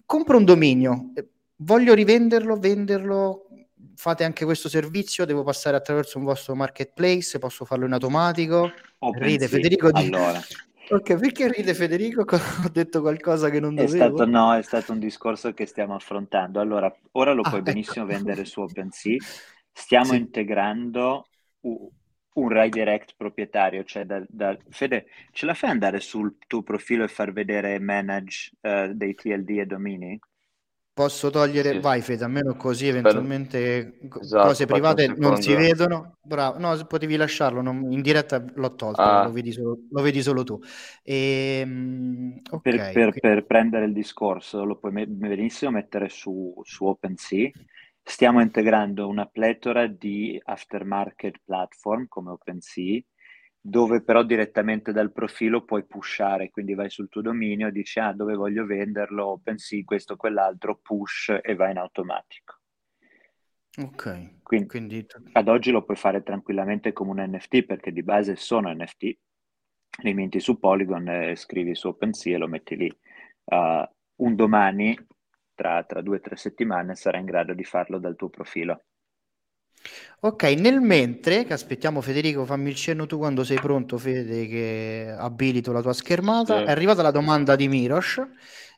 compro 0.06 0.36
un 0.36 0.44
dominio, 0.44 1.12
voglio 1.60 1.94
rivenderlo, 1.94 2.56
venderlo, 2.56 3.48
fate 3.94 4.24
anche 4.24 4.44
questo 4.44 4.68
servizio, 4.68 5.24
devo 5.24 5.42
passare 5.42 5.76
attraverso 5.76 6.18
un 6.18 6.24
vostro 6.24 6.54
marketplace, 6.54 7.38
posso 7.38 7.64
farlo 7.64 7.86
in 7.86 7.92
automatico? 7.92 8.72
Open 8.98 9.22
ride 9.22 9.46
sì. 9.46 9.54
Federico 9.54 9.90
di... 9.90 10.06
Allora. 10.06 10.40
Ok, 10.90 11.16
perché 11.16 11.52
ride 11.52 11.72
Federico? 11.74 12.22
Ho 12.64 12.68
detto 12.72 13.00
qualcosa 13.00 13.48
che 13.48 13.60
non 13.60 13.74
dovevo? 13.74 13.92
È 13.92 13.96
stato, 13.96 14.26
no, 14.26 14.54
è 14.54 14.62
stato 14.62 14.92
un 14.92 14.98
discorso 14.98 15.52
che 15.52 15.66
stiamo 15.66 15.94
affrontando. 15.94 16.60
Allora, 16.60 16.92
ora 17.12 17.32
lo 17.32 17.42
ah, 17.42 17.48
puoi 17.48 17.60
ecco. 17.60 17.70
benissimo 17.70 18.06
vendere 18.06 18.44
su 18.44 18.60
OpenSea. 18.60 19.16
Stiamo 19.72 20.12
sì. 20.12 20.16
integrando 20.16 21.26
un 21.60 22.48
redirect 22.48 23.14
proprietario, 23.16 23.84
cioè 23.84 24.04
da, 24.04 24.24
da, 24.28 24.56
Fede, 24.68 25.06
ce 25.30 25.46
la 25.46 25.54
fai 25.54 25.70
andare 25.70 26.00
sul 26.00 26.36
tuo 26.46 26.62
profilo 26.62 27.04
e 27.04 27.08
far 27.08 27.32
vedere 27.32 27.78
manage 27.78 28.50
uh, 28.62 28.92
dei 28.92 29.14
TLD 29.14 29.50
e 29.58 29.66
domini? 29.66 30.18
Posso 31.00 31.30
togliere, 31.30 31.70
sì. 31.70 31.78
vai 31.78 32.02
Fede, 32.02 32.24
almeno 32.24 32.56
così 32.56 32.86
eventualmente 32.88 34.00
esatto, 34.20 34.48
cose 34.48 34.66
private 34.66 35.14
non 35.16 35.40
si 35.40 35.54
vedono. 35.54 36.18
Bravo, 36.20 36.58
no, 36.58 36.76
potevi 36.86 37.16
lasciarlo, 37.16 37.62
non, 37.62 37.90
in 37.90 38.02
diretta 38.02 38.44
l'ho 38.54 38.74
tolto, 38.74 39.00
ah. 39.00 39.24
lo, 39.24 39.32
vedi 39.32 39.50
solo, 39.50 39.78
lo, 39.90 40.02
vedi 40.02 40.20
solo, 40.20 40.44
tu. 40.44 40.60
E, 41.02 41.60
ehm, 41.62 42.40
okay, 42.50 42.92
per, 42.92 42.92
per, 42.92 43.18
per, 43.18 43.46
prendere 43.46 43.86
il 43.86 43.94
discorso, 43.94 44.62
lo 44.62 44.76
puoi 44.76 45.06
benissimo 45.06 45.70
mettere 45.70 46.10
su, 46.10 46.52
su 46.64 46.84
OpenSea. 46.84 47.50
Stiamo 48.02 48.42
integrando 48.42 49.08
una 49.08 49.24
pletora 49.24 49.86
di 49.86 50.38
aftermarket 50.44 51.40
platform 51.42 52.08
come 52.08 52.32
OpenSea 52.32 53.00
dove 53.60 54.02
però 54.02 54.22
direttamente 54.22 54.92
dal 54.92 55.12
profilo 55.12 55.64
puoi 55.64 55.84
pushare, 55.84 56.50
quindi 56.50 56.74
vai 56.74 56.88
sul 56.88 57.08
tuo 57.08 57.20
dominio 57.20 57.70
dici 57.70 57.98
ah 57.98 58.12
dove 58.12 58.34
voglio 58.34 58.64
venderlo, 58.64 59.26
OpenSea, 59.26 59.84
questo, 59.84 60.16
quell'altro, 60.16 60.78
push 60.82 61.38
e 61.42 61.54
va 61.54 61.68
in 61.70 61.78
automatico. 61.78 62.58
Ok. 63.78 64.40
Quindi, 64.42 64.66
quindi, 64.66 65.06
ad 65.32 65.48
oggi 65.48 65.70
lo 65.70 65.84
puoi 65.84 65.96
fare 65.96 66.22
tranquillamente 66.22 66.92
come 66.92 67.10
un 67.10 67.34
NFT 67.34 67.64
perché 67.64 67.92
di 67.92 68.02
base 68.02 68.34
sono 68.34 68.72
NFT, 68.72 69.18
li 70.02 70.14
minti 70.14 70.40
su 70.40 70.58
Polygon 70.58 71.08
e 71.08 71.36
scrivi 71.36 71.74
su 71.74 71.88
OpenSea 71.88 72.34
e 72.34 72.38
lo 72.38 72.48
metti 72.48 72.76
lì. 72.76 72.98
Uh, 73.44 73.84
un 74.16 74.34
domani, 74.34 74.98
tra, 75.54 75.84
tra 75.84 76.00
due 76.00 76.16
o 76.16 76.20
tre 76.20 76.36
settimane, 76.36 76.94
sarai 76.94 77.20
in 77.20 77.26
grado 77.26 77.54
di 77.54 77.64
farlo 77.64 77.98
dal 77.98 78.16
tuo 78.16 78.28
profilo. 78.28 78.84
Ok, 80.22 80.42
nel 80.58 80.80
mentre 80.80 81.44
che 81.44 81.54
aspettiamo 81.54 82.02
Federico, 82.02 82.44
fammi 82.44 82.68
il 82.68 82.74
cenno 82.74 83.06
tu 83.06 83.16
quando 83.16 83.42
sei 83.42 83.58
pronto, 83.58 83.96
Fede, 83.96 84.46
che 84.46 85.14
abilito 85.16 85.72
la 85.72 85.80
tua 85.80 85.94
schermata. 85.94 86.58
Sì. 86.58 86.64
È 86.64 86.70
arrivata 86.70 87.00
la 87.00 87.10
domanda 87.10 87.56
di 87.56 87.68
Miros 87.68 88.20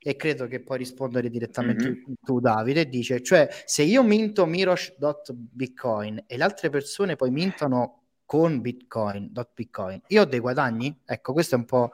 e 0.01 0.15
credo 0.15 0.47
che 0.47 0.61
puoi 0.61 0.79
rispondere 0.79 1.29
direttamente 1.31 1.88
mm-hmm. 1.88 2.12
tu, 2.23 2.38
Davide. 2.38 2.88
Dice, 2.88 3.23
cioè, 3.23 3.49
se 3.65 3.83
io 3.83 4.05
minto 4.05 4.47
Miros.bitcoin 4.47 6.25
e 6.29 6.37
le 6.37 6.45
altre 6.45 6.71
persone 6.71 7.17
poi 7.17 7.31
mintono 7.33 8.03
con 8.25 8.61
Bitcoin.bitcoin, 8.61 10.03
io 10.07 10.23
ho 10.23 10.27
dei 10.27 10.38
guadagni? 10.38 10.97
Ecco, 11.05 11.33
questo 11.33 11.57
è 11.57 11.59
un 11.59 11.65
po' 11.65 11.91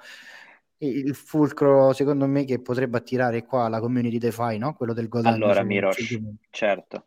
il 0.81 1.14
fulcro, 1.14 1.94
secondo 1.94 2.27
me, 2.27 2.44
che 2.44 2.61
potrebbe 2.61 2.99
attirare 2.99 3.47
qua 3.47 3.68
la 3.68 3.81
community 3.81 4.18
DeFi, 4.18 4.59
no? 4.59 4.75
Quello 4.75 4.92
del 4.92 5.09
guadagno. 5.09 5.37
Allora, 5.37 5.62
Miros, 5.62 5.97
certo 6.51 7.05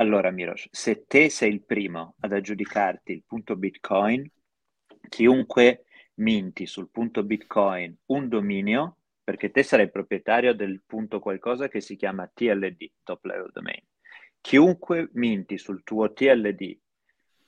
allora, 0.00 0.30
Miros, 0.30 0.68
se 0.70 1.06
te 1.06 1.28
sei 1.28 1.52
il 1.52 1.64
primo 1.64 2.14
ad 2.20 2.32
aggiudicarti 2.32 3.12
il 3.12 3.24
punto 3.26 3.56
Bitcoin, 3.56 4.30
chiunque 5.08 5.84
minti 6.14 6.66
sul 6.66 6.88
punto 6.88 7.24
Bitcoin 7.24 7.96
un 8.06 8.28
dominio, 8.28 8.98
perché 9.24 9.50
te 9.50 9.62
sarai 9.62 9.90
proprietario 9.90 10.54
del 10.54 10.82
punto 10.86 11.18
qualcosa 11.18 11.68
che 11.68 11.80
si 11.80 11.96
chiama 11.96 12.30
TLD, 12.32 12.90
Top 13.02 13.24
Level 13.24 13.50
Domain. 13.52 13.82
Chiunque 14.40 15.10
minti 15.14 15.58
sul 15.58 15.82
tuo 15.82 16.12
TLD 16.12 16.78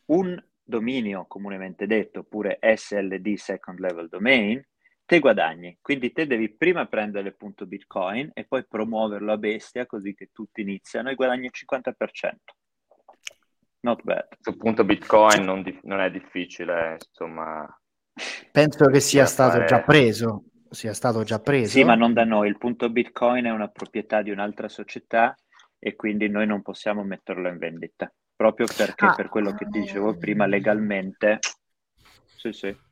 un 0.07 0.37
dominio 0.63 1.27
comunemente 1.27 1.87
detto, 1.87 2.21
oppure 2.21 2.59
SLD, 2.61 3.35
Second 3.35 3.79
Level 3.79 4.09
Domain, 4.09 4.61
te 5.11 5.19
guadagni. 5.19 5.77
Quindi 5.83 6.13
te 6.13 6.25
devi 6.25 6.55
prima 6.55 6.87
prendere 6.87 7.27
il 7.27 7.37
punto 7.37 7.67
Bitcoin 7.67 8.31
e 8.33 8.45
poi 8.45 8.65
promuoverlo 8.65 9.33
a 9.33 9.39
bestia 9.39 9.85
così 9.85 10.15
che 10.15 10.31
tutti 10.33 10.61
iniziano 10.61 11.11
e 11.11 11.17
guadagni 11.17 11.47
il 11.47 11.53
50%. 11.53 11.95
Not 13.81 14.05
bad. 14.05 14.29
Sul 14.39 14.57
punto 14.57 14.85
Bitcoin 14.85 15.43
non, 15.43 15.63
di- 15.63 15.77
non 15.83 15.99
è 15.99 16.13
difficile, 16.13 16.97
insomma. 17.05 17.67
Penso 18.53 18.85
che 18.85 19.01
sia 19.01 19.27
stato 19.27 19.55
fare... 19.55 19.67
già 19.67 19.81
preso. 19.81 20.45
Sia 20.71 20.95
stato 20.95 21.25
già 21.25 21.41
preso. 21.41 21.71
Sì, 21.71 21.83
ma 21.83 21.97
non 21.97 22.13
da 22.13 22.25
noi. 22.25 22.47
Il 22.47 22.59
punto 22.59 22.89
Bitcoin 22.89 23.47
è 23.47 23.51
una 23.51 23.67
proprietà 23.67 24.23
di 24.23 24.31
un'altra 24.31 24.69
società 24.69 25.35
e 25.77 25.97
quindi 25.97 26.29
noi 26.29 26.47
non 26.47 26.63
possiamo 26.63 27.03
metterlo 27.03 27.49
in 27.49 27.59
vendita. 27.59 28.13
Proprio 28.37 28.69
perché, 28.77 29.07
ah. 29.07 29.15
per 29.15 29.29
quello 29.29 29.55
che 29.55 29.65
dicevo 29.65 30.17
prima, 30.17 30.47
legalmente. 30.47 31.41
Sì, 32.37 32.53
sì. 32.53 32.89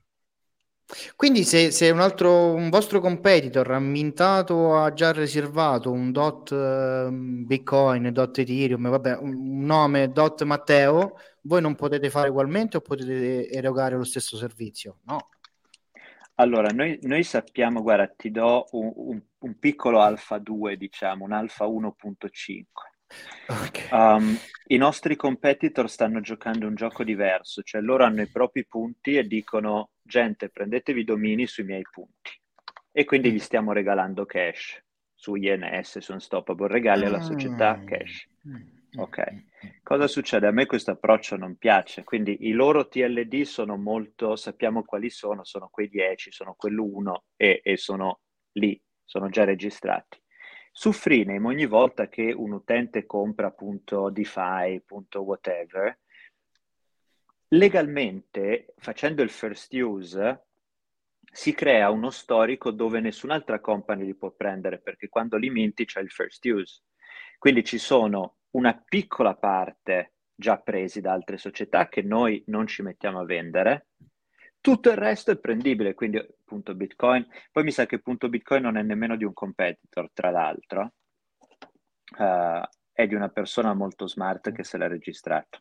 Quindi 1.17 1.45
se, 1.45 1.71
se 1.71 1.91
un, 1.91 2.01
altro, 2.01 2.55
un 2.55 2.71
vostro 2.71 3.01
competitor 3.01 3.71
ha 3.73 3.79
mintato, 3.79 4.77
ha 4.77 4.93
già 4.95 5.13
riservato 5.13 5.93
un 5.93 6.13
dot 6.13 6.51
uh, 6.51 7.11
Bitcoin, 7.11 8.11
dot 8.11 8.39
Ethereum, 8.39 8.89
vabbè, 8.89 9.19
un 9.19 9.65
nome 9.65 10.11
dot 10.11 10.43
Matteo, 10.45 11.19
voi 11.43 11.61
non 11.61 11.75
potete 11.75 12.09
fare 12.09 12.31
ugualmente 12.31 12.79
o 12.79 12.81
potete 12.81 13.51
erogare 13.51 13.97
lo 13.97 14.05
stesso 14.05 14.37
servizio? 14.39 15.01
No. 15.05 15.29
Allora, 16.37 16.69
noi, 16.71 16.99
noi 17.03 17.23
sappiamo, 17.23 17.83
guarda, 17.83 18.07
ti 18.09 18.31
do 18.31 18.67
un, 18.71 18.93
un, 18.95 19.23
un 19.41 19.59
piccolo 19.59 20.01
alfa 20.01 20.39
2, 20.39 20.77
diciamo, 20.77 21.25
un 21.25 21.33
alfa 21.33 21.67
1.5. 21.67 22.65
Okay. 23.47 23.89
Um, 23.91 24.39
I 24.67 24.77
nostri 24.77 25.17
competitor 25.17 25.89
stanno 25.89 26.21
giocando 26.21 26.67
un 26.67 26.75
gioco 26.75 27.03
diverso, 27.03 27.63
cioè 27.63 27.81
loro 27.81 28.05
hanno 28.05 28.23
i 28.23 28.29
propri 28.29 28.67
punti 28.67 29.17
e 29.17 29.27
dicono 29.27 29.91
gente 30.03 30.51
prendetevi 30.51 31.05
domini 31.05 31.47
sui 31.47 31.65
miei 31.65 31.85
punti 31.91 32.39
e 32.93 33.05
quindi 33.05 33.33
gli 33.33 33.39
stiamo 33.39 33.73
regalando 33.73 34.27
cash 34.27 34.83
su 35.15 35.35
INS, 35.35 35.99
su 35.99 36.13
Unstoppable, 36.13 36.69
regali 36.69 37.05
alla 37.05 37.21
società 37.21 37.71
ah. 37.71 37.85
cash. 37.85 38.29
Ok, 38.97 39.45
cosa 39.83 40.07
succede? 40.07 40.47
A 40.47 40.51
me 40.51 40.67
questo 40.67 40.93
approccio 40.93 41.37
non 41.37 41.57
piace, 41.57 42.05
quindi 42.05 42.47
i 42.49 42.53
loro 42.53 42.89
TLD 42.89 43.43
sono 43.43 43.77
molto, 43.77 44.35
sappiamo 44.37 44.83
quali 44.83 45.11
sono, 45.11 45.45
sono 45.45 45.69
quei 45.71 45.89
10, 45.89 46.33
sono 46.33 46.55
quell'uno 46.57 47.25
e, 47.37 47.61
e 47.63 47.77
sono 47.77 48.21
lì, 48.53 48.81
sono 49.05 49.29
già 49.29 49.45
registrati. 49.45 50.21
Su 50.81 50.93
Freename 50.93 51.45
ogni 51.45 51.67
volta 51.67 52.07
che 52.07 52.33
un 52.33 52.53
utente 52.53 53.05
compra 53.05 53.49
appunto 53.49 54.11
DeFi, 54.11 54.77
appunto 54.77 55.23
whatever, 55.23 55.99
legalmente, 57.49 58.75
facendo 58.77 59.23
il 59.23 59.29
first 59.29 59.73
use, 59.73 60.45
si 61.33 61.53
crea 61.53 61.91
uno 61.91 62.11
storico 62.11 62.71
dove 62.71 63.01
nessun'altra 63.01 63.59
company 63.59 64.05
li 64.05 64.15
può 64.15 64.31
prendere, 64.31 64.79
perché 64.79 65.09
quando 65.09 65.37
li 65.37 65.51
minti 65.51 65.85
c'è 65.85 66.01
il 66.01 66.13
first 66.13 66.45
use. 66.45 66.85
Quindi 67.39 67.65
ci 67.65 67.79
sono 67.79 68.37
una 68.53 68.81
piccola 68.81 69.35
parte 69.35 70.13
già 70.33 70.59
presi 70.59 71.01
da 71.01 71.11
altre 71.11 71.39
società 71.39 71.89
che 71.89 72.03
noi 72.03 72.41
non 72.47 72.69
ci 72.69 72.83
mettiamo 72.83 73.19
a 73.19 73.25
vendere. 73.25 73.89
Tutto 74.61 74.91
il 74.91 74.97
resto 74.97 75.31
è 75.31 75.39
prendibile, 75.39 75.95
quindi 75.95 76.25
punto 76.45 76.75
Bitcoin. 76.75 77.27
Poi 77.51 77.63
mi 77.63 77.71
sa 77.71 77.87
che 77.87 78.01
punto 78.01 78.29
Bitcoin 78.29 78.63
non 78.63 78.77
è 78.77 78.83
nemmeno 78.83 79.17
di 79.17 79.25
un 79.25 79.33
competitor, 79.33 80.11
tra 80.13 80.31
l'altro. 80.31 80.93
Uh, 82.17 82.63
è 82.93 83.07
di 83.07 83.15
una 83.15 83.29
persona 83.29 83.75
molto 83.75 84.09
smart 84.09 84.51
che 84.53 84.65
se 84.65 84.77
l'ha 84.77 84.89
registrato. 84.89 85.61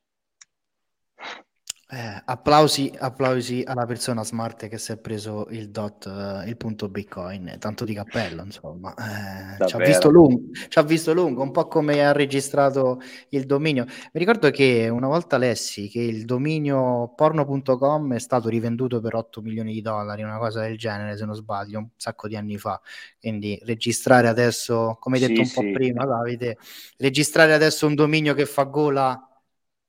Eh, 1.90 2.22
applausi, 2.26 2.92
applausi, 3.00 3.64
alla 3.66 3.86
persona 3.86 4.22
smart 4.26 4.68
che 4.68 4.78
si 4.78 4.92
è 4.92 4.98
preso 4.98 5.48
il 5.52 5.70
dot, 5.70 6.04
uh, 6.04 6.46
il 6.46 6.58
punto 6.58 6.90
bitcoin, 6.90 7.56
tanto 7.60 7.86
di 7.86 7.94
cappello, 7.94 8.44
insomma. 8.44 8.94
Eh, 8.94 9.66
ci, 9.68 9.76
ha 9.76 9.78
visto 9.78 10.10
lungo, 10.10 10.50
ci 10.68 10.78
ha 10.80 10.82
visto 10.82 11.14
lungo, 11.14 11.44
un 11.44 11.52
po' 11.52 11.70
come 11.70 12.06
ha 12.06 12.12
registrato 12.12 13.00
il 13.30 13.46
dominio. 13.46 13.86
Mi 13.86 14.20
ricordo 14.20 14.50
che 14.50 14.90
una 14.92 15.08
volta 15.08 15.38
lessi 15.38 15.88
che 15.88 16.02
il 16.02 16.26
dominio 16.26 17.14
porno.com 17.16 18.16
è 18.16 18.20
stato 18.20 18.50
rivenduto 18.50 19.00
per 19.00 19.16
8 19.16 19.40
milioni 19.40 19.72
di 19.72 19.80
dollari, 19.80 20.24
una 20.24 20.40
cosa 20.40 20.60
del 20.64 20.78
genere, 20.78 21.16
se 21.16 21.24
non 21.24 21.36
sbaglio, 21.36 21.80
un 21.80 21.88
sacco 21.96 22.28
di 22.28 22.36
anni 22.36 22.58
fa. 22.58 22.82
Quindi 23.18 23.58
registrare 23.64 24.28
adesso, 24.28 24.98
come 25.00 25.20
hai 25.20 25.28
detto 25.28 25.42
sì, 25.46 25.58
un 25.58 25.72
po' 25.72 25.72
prima, 25.72 26.06
Davide, 26.06 26.58
registrare 26.98 27.54
adesso 27.54 27.88
un 27.88 27.96
dominio 27.96 28.34
che 28.34 28.46
fa 28.46 28.64
gola 28.64 29.22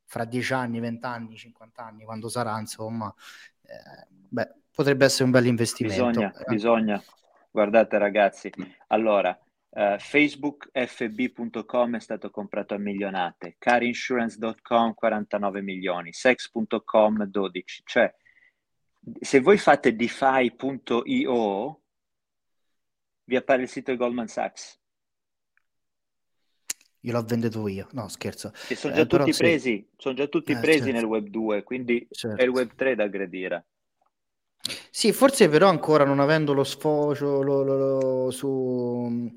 fra 0.09 0.25
10 0.25 0.53
anni, 0.55 0.81
20 0.81 1.05
anni, 1.07 1.37
50 1.37 1.85
anni, 1.85 2.05
quando 2.05 2.31
sarà, 2.31 2.59
insomma, 2.59 3.15
eh, 3.63 4.07
beh, 4.09 4.55
potrebbe 4.75 5.05
essere 5.05 5.25
un 5.25 5.31
bel 5.31 5.45
investimento. 5.47 6.07
Bisogna, 6.07 6.33
eh. 6.33 6.45
bisogna. 6.49 7.03
Guardate 7.51 7.99
ragazzi, 7.99 8.51
allora, 8.89 9.39
uh, 9.71 9.99
facebookfb.com 9.99 11.97
è 11.97 12.01
stato 12.01 12.31
comprato 12.31 12.75
a 12.75 12.79
milionate, 12.79 13.57
carinsurance.com 13.59 14.95
49 14.95 15.61
milioni, 15.61 16.13
sex.com 16.13 17.25
12, 17.25 17.83
cioè 17.85 18.15
se 19.21 19.41
voi 19.41 19.59
fate 19.59 19.95
defi.io 19.97 21.81
vi 23.25 23.37
appare 23.37 23.63
il 23.63 23.69
sito 23.69 23.91
di 23.91 23.97
Goldman 23.97 24.29
Sachs 24.29 24.79
io 27.01 27.13
l'ho 27.13 27.23
venduto 27.23 27.69
io, 27.69 27.89
no 27.93 28.09
scherzo. 28.09 28.53
E 28.69 28.75
sono 28.75 28.95
già 28.95 29.03
eh, 29.03 29.07
tutti 29.07 29.33
presi, 29.33 29.71
sì. 29.71 29.87
sono 29.97 30.15
già 30.15 30.27
tutti 30.27 30.53
eh, 30.53 30.59
presi 30.59 30.79
certo. 30.79 30.93
nel 30.93 31.05
web 31.05 31.27
2, 31.27 31.63
quindi 31.63 32.07
certo. 32.11 32.41
è 32.41 32.45
il 32.45 32.51
web 32.51 32.75
3 32.75 32.95
da 32.95 33.05
aggredire. 33.05 33.67
Sì, 34.91 35.13
forse 35.13 35.49
però 35.49 35.69
ancora 35.69 36.05
non 36.05 36.21
avendo 36.21 36.53
lo 36.53 36.65
sfocio 36.65 37.43
lo, 37.43 37.63
lo, 37.63 37.77
lo, 37.77 38.31
su, 38.31 39.31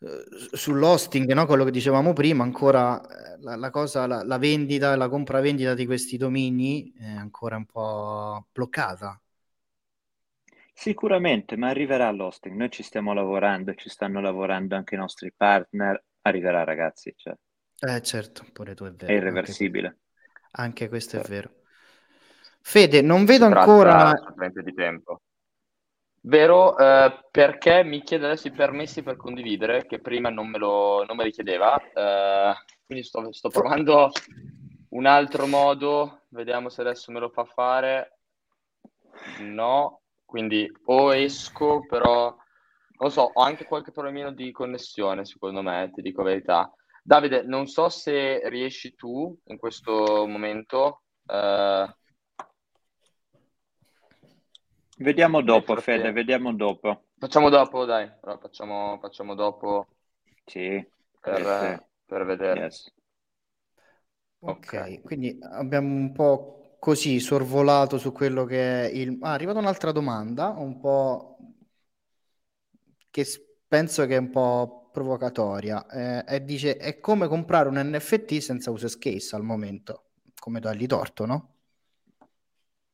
eh, 0.00 0.56
sull'hosting, 0.56 1.32
no? 1.32 1.46
quello 1.46 1.64
che 1.64 1.70
dicevamo 1.70 2.12
prima, 2.12 2.42
ancora 2.42 3.00
eh, 3.00 3.38
la, 3.40 3.56
la 3.56 3.70
cosa, 3.70 4.06
la, 4.06 4.22
la, 4.24 4.38
vendita, 4.38 4.96
la 4.96 5.08
compravendita 5.08 5.74
di 5.74 5.86
questi 5.86 6.16
domini 6.16 6.92
è 6.96 7.10
ancora 7.10 7.56
un 7.56 7.66
po' 7.66 8.46
bloccata. 8.50 9.20
Sicuramente, 10.72 11.56
ma 11.56 11.68
arriverà 11.68 12.08
l'hosting. 12.12 12.56
Noi 12.56 12.70
ci 12.70 12.84
stiamo 12.84 13.12
lavorando, 13.12 13.74
ci 13.74 13.88
stanno 13.88 14.20
lavorando 14.20 14.76
anche 14.76 14.94
i 14.94 14.98
nostri 14.98 15.32
partner 15.36 16.04
arriverà, 16.22 16.64
ragazzi. 16.64 17.14
Cioè. 17.16 17.34
Eh, 17.80 18.02
certo, 18.02 18.44
pure 18.52 18.74
tu 18.74 18.84
è 18.84 18.92
vero. 18.92 19.12
È 19.12 19.16
irreversibile. 19.16 19.86
Anche, 19.86 20.50
anche 20.50 20.88
questo 20.88 21.16
certo. 21.18 21.26
è 21.26 21.34
vero. 21.34 21.50
Fede, 22.60 23.00
non 23.02 23.24
vedo 23.24 23.46
si 23.46 23.52
ancora... 23.52 24.12
di 24.62 24.74
tempo. 24.74 25.22
Vero, 26.20 26.76
eh, 26.76 27.26
perché 27.30 27.84
mi 27.84 28.02
chiede 28.02 28.26
adesso 28.26 28.48
i 28.48 28.52
permessi 28.52 29.02
per 29.02 29.16
condividere, 29.16 29.86
che 29.86 30.00
prima 30.00 30.28
non 30.28 30.48
me, 30.48 30.58
lo, 30.58 31.04
non 31.06 31.16
me 31.16 31.24
li 31.24 31.30
chiedeva. 31.30 31.80
Eh, 31.80 32.54
quindi 32.84 33.04
sto, 33.04 33.32
sto 33.32 33.48
provando 33.48 34.10
un 34.90 35.06
altro 35.06 35.46
modo, 35.46 36.24
vediamo 36.28 36.68
se 36.68 36.80
adesso 36.80 37.12
me 37.12 37.20
lo 37.20 37.30
fa 37.30 37.44
fare. 37.44 38.18
No, 39.40 40.02
quindi 40.24 40.70
o 40.86 41.14
esco, 41.14 41.86
però 41.86 42.36
non 42.98 43.10
so, 43.10 43.30
ho 43.32 43.42
anche 43.42 43.64
qualche 43.64 43.92
problemino 43.92 44.32
di 44.32 44.50
connessione, 44.50 45.24
secondo 45.24 45.62
me, 45.62 45.90
ti 45.94 46.02
dico 46.02 46.22
la 46.22 46.30
verità. 46.30 46.72
Davide, 47.02 47.42
non 47.42 47.66
so 47.66 47.88
se 47.88 48.48
riesci 48.48 48.94
tu 48.94 49.36
in 49.46 49.56
questo 49.56 50.26
momento. 50.26 51.02
Eh... 51.26 51.96
Vediamo 54.98 55.42
dopo, 55.42 55.76
Fede, 55.76 56.10
vediamo 56.10 56.52
dopo. 56.52 57.04
Facciamo 57.16 57.48
dopo, 57.48 57.84
dai, 57.84 58.10
allora, 58.20 58.38
facciamo, 58.38 58.98
facciamo 59.00 59.34
dopo. 59.34 59.86
Sì, 60.44 60.84
per, 61.20 61.40
yes. 61.40 61.82
per 62.04 62.24
vedere. 62.24 62.60
Yes. 62.60 62.92
Okay. 64.40 64.96
ok, 64.96 65.02
quindi 65.02 65.38
abbiamo 65.40 65.94
un 65.94 66.12
po' 66.12 66.76
così 66.78 67.18
sorvolato 67.20 67.98
su 67.98 68.12
quello 68.12 68.44
che 68.44 68.84
è 68.84 68.90
il... 68.92 69.18
Ah, 69.20 69.30
è 69.30 69.34
arrivata 69.34 69.58
un'altra 69.58 69.92
domanda, 69.92 70.48
un 70.50 70.78
po' 70.78 71.37
che 73.10 73.26
penso 73.66 74.06
che 74.06 74.16
è 74.16 74.18
un 74.18 74.30
po' 74.30 74.88
provocatoria 74.92 75.86
eh, 75.86 76.34
e 76.34 76.44
dice 76.44 76.76
è 76.76 76.98
come 77.00 77.28
comprare 77.28 77.68
un 77.68 77.80
NFT 77.80 78.38
senza 78.38 78.70
user 78.70 78.98
case 78.98 79.36
al 79.36 79.42
momento 79.42 80.06
come 80.40 80.60
dargli 80.60 80.86
torto 80.86 81.26
no? 81.26 81.54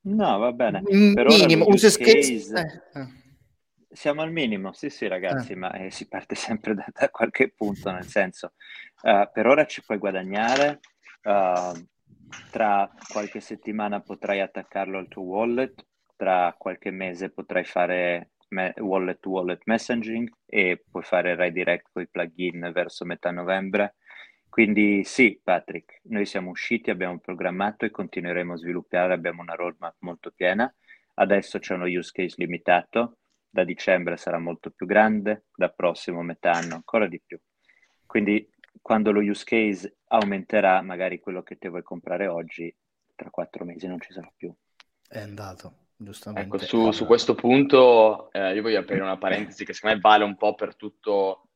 no 0.03 0.38
va 0.38 0.53
bene 0.53 0.83
per 0.83 1.27
minimo 1.27 1.66
user 1.66 1.96
case, 1.96 2.53
case 2.53 2.83
eh. 2.94 3.07
siamo 3.90 4.22
al 4.22 4.33
minimo 4.33 4.72
sì 4.72 4.90
sì 4.90 5.07
ragazzi 5.07 5.53
eh. 5.53 5.57
ma 5.57 5.72
eh, 5.72 5.90
si 5.90 6.09
parte 6.09 6.35
sempre 6.35 6.74
da, 6.74 6.85
da, 6.92 7.09
qualche 7.09 7.50
punto 7.50 7.90
nel 7.90 8.07
senso 8.07 8.53
uh, 9.03 9.31
per 9.33 9.46
ora 9.46 9.64
ci 9.64 9.83
puoi 9.83 9.98
guadagnare 9.98 10.81
uh, 11.22 11.87
tra 12.50 12.92
qualche 13.09 13.40
settimana 13.40 14.00
potrai 14.00 14.40
attaccarlo 14.40 14.98
al 14.98 15.09
tuo 15.09 15.22
wallet 15.22 15.87
tra 16.16 16.55
qualche 16.59 16.90
mese 16.90 17.31
potrai 17.31 17.64
fare 17.64 18.33
wallet 18.78 19.20
to 19.20 19.30
wallet 19.30 19.62
messaging 19.64 20.30
e 20.46 20.84
puoi 20.90 21.02
fare 21.02 21.34
redirect 21.34 21.88
con 21.92 22.02
i 22.02 22.08
plugin 22.08 22.70
verso 22.72 23.04
metà 23.04 23.30
novembre. 23.30 23.96
Quindi 24.48 25.02
sì, 25.04 25.40
Patrick, 25.42 26.00
noi 26.04 26.26
siamo 26.26 26.50
usciti, 26.50 26.90
abbiamo 26.90 27.18
programmato 27.18 27.84
e 27.84 27.90
continueremo 27.90 28.52
a 28.52 28.56
sviluppare, 28.56 29.12
abbiamo 29.12 29.42
una 29.42 29.54
roadmap 29.54 29.96
molto 29.98 30.30
piena. 30.30 30.72
Adesso 31.14 31.58
c'è 31.58 31.74
uno 31.74 31.86
use 31.86 32.12
case 32.12 32.36
limitato, 32.38 33.18
da 33.48 33.64
dicembre 33.64 34.16
sarà 34.16 34.38
molto 34.38 34.70
più 34.70 34.86
grande, 34.86 35.46
da 35.54 35.70
prossimo 35.70 36.22
metà 36.22 36.52
anno 36.52 36.74
ancora 36.74 37.08
di 37.08 37.20
più. 37.24 37.38
Quindi 38.06 38.48
quando 38.80 39.10
lo 39.10 39.20
use 39.20 39.44
case 39.44 39.96
aumenterà, 40.08 40.82
magari 40.82 41.18
quello 41.18 41.42
che 41.42 41.56
te 41.56 41.68
vuoi 41.68 41.82
comprare 41.82 42.28
oggi, 42.28 42.72
tra 43.16 43.30
quattro 43.30 43.64
mesi 43.64 43.86
non 43.86 44.00
ci 44.00 44.12
sarà 44.12 44.30
più. 44.36 44.54
È 45.08 45.18
andato. 45.18 45.83
Ecco, 46.34 46.58
su, 46.58 46.90
su 46.90 47.06
questo 47.06 47.34
punto 47.34 48.30
eh, 48.32 48.54
io 48.54 48.62
voglio 48.62 48.80
aprire 48.80 49.02
una 49.02 49.18
parentesi 49.18 49.64
che 49.64 49.72
secondo 49.72 49.96
me 49.96 50.02
vale 50.02 50.24
un 50.24 50.36
po' 50.36 50.54
per 50.54 50.76
tutto 50.76 51.48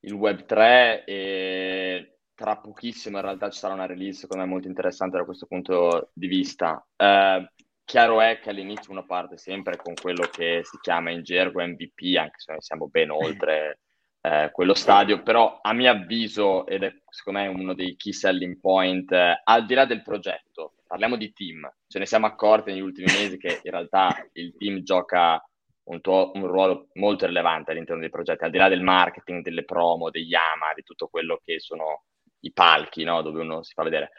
il 0.00 0.12
Web 0.12 0.44
3 0.44 1.04
e 1.04 2.18
tra 2.34 2.56
pochissimo 2.56 3.18
in 3.18 3.24
realtà 3.24 3.50
ci 3.50 3.58
sarà 3.58 3.74
una 3.74 3.86
release 3.86 4.20
secondo 4.20 4.44
me 4.44 4.50
molto 4.50 4.68
interessante 4.68 5.16
da 5.16 5.24
questo 5.24 5.46
punto 5.46 6.10
di 6.12 6.26
vista. 6.26 6.84
Eh, 6.96 7.52
chiaro 7.84 8.20
è 8.20 8.38
che 8.40 8.50
all'inizio 8.50 8.92
uno 8.92 9.04
parte 9.04 9.36
sempre 9.36 9.76
con 9.76 9.94
quello 9.94 10.26
che 10.26 10.62
si 10.64 10.78
chiama 10.80 11.10
in 11.10 11.22
gergo 11.22 11.62
MVP, 11.62 12.16
anche 12.16 12.38
se 12.38 12.52
noi 12.52 12.62
siamo 12.62 12.88
ben 12.88 13.10
oltre 13.10 13.80
eh, 14.22 14.50
quello 14.52 14.74
stadio, 14.74 15.22
però 15.22 15.58
a 15.60 15.72
mio 15.72 15.90
avviso, 15.90 16.66
ed 16.66 16.84
è 16.84 16.92
secondo 17.08 17.40
me 17.40 17.46
uno 17.48 17.74
dei 17.74 17.96
key 17.96 18.12
selling 18.12 18.58
point, 18.60 19.10
eh, 19.12 19.40
al 19.44 19.66
di 19.66 19.74
là 19.74 19.84
del 19.84 20.02
progetto, 20.02 20.74
parliamo 20.92 21.16
di 21.16 21.32
team, 21.32 21.66
ce 21.86 21.98
ne 21.98 22.04
siamo 22.04 22.26
accorti 22.26 22.70
negli 22.70 22.82
ultimi 22.82 23.10
mesi 23.10 23.38
che 23.38 23.60
in 23.62 23.70
realtà 23.70 24.28
il 24.34 24.54
team 24.58 24.82
gioca 24.82 25.42
un, 25.84 26.02
tuo, 26.02 26.32
un 26.34 26.46
ruolo 26.46 26.88
molto 26.96 27.24
rilevante 27.24 27.70
all'interno 27.70 28.02
dei 28.02 28.10
progetti, 28.10 28.44
al 28.44 28.50
di 28.50 28.58
là 28.58 28.68
del 28.68 28.82
marketing, 28.82 29.42
delle 29.42 29.64
promo, 29.64 30.10
degli 30.10 30.34
ama, 30.34 30.74
di 30.74 30.82
tutto 30.82 31.08
quello 31.08 31.40
che 31.42 31.60
sono 31.60 32.04
i 32.40 32.52
palchi 32.52 33.04
no? 33.04 33.22
dove 33.22 33.40
uno 33.40 33.62
si 33.62 33.72
fa 33.72 33.84
vedere. 33.84 34.10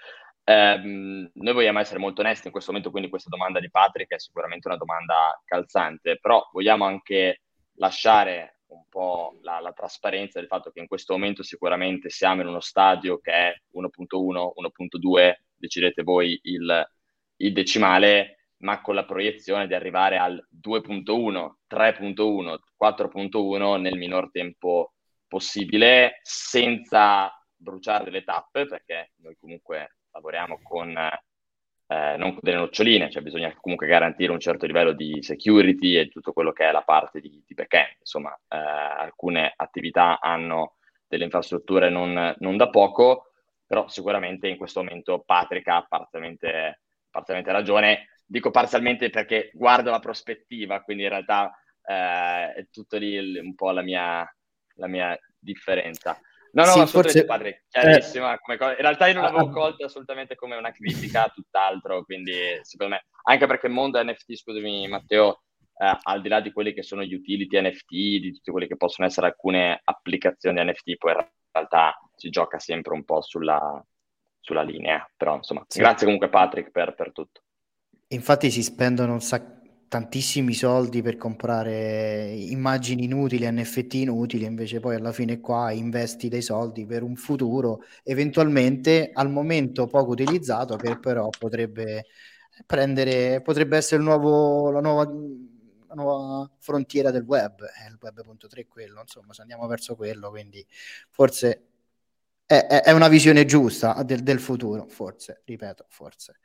Eh, 0.44 1.30
noi 1.32 1.54
vogliamo 1.54 1.78
essere 1.78 2.00
molto 2.00 2.22
onesti 2.22 2.48
in 2.48 2.52
questo 2.52 2.72
momento, 2.72 2.90
quindi 2.90 3.12
questa 3.12 3.30
domanda 3.30 3.60
di 3.60 3.70
Patrick 3.70 4.12
è 4.12 4.20
sicuramente 4.20 4.68
una 4.68 4.78
domanda 4.78 5.40
calzante, 5.46 6.18
però 6.20 6.50
vogliamo 6.52 6.86
anche 6.86 7.42
lasciare 7.76 8.62
un 8.74 8.86
po' 8.90 9.38
la, 9.44 9.60
la, 9.60 9.74
trasparenza 9.74 10.40
del 10.40 10.48
fatto 10.48 10.72
che 10.72 10.80
in 10.80 10.88
questo 10.88 11.14
momento 11.14 11.44
sicuramente 11.44 12.10
siamo 12.10 12.42
in 12.42 12.48
uno 12.48 12.62
stadio 12.62 13.20
che 13.20 13.32
è 13.32 13.56
1.1, 13.76 14.54
1.2, 14.56 15.34
decidete 15.64 16.04
voi 16.04 16.40
il, 16.44 16.90
il 17.38 17.54
decimale, 17.54 18.50
ma 18.58 18.82
con 18.82 18.96
la 18.96 19.06
proiezione 19.06 19.68
di 19.68 19.74
arrivare 19.74 20.18
al 20.18 20.46
2.1, 20.62 21.54
3.1, 21.70 22.58
4.1 22.80 23.80
nel 23.80 23.98
minor 23.98 24.30
tempo 24.32 24.94
possibile, 25.28 26.20
senza 26.22 27.32
bruciare 27.56 28.04
delle 28.04 28.24
tappe, 28.24 28.66
perché 28.66 29.14
noi 29.18 29.36
comunque 29.40 29.98
lavoriamo 30.12 30.60
con 30.62 30.96
eh, 31.88 32.18
non 32.18 32.38
delle 32.42 32.58
noccioline, 32.58 33.10
cioè 33.10 33.22
bisogna 33.22 33.56
comunque 33.60 33.88
garantire 33.88 34.32
un 34.32 34.40
certo 34.40 34.66
livello 34.66 34.92
di 34.92 35.22
security 35.22 35.96
e 35.96 36.10
tutto 36.10 36.34
quello 36.34 36.52
che 36.52 36.68
è 36.68 36.72
la 36.72 36.84
parte 36.84 37.20
di, 37.20 37.44
di 37.46 37.54
back-end. 37.54 37.96
Insomma, 38.00 38.34
eh, 38.34 38.58
alcune 38.58 39.54
attività 39.56 40.20
hanno 40.20 40.76
delle 41.08 41.26
infrastrutture 41.26 41.90
non, 41.90 42.36
non, 42.40 42.58
da 42.58 42.70
poco, 42.70 43.33
però 43.66 43.88
sicuramente 43.88 44.48
in 44.48 44.58
questo 44.58 44.84
momento 44.84 45.24
Patrick 45.26 45.68
ha 45.68 45.86
parzialmente, 45.88 46.82
parzialmente 47.10 47.52
ragione. 47.52 48.08
Dico 48.26 48.52
parzialmente 48.52 49.10
perché 49.10 49.52
guardo 49.54 49.92
la 49.92 50.00
prospettiva, 50.00 50.82
quindi 50.82 51.04
in 51.04 51.10
realtà 51.10 51.52
eh, 51.86 52.54
è 52.54 52.68
tutto 52.72 52.98
lì 52.98 53.38
un 53.38 53.56
po' 53.56 53.72
la 53.72 53.82
mia, 53.82 54.36
la 54.76 54.88
mia 54.88 55.18
differenza. 55.38 56.20
No, 56.54 56.66
no, 56.66 56.72
sì, 56.72 56.80
assolutamente 56.80 57.12
forse... 57.12 57.26
Patrick, 57.26 57.64
chiarissima. 57.70 58.34
Eh... 58.34 58.40
Come 58.40 58.58
cosa. 58.58 58.72
In 58.72 58.82
realtà 58.82 59.08
io 59.08 59.14
non 59.16 59.24
l'avevo 59.24 59.46
ah, 59.46 59.50
ah. 59.50 59.54
colta 59.54 59.86
assolutamente 59.86 60.36
come 60.36 60.56
una 60.56 60.72
critica, 60.72 61.32
tutt'altro, 61.34 62.04
quindi 62.04 62.60
secondo 62.62 62.94
me, 62.94 63.06
anche 63.24 63.48
perché 63.48 63.68
il 63.68 63.74
mondo 63.74 64.04
NFT, 64.04 64.36
scusami 64.36 64.88
Matteo, 64.88 65.42
eh, 65.78 65.98
al 66.04 66.22
di 66.22 66.30
là 66.30 66.42
di 66.42 66.52
quelli 66.52 66.74
che 66.74 66.84
sono 66.84 67.04
gli 67.04 67.16
utility 67.16 67.60
NFT, 67.60 67.90
di 67.90 68.34
tutti 68.34 68.52
quelli 68.52 68.68
che 68.68 68.78
possono 68.78 69.08
essere 69.08 69.28
alcune 69.28 69.82
applicazioni 69.84 70.64
NFT, 70.64 70.98
poi 70.98 71.12
in 71.12 71.18
realtà 71.54 72.00
si 72.16 72.30
gioca 72.30 72.60
sempre 72.60 72.94
un 72.94 73.04
po' 73.04 73.22
sulla, 73.22 73.84
sulla 74.40 74.64
linea. 74.64 75.10
Però 75.16 75.36
insomma, 75.36 75.64
sì. 75.68 75.80
grazie 75.80 76.06
comunque 76.06 76.30
Patrick 76.30 76.72
per, 76.72 76.94
per 76.96 77.12
tutto. 77.12 77.42
Infatti 78.08 78.52
si 78.52 78.62
spendono 78.62 79.20
sacco 79.20 79.54
tantissimi 79.94 80.54
soldi 80.54 81.04
per 81.04 81.18
comprare 81.18 82.32
immagini 82.32 83.04
inutili, 83.04 83.48
NFT 83.48 83.94
inutili, 83.94 84.44
invece 84.44 84.80
poi 84.80 84.96
alla 84.96 85.12
fine 85.12 85.40
qua 85.40 85.72
investi 85.72 86.30
dei 86.30 86.42
soldi 86.42 86.88
per 86.88 87.04
un 87.04 87.16
futuro 87.16 87.84
eventualmente 88.02 89.12
al 89.14 89.30
momento 89.30 89.86
poco 89.86 90.14
utilizzato 90.14 90.78
che 90.78 90.98
però 90.98 91.30
potrebbe 91.30 92.06
prendere, 92.66 93.42
potrebbe 93.44 93.78
essere 93.78 94.02
il 94.02 94.08
nuovo, 94.08 94.72
la 94.72 94.82
nuova 94.82 95.08
nuova 95.94 96.50
frontiera 96.60 97.12
del 97.12 97.24
web, 97.24 97.64
è 97.64 97.88
il 97.88 97.98
web.3 98.00 98.68
quello, 98.68 99.02
insomma, 99.02 99.34
se 99.34 99.42
andiamo 99.42 99.68
verso 99.68 99.96
quello, 99.96 100.30
quindi 100.30 100.66
forse 101.10 101.68
è, 102.46 102.66
è, 102.68 102.82
è 102.82 102.92
una 102.92 103.08
visione 103.08 103.46
giusta 103.46 104.02
del, 104.04 104.22
del, 104.22 104.40
futuro, 104.40 104.86
forse, 104.88 105.42
ripeto, 105.46 105.86
forse. 105.90 106.40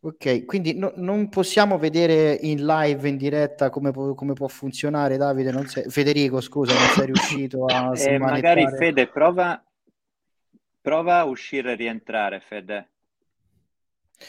Ok, 0.00 0.44
quindi 0.44 0.76
no, 0.76 0.92
non 0.96 1.30
possiamo 1.30 1.78
vedere 1.78 2.38
in 2.42 2.66
live, 2.66 3.08
in 3.08 3.16
diretta, 3.16 3.70
come, 3.70 3.90
pu- 3.90 4.14
come 4.14 4.34
può 4.34 4.48
funzionare, 4.48 5.16
Davide? 5.16 5.66
Sei... 5.66 5.88
Federico, 5.88 6.40
scusa, 6.42 6.74
non 6.74 6.88
sei 6.88 7.06
riuscito 7.06 7.64
a... 7.64 7.92
eh, 7.96 8.18
magari 8.18 8.68
Fede, 8.68 9.08
prova, 9.08 9.64
prova 10.80 11.20
a 11.20 11.24
uscire 11.24 11.72
e 11.72 11.76
rientrare, 11.76 12.40
Fede. 12.40 12.90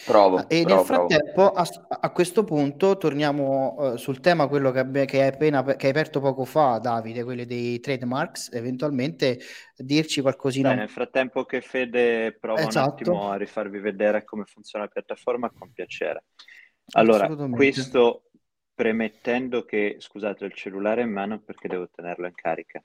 Provo, 0.05 0.49
e 0.49 0.63
provo, 0.63 0.75
nel 0.75 0.85
frattempo, 0.85 1.51
a, 1.51 1.65
a, 1.87 2.11
questo 2.11 2.43
punto, 2.43 2.97
torniamo 2.97 3.75
uh, 3.77 3.95
sul 3.97 4.19
tema 4.19 4.47
quello 4.47 4.71
che, 4.71 4.79
abbi- 4.79 5.05
che, 5.05 5.21
hai 5.21 5.27
appena 5.27 5.63
che 5.63 5.85
hai 5.85 5.91
aperto 5.91 6.19
poco 6.19 6.43
fa, 6.43 6.79
Davide, 6.79 7.23
quelli 7.23 7.45
dei 7.45 7.79
trademarks, 7.79 8.51
eventualmente 8.51 9.39
dirci 9.75 10.21
qualcosina. 10.21 10.69
Beh, 10.69 10.75
nel 10.75 10.89
frattempo 10.89 11.45
che 11.45 11.61
Fede 11.61 12.35
prova 12.39 12.61
esatto. 12.61 12.79
un 12.79 12.91
attimo 12.91 13.29
a 13.29 13.35
rifarvi 13.35 13.79
vedere 13.79 14.23
come 14.23 14.43
funziona 14.45 14.85
la 14.85 14.91
piattaforma, 14.91 15.51
con 15.51 15.71
piacere. 15.71 16.25
Allora, 16.93 17.27
questo 17.51 18.23
premettendo 18.73 19.63
che, 19.63 19.95
scusate, 19.99 20.43
ho 20.43 20.47
il 20.47 20.53
cellulare 20.53 21.03
in 21.03 21.11
mano 21.11 21.39
perché 21.39 21.67
devo 21.67 21.89
tenerlo 21.89 22.25
in 22.25 22.35
carica. 22.35 22.81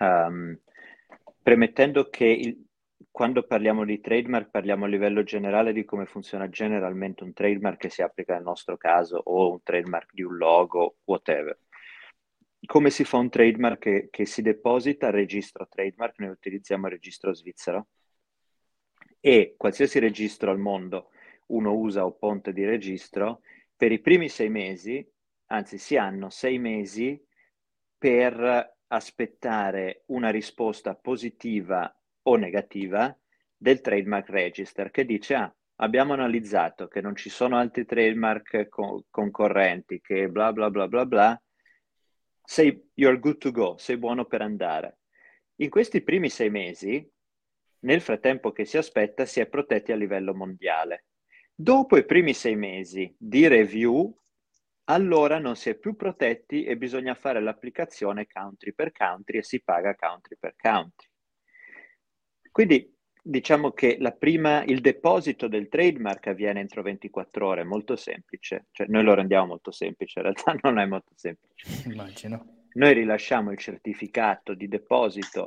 Um, 0.00 0.58
premettendo 1.42 2.08
che 2.08 2.24
il, 2.24 2.67
quando 3.18 3.42
parliamo 3.42 3.84
di 3.84 4.00
trademark 4.00 4.48
parliamo 4.48 4.84
a 4.84 4.86
livello 4.86 5.24
generale 5.24 5.72
di 5.72 5.84
come 5.84 6.06
funziona 6.06 6.48
generalmente 6.48 7.24
un 7.24 7.32
trademark 7.32 7.76
che 7.76 7.90
si 7.90 8.00
applica 8.00 8.34
nel 8.34 8.44
nostro 8.44 8.76
caso 8.76 9.20
o 9.24 9.50
un 9.50 9.60
trademark 9.60 10.12
di 10.12 10.22
un 10.22 10.36
logo, 10.36 10.98
whatever. 11.02 11.58
Come 12.64 12.90
si 12.90 13.02
fa 13.02 13.16
un 13.16 13.28
trademark 13.28 13.80
che, 13.80 14.08
che 14.08 14.24
si 14.24 14.40
deposita 14.40 15.08
al 15.08 15.14
registro 15.14 15.66
trademark? 15.66 16.16
Noi 16.20 16.28
utilizziamo 16.28 16.86
il 16.86 16.92
registro 16.92 17.34
svizzero 17.34 17.88
e 19.18 19.56
qualsiasi 19.56 19.98
registro 19.98 20.52
al 20.52 20.60
mondo 20.60 21.10
uno 21.46 21.74
usa 21.74 22.04
o 22.04 22.12
ponte 22.12 22.52
di 22.52 22.64
registro, 22.64 23.40
per 23.74 23.90
i 23.90 23.98
primi 23.98 24.28
sei 24.28 24.48
mesi, 24.48 25.04
anzi 25.46 25.76
si 25.78 25.96
hanno 25.96 26.30
sei 26.30 26.60
mesi 26.60 27.20
per 27.98 28.76
aspettare 28.86 30.04
una 30.06 30.30
risposta 30.30 30.94
positiva 30.94 31.92
o 32.28 32.36
negativa 32.36 33.16
del 33.56 33.80
trademark 33.80 34.28
register 34.28 34.90
che 34.90 35.04
dice 35.04 35.34
ah, 35.34 35.54
abbiamo 35.76 36.12
analizzato 36.12 36.86
che 36.88 37.00
non 37.00 37.16
ci 37.16 37.30
sono 37.30 37.56
altri 37.56 37.84
trademark 37.84 38.68
co- 38.68 39.04
concorrenti 39.10 40.00
che 40.00 40.28
bla 40.28 40.52
bla 40.52 40.70
bla 40.70 40.86
bla 40.86 41.06
bla, 41.06 41.42
sei, 42.42 42.90
you're 42.94 43.18
good 43.18 43.38
to 43.38 43.50
go, 43.50 43.76
sei 43.78 43.96
buono 43.96 44.24
per 44.24 44.42
andare. 44.42 44.98
In 45.56 45.70
questi 45.70 46.02
primi 46.02 46.28
sei 46.30 46.50
mesi, 46.50 47.06
nel 47.80 48.00
frattempo 48.00 48.52
che 48.52 48.64
si 48.64 48.76
aspetta, 48.76 49.24
si 49.24 49.40
è 49.40 49.46
protetti 49.46 49.92
a 49.92 49.96
livello 49.96 50.34
mondiale. 50.34 51.06
Dopo 51.54 51.96
i 51.96 52.04
primi 52.04 52.34
sei 52.34 52.56
mesi 52.56 53.14
di 53.18 53.46
review, 53.48 54.16
allora 54.84 55.38
non 55.38 55.56
si 55.56 55.68
è 55.70 55.74
più 55.74 55.96
protetti 55.96 56.64
e 56.64 56.76
bisogna 56.76 57.14
fare 57.14 57.40
l'applicazione 57.40 58.26
country 58.26 58.72
per 58.72 58.92
country 58.92 59.38
e 59.38 59.42
si 59.42 59.60
paga 59.62 59.94
country 59.94 60.36
per 60.38 60.54
country. 60.56 61.08
Quindi 62.50 62.94
diciamo 63.22 63.72
che 63.72 63.98
prima, 64.18 64.64
il 64.64 64.80
deposito 64.80 65.48
del 65.48 65.68
trademark 65.68 66.28
avviene 66.28 66.60
entro 66.60 66.82
24 66.82 67.46
ore, 67.46 67.64
molto 67.64 67.94
semplice, 67.96 68.66
cioè 68.70 68.86
noi 68.88 69.04
lo 69.04 69.14
rendiamo 69.14 69.46
molto 69.46 69.70
semplice, 69.70 70.20
in 70.20 70.24
realtà 70.24 70.56
non 70.62 70.78
è 70.78 70.86
molto 70.86 71.12
semplice. 71.14 71.88
Immagino. 71.88 72.66
Noi 72.72 72.92
rilasciamo 72.94 73.50
il 73.50 73.58
certificato 73.58 74.54
di 74.54 74.68
deposito 74.68 75.46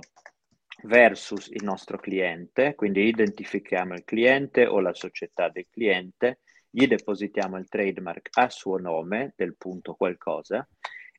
versus 0.84 1.48
il 1.48 1.64
nostro 1.64 1.98
cliente, 1.98 2.76
quindi 2.76 3.04
identifichiamo 3.06 3.94
il 3.94 4.04
cliente 4.04 4.66
o 4.66 4.80
la 4.80 4.94
società 4.94 5.50
del 5.50 5.68
cliente, 5.70 6.40
gli 6.70 6.88
depositiamo 6.88 7.58
il 7.58 7.68
trademark 7.68 8.30
a 8.38 8.50
suo 8.50 8.78
nome 8.78 9.34
del 9.36 9.56
punto 9.58 9.94
qualcosa 9.96 10.68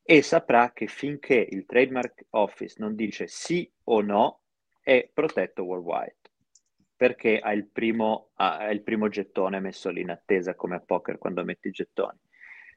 e 0.03 0.23
saprà 0.23 0.73
che 0.73 0.87
finché 0.87 1.47
il 1.49 1.65
trademark 1.67 2.27
office 2.31 2.77
non 2.79 2.95
dice 2.95 3.27
sì 3.29 3.71
o 3.85 4.01
no, 4.01 4.42
è 4.83 5.09
protetto 5.13 5.63
worldwide 5.63 6.17
perché 7.03 7.41
ha 7.41 7.53
il, 7.53 7.67
primo, 7.67 8.31
ha 8.35 8.71
il 8.71 8.83
primo 8.83 9.09
gettone 9.09 9.59
messo 9.59 9.91
lì 9.91 10.03
in 10.03 10.11
attesa 10.11 10.55
come 10.55 10.77
a 10.77 10.81
poker 10.81 11.19
quando 11.19 11.43
metti 11.43 11.67
i 11.67 11.73
gettoni. 11.73 12.17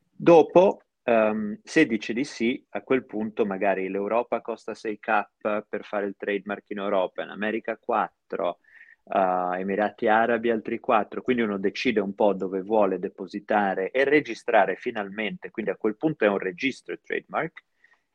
Dopo, 0.09 0.81
um, 1.03 1.59
se 1.63 1.85
dice 1.85 2.11
di 2.11 2.23
sì, 2.23 2.65
a 2.69 2.81
quel 2.81 3.05
punto 3.05 3.45
magari 3.45 3.87
l'Europa 3.87 4.41
costa 4.41 4.71
6k 4.71 5.65
per 5.69 5.83
fare 5.83 6.07
il 6.07 6.15
trademark 6.17 6.71
in 6.71 6.79
Europa, 6.79 7.21
in 7.21 7.29
America 7.29 7.77
4, 7.77 8.59
uh, 9.03 9.53
Emirati 9.53 10.07
Arabi 10.07 10.49
altri 10.49 10.79
4, 10.79 11.21
quindi 11.21 11.43
uno 11.43 11.59
decide 11.59 11.99
un 11.99 12.15
po' 12.15 12.33
dove 12.33 12.61
vuole 12.61 12.97
depositare 12.97 13.91
e 13.91 14.05
registrare 14.05 14.75
finalmente, 14.75 15.51
quindi 15.51 15.69
a 15.69 15.75
quel 15.75 15.97
punto 15.97 16.25
è 16.25 16.29
un 16.29 16.39
registro 16.39 16.97
trademark, 16.99 17.63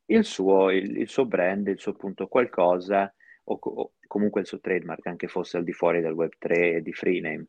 il 0.07 0.25
suo, 0.25 0.71
il, 0.71 0.97
il 0.99 1.09
suo 1.09 1.25
brand, 1.25 1.69
il 1.69 1.79
suo 1.79 1.93
punto 1.93 2.27
qualcosa, 2.27 3.15
o, 3.53 3.59
o 3.63 3.93
comunque 4.07 4.41
il 4.41 4.47
suo 4.47 4.61
trademark, 4.61 5.07
anche 5.07 5.29
fosse 5.29 5.57
al 5.57 5.65
di 5.65 5.73
fuori 5.73 6.01
del 6.01 6.15
Web3 6.15 6.77
e 6.77 6.83
di 6.83 6.93
Freename. 6.93 7.47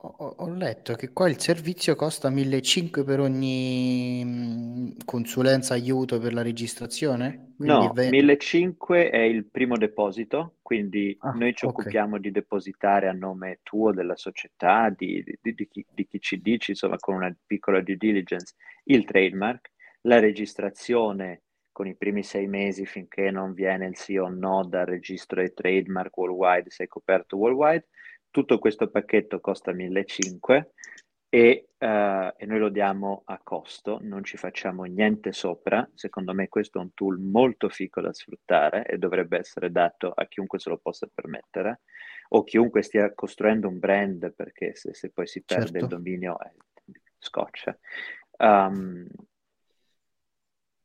Ho, 0.00 0.34
ho, 0.38 0.48
letto 0.54 0.94
che 0.94 1.12
qua 1.12 1.28
il 1.28 1.40
servizio 1.40 1.96
costa 1.96 2.30
1.500 2.30 3.04
per 3.04 3.18
ogni 3.18 4.94
consulenza 5.04 5.74
aiuto 5.74 6.20
per 6.20 6.32
la 6.32 6.42
registrazione? 6.42 7.54
Quindi 7.56 7.86
no, 7.86 7.92
ve... 7.92 8.10
1.500 8.10 9.10
è 9.10 9.16
il 9.16 9.46
primo 9.46 9.76
deposito, 9.76 10.58
quindi 10.62 11.16
ah, 11.18 11.32
noi 11.32 11.52
ci 11.52 11.66
okay. 11.66 11.80
occupiamo 11.80 12.18
di 12.18 12.30
depositare 12.30 13.08
a 13.08 13.12
nome 13.12 13.58
tuo, 13.64 13.92
della 13.92 14.14
società, 14.14 14.88
di, 14.96 15.20
di, 15.42 15.52
di, 15.52 15.68
chi, 15.68 15.84
di 15.92 16.06
chi 16.06 16.20
ci 16.20 16.40
dici, 16.40 16.70
insomma 16.70 16.96
con 16.98 17.16
una 17.16 17.36
piccola 17.44 17.80
due 17.80 17.96
diligence, 17.96 18.54
il 18.84 19.04
trademark 19.04 19.72
la 20.02 20.18
registrazione 20.18 21.42
con 21.72 21.86
i 21.86 21.94
primi 21.94 22.24
sei 22.24 22.48
mesi 22.48 22.86
finché 22.86 23.30
non 23.30 23.52
viene 23.52 23.86
il 23.86 23.96
sì 23.96 24.16
o 24.16 24.28
no 24.28 24.64
dal 24.64 24.86
registro 24.86 25.40
dei 25.40 25.54
trademark 25.54 26.16
worldwide, 26.16 26.70
sei 26.70 26.88
coperto 26.88 27.36
worldwide. 27.36 27.86
Tutto 28.30 28.58
questo 28.58 28.90
pacchetto 28.90 29.40
costa 29.40 29.72
1.500 29.72 30.66
e, 31.28 31.68
uh, 31.78 31.86
e 32.36 32.46
noi 32.46 32.58
lo 32.58 32.68
diamo 32.70 33.22
a 33.26 33.38
costo, 33.42 33.98
non 34.02 34.24
ci 34.24 34.36
facciamo 34.36 34.84
niente 34.84 35.32
sopra. 35.32 35.88
Secondo 35.94 36.34
me 36.34 36.48
questo 36.48 36.78
è 36.78 36.82
un 36.82 36.94
tool 36.94 37.20
molto 37.20 37.68
fico 37.68 38.00
da 38.00 38.12
sfruttare 38.12 38.84
e 38.86 38.98
dovrebbe 38.98 39.38
essere 39.38 39.70
dato 39.70 40.10
a 40.10 40.26
chiunque 40.26 40.58
se 40.58 40.70
lo 40.70 40.78
possa 40.78 41.08
permettere 41.12 41.82
o 42.30 42.44
chiunque 42.44 42.82
stia 42.82 43.14
costruendo 43.14 43.68
un 43.68 43.78
brand 43.78 44.34
perché 44.34 44.74
se, 44.74 44.94
se 44.94 45.10
poi 45.10 45.26
si 45.26 45.42
perde 45.42 45.64
certo. 45.64 45.78
il 45.78 45.86
dominio 45.86 46.40
eh, 46.40 46.52
scoccia. 47.18 47.78
Um, 48.38 49.06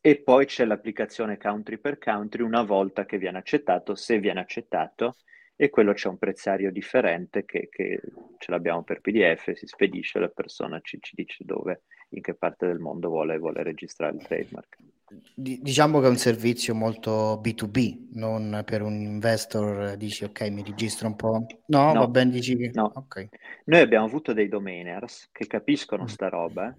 e 0.05 0.17
poi 0.17 0.45
c'è 0.45 0.65
l'applicazione 0.65 1.37
country 1.37 1.77
per 1.77 1.97
country 1.97 2.43
una 2.43 2.61
volta 2.61 3.05
che 3.05 3.17
viene 3.17 3.37
accettato, 3.37 3.95
se 3.95 4.19
viene 4.19 4.41
accettato, 4.41 5.15
e 5.55 5.69
quello 5.69 5.93
c'è 5.93 6.09
un 6.09 6.17
prezzario 6.17 6.73
differente 6.73 7.45
che, 7.45 7.69
che 7.71 8.01
ce 8.37 8.51
l'abbiamo 8.51 8.83
per 8.83 8.99
PDF, 8.99 9.53
si 9.53 9.65
spedisce, 9.65 10.19
la 10.19 10.27
persona 10.27 10.81
ci, 10.81 10.97
ci, 10.99 11.13
dice 11.15 11.45
dove, 11.45 11.83
in 12.09 12.21
che 12.21 12.33
parte 12.33 12.67
del 12.67 12.79
mondo 12.79 13.07
vuole, 13.07 13.37
vuole 13.37 13.63
registrare 13.63 14.17
il 14.17 14.23
trademark. 14.23 14.75
diciamo 15.35 16.01
che 16.01 16.07
è 16.07 16.09
un 16.09 16.17
servizio 16.17 16.75
molto 16.75 17.39
B2B, 17.41 18.09
non 18.11 18.61
per 18.65 18.81
un 18.81 18.95
investor 18.95 19.95
dici 19.95 20.25
ok 20.25 20.41
mi 20.49 20.63
registro 20.63 21.07
un 21.07 21.15
po'. 21.15 21.45
No, 21.67 21.93
no 21.93 21.99
va 22.01 22.07
bene, 22.07 22.31
dici 22.31 22.57
che... 22.57 22.71
No. 22.73 22.91
Okay. 22.93 23.29
Noi 23.67 23.79
abbiamo 23.79 24.05
avuto 24.05 24.33
dei 24.33 24.49
domainers 24.49 25.29
che 25.31 25.47
capiscono 25.47 26.03
mm. 26.03 26.07
sta 26.07 26.27
roba 26.27 26.75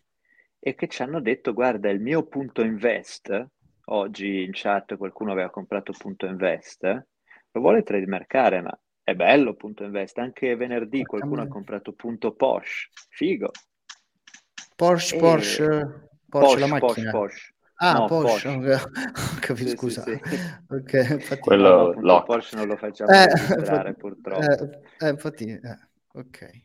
e 0.67 0.75
che 0.75 0.89
ci 0.89 1.03
hanno 1.03 1.21
detto 1.21 1.53
guarda 1.53 1.91
il 1.91 2.01
mio 2.01 2.25
punto 2.25 2.63
invest, 2.63 3.49
oggi 3.85 4.45
in 4.45 4.51
chat 4.55 4.97
qualcuno 4.97 5.31
aveva 5.31 5.51
comprato 5.51 5.93
punto 5.93 6.25
invest, 6.25 6.85
lo 6.85 7.61
vuole 7.61 7.83
trademarkare, 7.83 8.63
ma 8.63 8.81
è 9.03 9.15
bello 9.15 9.57
punto 9.57 9.85
invest. 9.85 10.17
Anche 10.17 10.57
venerdì 10.57 11.05
qualcuno 11.05 11.43
ha 11.43 11.49
comprato 11.49 11.93
punto 11.93 12.33
Porsche, 12.33 12.89
figo. 13.11 13.51
Porsche, 14.75 15.17
e... 15.17 15.19
Porsche, 15.19 15.67
Porsche, 15.67 16.07
Porsche, 16.31 16.59
la 16.59 16.67
macchina. 16.67 17.11
Porsche, 17.11 17.11
Porsche. 17.11 17.55
Ah, 17.75 17.93
no, 17.93 18.07
Porsche, 18.07 18.59
Porsche. 18.59 18.91
Capito, 19.41 19.69
sì, 19.69 19.77
scusa. 19.77 20.03
Sì, 20.03 20.19
sì. 20.25 20.39
okay, 20.69 21.13
infatti... 21.13 21.41
Quello 21.41 21.93
no. 21.95 22.23
Porsche 22.23 22.57
non 22.57 22.69
lo 22.69 22.77
facciamo 22.77 23.11
eh, 23.11 23.95
purtroppo. 23.99 24.41
Eh, 24.41 25.07
eh, 25.07 25.09
infatti, 25.11 25.45
eh, 25.45 25.79
ok. 26.15 26.63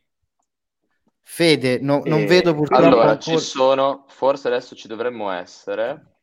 Fede, 1.31 1.79
no, 1.79 2.01
non 2.05 2.25
vedo 2.25 2.55
purtroppo 2.55 2.83
Allora, 2.83 3.11
ancora... 3.11 3.19
ci 3.19 3.37
sono, 3.37 4.05
forse 4.07 4.47
adesso 4.47 4.75
ci 4.75 4.87
dovremmo 4.87 5.29
essere. 5.29 6.15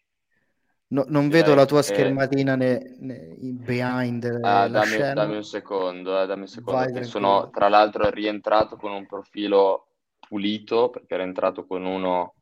No, 0.88 1.04
non 1.06 1.28
vedo 1.28 1.54
la 1.54 1.64
tua 1.64 1.80
schermatina 1.80 2.56
ne, 2.56 2.96
ne, 2.98 3.36
behind 3.38 4.24
ah, 4.42 4.66
dammi, 4.66 4.98
dammi, 4.98 5.36
un 5.36 5.44
secondo, 5.44 6.20
eh, 6.20 6.26
dammi 6.26 6.42
un 6.42 6.46
secondo 6.48 7.04
sono 7.04 7.50
tra 7.50 7.68
l'altro 7.68 8.10
rientrato 8.10 8.76
con 8.76 8.90
un 8.90 9.06
profilo 9.06 9.92
pulito 10.18 10.90
perché 10.90 11.14
ero 11.14 11.22
entrato 11.22 11.66
con 11.66 11.84
uno 11.84 12.34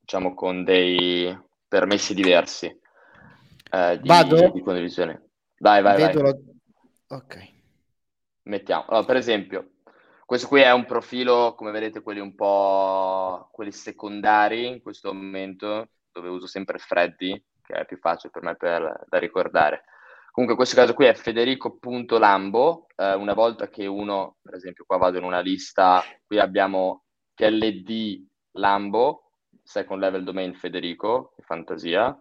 diciamo 0.00 0.34
con 0.34 0.64
dei 0.64 1.36
permessi 1.68 2.14
diversi 2.14 2.66
eh, 3.70 4.00
di, 4.00 4.08
Vado? 4.08 4.50
di 4.50 4.60
condivisione. 4.60 5.30
Vai, 5.58 5.80
vai, 5.82 5.96
vedo 5.96 6.20
vai. 6.20 6.32
La... 6.32 7.16
Ok. 7.16 7.52
Mettiamo. 8.42 8.86
Allora, 8.88 9.06
per 9.06 9.16
esempio, 9.16 9.71
questo 10.32 10.48
qui 10.48 10.62
è 10.62 10.72
un 10.72 10.86
profilo, 10.86 11.54
come 11.54 11.72
vedete, 11.72 12.00
quelli 12.00 12.18
un 12.18 12.34
po' 12.34 13.50
quelli 13.52 13.70
secondari 13.70 14.66
in 14.66 14.80
questo 14.80 15.12
momento, 15.12 15.90
dove 16.10 16.30
uso 16.30 16.46
sempre 16.46 16.78
Freddy 16.78 17.38
che 17.62 17.74
è 17.74 17.84
più 17.84 17.98
facile 17.98 18.30
per 18.32 18.42
me 18.42 18.56
per, 18.56 19.04
da 19.10 19.18
ricordare. 19.18 19.84
Comunque, 20.30 20.56
questo 20.56 20.74
caso 20.74 20.94
qui 20.94 21.04
è 21.04 21.12
federico.lambo. 21.12 22.86
Eh, 22.96 23.12
una 23.12 23.34
volta 23.34 23.68
che 23.68 23.84
uno, 23.84 24.38
per 24.40 24.54
esempio, 24.54 24.84
qua 24.86 24.96
vado 24.96 25.18
in 25.18 25.24
una 25.24 25.40
lista, 25.40 26.02
qui 26.24 26.38
abbiamo 26.38 27.04
TLD 27.34 28.26
Lambo, 28.52 29.32
second 29.62 30.00
level 30.00 30.24
domain 30.24 30.54
Federico, 30.54 31.34
fantasia, 31.40 32.18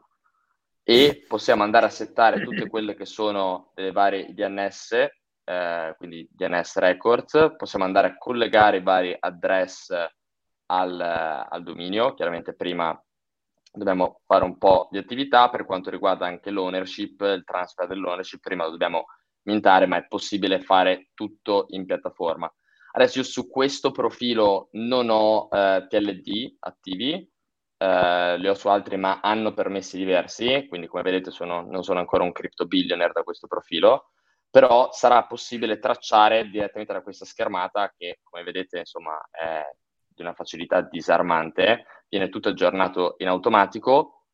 e 0.84 1.24
possiamo 1.30 1.64
andare 1.64 1.86
a 1.86 1.89
settare 1.89 2.43
tutte 2.43 2.68
quelle 2.68 2.93
che 2.93 3.05
sono 3.05 3.72
le 3.76 3.93
varie 3.93 4.34
DNS, 4.34 5.20
eh, 5.51 5.95
quindi 5.97 6.27
DNS 6.31 6.77
records, 6.77 7.55
possiamo 7.57 7.83
andare 7.83 8.07
a 8.07 8.17
collegare 8.17 8.77
i 8.77 8.83
vari 8.83 9.15
address 9.19 9.93
al, 10.67 10.99
al 10.99 11.63
dominio, 11.63 12.13
chiaramente 12.13 12.55
prima 12.55 12.97
dobbiamo 13.73 14.21
fare 14.25 14.43
un 14.43 14.57
po' 14.57 14.87
di 14.91 14.97
attività 14.97 15.49
per 15.49 15.65
quanto 15.65 15.89
riguarda 15.89 16.25
anche 16.25 16.51
l'ownership, 16.51 17.19
il 17.21 17.43
transfer 17.45 17.87
dell'ownership, 17.87 18.39
prima 18.39 18.63
lo 18.63 18.71
dobbiamo 18.71 19.05
mintare, 19.43 19.85
ma 19.87 19.97
è 19.97 20.07
possibile 20.07 20.61
fare 20.61 21.09
tutto 21.13 21.65
in 21.69 21.85
piattaforma. 21.85 22.53
Adesso 22.93 23.19
io 23.19 23.23
su 23.23 23.49
questo 23.49 23.91
profilo 23.91 24.69
non 24.73 25.09
ho 25.09 25.47
eh, 25.51 25.85
TLD 25.89 26.57
attivi, 26.59 27.29
eh, 27.77 28.37
li 28.37 28.47
ho 28.47 28.53
su 28.53 28.67
altri 28.67 28.97
ma 28.97 29.19
hanno 29.21 29.53
permessi 29.53 29.97
diversi, 29.97 30.65
quindi 30.67 30.87
come 30.87 31.03
vedete 31.03 31.31
sono, 31.31 31.61
non 31.61 31.83
sono 31.83 31.99
ancora 31.99 32.23
un 32.23 32.31
crypto 32.31 32.65
billionaire 32.65 33.13
da 33.13 33.23
questo 33.23 33.47
profilo, 33.47 34.11
però 34.51 34.89
sarà 34.91 35.23
possibile 35.23 35.79
tracciare 35.79 36.49
direttamente 36.49 36.93
da 36.93 37.01
questa 37.01 37.25
schermata 37.25 37.91
che 37.97 38.19
come 38.21 38.43
vedete 38.43 38.79
insomma 38.79 39.17
è 39.31 39.63
di 40.13 40.21
una 40.21 40.33
facilità 40.33 40.81
disarmante, 40.81 41.85
viene 42.09 42.29
tutto 42.29 42.49
aggiornato 42.49 43.15
in 43.19 43.27
automatico 43.27 44.25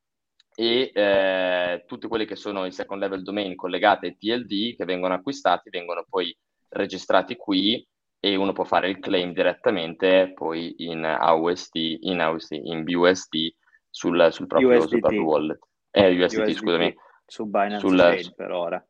e 0.56 0.90
eh, 0.92 1.84
tutti 1.86 2.08
quelli 2.08 2.26
che 2.26 2.34
sono 2.34 2.66
i 2.66 2.72
second 2.72 3.00
level 3.00 3.22
domain 3.22 3.54
collegati 3.54 4.06
ai 4.06 4.16
TLD 4.16 4.74
che 4.76 4.84
vengono 4.84 5.14
acquistati 5.14 5.70
vengono 5.70 6.04
poi 6.08 6.36
registrati 6.70 7.36
qui 7.36 7.86
e 8.20 8.34
uno 8.34 8.52
può 8.52 8.64
fare 8.64 8.88
il 8.88 8.98
claim 8.98 9.32
direttamente 9.32 10.32
poi 10.34 10.74
in 10.78 11.04
AUSD, 11.04 11.98
in, 12.00 12.20
AUSD, 12.20 12.52
in 12.64 12.82
BUSD 12.82 13.54
sul, 13.88 14.28
sul, 14.32 14.46
proprio, 14.46 14.80
sul 14.80 14.98
proprio 14.98 15.24
wallet. 15.24 15.58
Eh, 15.90 16.20
USDT, 16.20 16.38
USDT, 16.40 16.58
scusami. 16.58 16.94
Su 17.24 17.46
Binance 17.46 17.86
sul, 17.86 17.96
Chain 17.96 18.32
per 18.34 18.50
ora. 18.50 18.87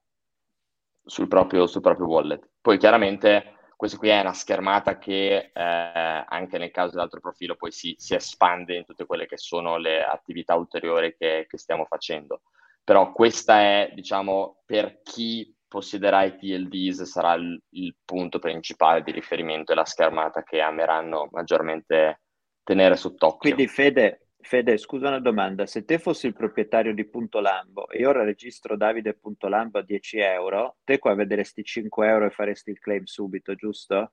Sul 1.09 1.27
proprio, 1.27 1.67
sul 1.67 1.81
proprio 1.81 2.07
wallet. 2.07 2.49
Poi 2.61 2.79
chiaramente 2.79 3.57
questa 3.79 3.97
qui 3.97 4.09
è 4.09 4.21
una 4.21 4.33
schermata 4.33 4.99
che 4.99 5.53
eh, 5.55 6.25
anche 6.29 6.59
nel 6.59 6.73
caso 6.73 6.91
dell'altro 6.91 7.21
profilo 7.21 7.55
poi 7.55 7.71
si, 7.71 7.95
si, 7.97 8.15
espande 8.15 8.77
in 8.77 8.85
tutte 8.85 9.07
quelle 9.07 9.27
che 9.27 9.39
sono 9.39 9.77
le 9.77 10.05
attività 10.05 10.57
ulteriori 10.57 11.15
che, 11.17 11.47
che 11.49 11.59
stiamo 11.59 11.85
facendo. 11.85 12.43
Però 12.83 13.13
questa 13.13 13.61
è, 13.61 13.91
diciamo, 13.95 14.63
per 14.67 15.01
chi 15.03 15.55
possiederà 15.69 16.25
i 16.25 16.37
TLDs 16.37 17.05
sarà 17.05 17.35
il, 17.35 17.63
il 17.71 17.95
punto 18.05 18.39
principale 18.39 19.03
di 19.03 19.13
riferimento 19.13 19.71
e 19.71 19.77
la 19.77 19.85
schermata 19.85 20.43
che 20.43 20.61
ameranno 20.61 21.29
maggiormente 21.31 22.23
tenere 22.65 22.97
sott'occhio. 22.97 23.55
Quindi 23.55 23.69
Fede, 23.69 24.28
Fede, 24.49 24.79
scusa 24.79 25.09
una 25.09 25.21
domanda, 25.21 25.67
se 25.67 25.85
te 25.85 25.99
fossi 25.99 26.27
il 26.27 26.33
proprietario 26.33 26.95
di 26.95 27.05
Punto 27.05 27.39
Lambo 27.39 27.87
e 27.91 28.07
ora 28.07 28.25
registro 28.25 28.79
Davide.lambo 28.79 29.79
a 29.79 29.83
10 29.83 30.19
euro, 30.21 30.77
te 30.85 30.99
qua 30.99 31.15
vedresti 31.15 31.63
5 31.63 32.09
euro 32.09 32.25
e 32.25 32.31
faresti 32.31 32.71
il 32.71 32.79
claim 32.79 33.05
subito, 33.05 33.55
giusto? 33.55 34.13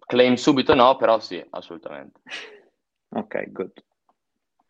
Claim 0.00 0.34
subito 0.34 0.74
no, 0.74 0.96
però 0.96 1.18
sì, 1.20 1.42
assolutamente. 1.48 2.20
ok, 3.08 3.50
good. 3.50 3.72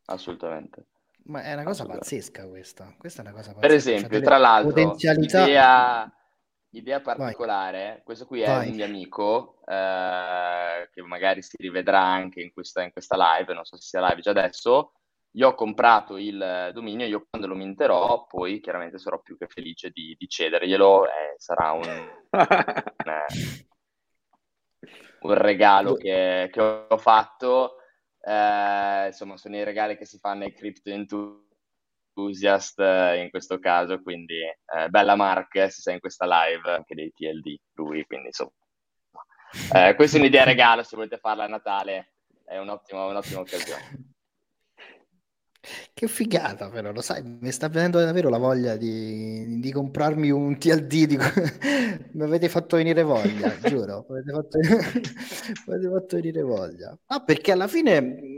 Assolutamente. 0.04 0.84
Ma 1.24 1.42
è 1.42 1.54
una 1.54 1.64
cosa 1.64 1.84
pazzesca 1.84 2.46
questa. 2.46 2.94
Questa 2.96 3.22
è 3.22 3.26
una 3.26 3.34
cosa 3.34 3.54
pazzesca. 3.54 3.66
Per 3.66 3.76
esempio, 3.76 4.18
cioè, 4.18 4.22
tra 4.24 4.38
l'altro, 4.38 4.70
potenzialità... 4.70 5.42
idea, 5.42 6.12
idea 6.70 7.00
particolare, 7.00 7.88
Vai. 7.88 8.02
questo 8.02 8.26
qui 8.26 8.40
è 8.42 8.46
Vai. 8.46 8.68
un 8.68 8.74
mio 8.74 8.84
amico 8.84 9.60
eh, 9.66 10.88
che 10.92 11.02
magari 11.02 11.42
si 11.42 11.56
rivedrà 11.58 12.02
anche 12.02 12.40
in 12.40 12.52
questa, 12.52 12.82
in 12.82 12.92
questa 12.92 13.16
live, 13.16 13.54
non 13.54 13.64
so 13.64 13.76
se 13.76 13.82
sia 13.82 14.06
live 14.06 14.20
già 14.20 14.30
adesso. 14.30 14.92
Io 15.32 15.48
ho 15.48 15.54
comprato 15.54 16.16
il 16.16 16.70
dominio, 16.72 17.06
io 17.06 17.26
quando 17.28 17.46
lo 17.46 17.54
minterò, 17.54 18.26
poi 18.26 18.58
chiaramente 18.60 18.98
sarò 18.98 19.20
più 19.20 19.36
che 19.36 19.46
felice 19.48 19.90
di, 19.90 20.16
di 20.18 20.26
cederglielo, 20.26 21.04
eh, 21.04 21.34
sarà 21.36 21.72
un, 21.72 21.82
un, 21.82 22.32
eh, 23.04 23.66
un 25.20 25.34
regalo 25.34 25.94
che, 25.94 26.48
che, 26.50 26.60
ho 26.60 26.96
fatto. 26.96 27.76
Eh, 28.18 29.06
insomma, 29.08 29.36
sono 29.36 29.56
i 29.56 29.64
regali 29.64 29.96
che 29.98 30.06
si 30.06 30.18
fanno 30.18 30.44
ai 30.44 30.54
crypto 30.54 30.88
enthusiast 32.16 32.80
eh, 32.80 33.22
in 33.22 33.30
questo 33.30 33.58
caso, 33.58 34.00
quindi 34.00 34.38
eh, 34.38 34.88
bella 34.88 35.14
Mark 35.14 35.54
eh, 35.56 35.68
se 35.68 35.82
sei 35.82 35.94
in 35.94 36.00
questa 36.00 36.24
live 36.24 36.70
anche 36.70 36.94
dei 36.94 37.12
TLD, 37.12 37.56
lui, 37.74 38.04
quindi 38.06 38.28
insomma 38.28 38.50
eh, 39.72 39.94
questa 39.94 40.16
è 40.16 40.20
un'idea 40.20 40.44
regalo, 40.44 40.82
se 40.82 40.96
volete 40.96 41.18
farla 41.18 41.44
a 41.44 41.48
Natale, 41.48 42.12
è 42.44 42.58
un'ottima, 42.58 43.04
un'ottima 43.06 43.40
occasione. 43.40 44.14
Che 45.92 46.06
figata 46.06 46.68
però, 46.70 46.92
lo 46.92 47.00
sai, 47.00 47.22
mi 47.24 47.50
sta 47.50 47.68
venendo 47.68 47.98
davvero 47.98 48.28
la 48.28 48.38
voglia 48.38 48.76
di, 48.76 49.58
di 49.58 49.72
comprarmi 49.72 50.30
un 50.30 50.56
TLD, 50.58 51.04
di... 51.06 51.16
mi 52.12 52.22
avete 52.22 52.48
fatto 52.48 52.76
venire 52.76 53.02
voglia, 53.02 53.58
giuro, 53.58 54.06
mi 54.08 54.18
avete 54.18 54.32
fatto... 54.32 54.58
mi 55.66 55.74
avete 55.74 55.90
fatto 55.90 56.16
venire 56.16 56.42
voglia. 56.42 56.96
Ah, 57.06 57.24
perché 57.24 57.50
alla 57.50 57.66
fine 57.66 58.35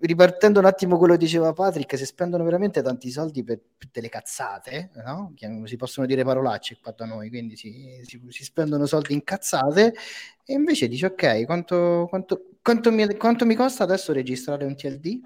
ripartendo 0.00 0.58
un 0.58 0.64
attimo 0.64 0.98
quello 0.98 1.12
che 1.12 1.20
diceva 1.20 1.52
Patrick, 1.52 1.96
si 1.96 2.04
spendono 2.04 2.42
veramente 2.42 2.82
tanti 2.82 3.10
soldi 3.10 3.44
per, 3.44 3.60
per 3.78 3.88
delle 3.92 4.08
cazzate, 4.08 4.90
no? 5.04 5.32
si 5.64 5.76
possono 5.76 6.06
dire 6.06 6.24
parolacce 6.24 6.78
qua 6.82 6.92
da 6.96 7.04
noi, 7.04 7.28
quindi 7.28 7.56
si, 7.56 8.00
si, 8.02 8.20
si 8.28 8.44
spendono 8.44 8.86
soldi 8.86 9.14
in 9.14 9.22
cazzate 9.22 9.94
e 10.44 10.52
invece 10.52 10.88
dici 10.88 11.04
ok, 11.04 11.44
quanto, 11.44 12.06
quanto, 12.08 12.50
quanto, 12.60 12.90
mi, 12.90 13.16
quanto 13.16 13.46
mi 13.46 13.54
costa 13.54 13.84
adesso 13.84 14.12
registrare 14.12 14.64
un 14.64 14.74
TLD? 14.74 15.20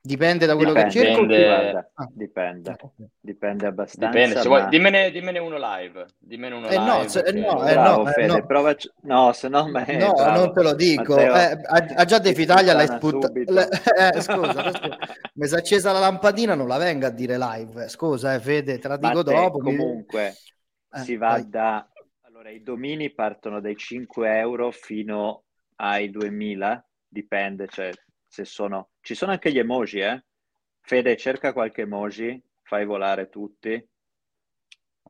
Dipende 0.00 0.46
da 0.46 0.54
quello 0.54 0.72
dipende, 0.72 0.92
che 0.92 1.04
cerco. 1.04 1.26
Dipende, 1.26 1.90
ah. 1.94 2.08
dipende, 2.12 2.76
dipende 3.20 3.66
abbastanza. 3.66 4.16
Dipende, 4.16 4.40
se 4.40 4.48
vuoi, 4.48 4.68
dimmene, 4.68 5.10
dimmene, 5.10 5.38
uno 5.40 5.56
live. 5.58 6.06
Dimmene 6.18 6.54
uno 6.54 6.68
eh 6.68 6.78
live 6.78 6.84
no, 6.84 7.08
se, 7.08 7.22
perché... 7.22 7.40
no, 7.40 7.66
eh 7.66 7.74
no, 7.74 8.08
eh 8.08 8.12
Fede, 8.12 8.26
no. 8.28 8.46
Provaci... 8.46 8.90
no, 9.02 9.32
se 9.32 9.48
no 9.48 9.68
me... 9.68 9.84
No, 9.98 10.12
bravo. 10.12 10.38
non 10.38 10.52
te 10.54 10.62
lo 10.62 10.74
dico. 10.74 11.16
Matteo, 11.16 11.34
eh, 11.34 11.92
ha, 11.96 12.04
già 12.04 12.18
De 12.20 12.30
Italia 12.30 12.74
l'hai 12.74 12.86
sputato. 12.86 13.34
Eh, 13.34 14.20
scusa, 14.20 14.70
mi 15.34 15.46
si 15.46 15.54
è 15.54 15.58
accesa 15.58 15.92
la 15.92 15.98
lampadina, 15.98 16.54
non 16.54 16.68
la 16.68 16.78
venga 16.78 17.08
a 17.08 17.10
dire 17.10 17.36
live. 17.36 17.88
Scusa, 17.88 18.34
eh, 18.34 18.40
Fede, 18.40 18.78
te 18.78 18.88
la 18.88 18.96
dico 18.96 19.14
Matteo, 19.14 19.42
dopo. 19.42 19.58
Comunque, 19.58 20.34
eh, 20.92 20.98
si 21.00 21.16
va 21.16 21.30
vai. 21.30 21.48
da... 21.48 21.88
Allora, 22.22 22.50
i 22.50 22.62
domini 22.62 23.12
partono 23.12 23.60
dai 23.60 23.76
5 23.76 24.38
euro 24.38 24.70
fino 24.70 25.42
ai 25.76 26.08
2000, 26.08 26.86
dipende, 27.08 27.66
cioè 27.68 27.90
se 28.28 28.44
sono... 28.44 28.90
Ci 29.00 29.14
sono 29.14 29.32
anche 29.32 29.50
gli 29.50 29.58
emoji, 29.58 30.00
eh? 30.00 30.24
Fede, 30.80 31.16
cerca 31.16 31.52
qualche 31.52 31.82
emoji, 31.82 32.40
fai 32.62 32.84
volare 32.84 33.28
tutti. 33.28 33.88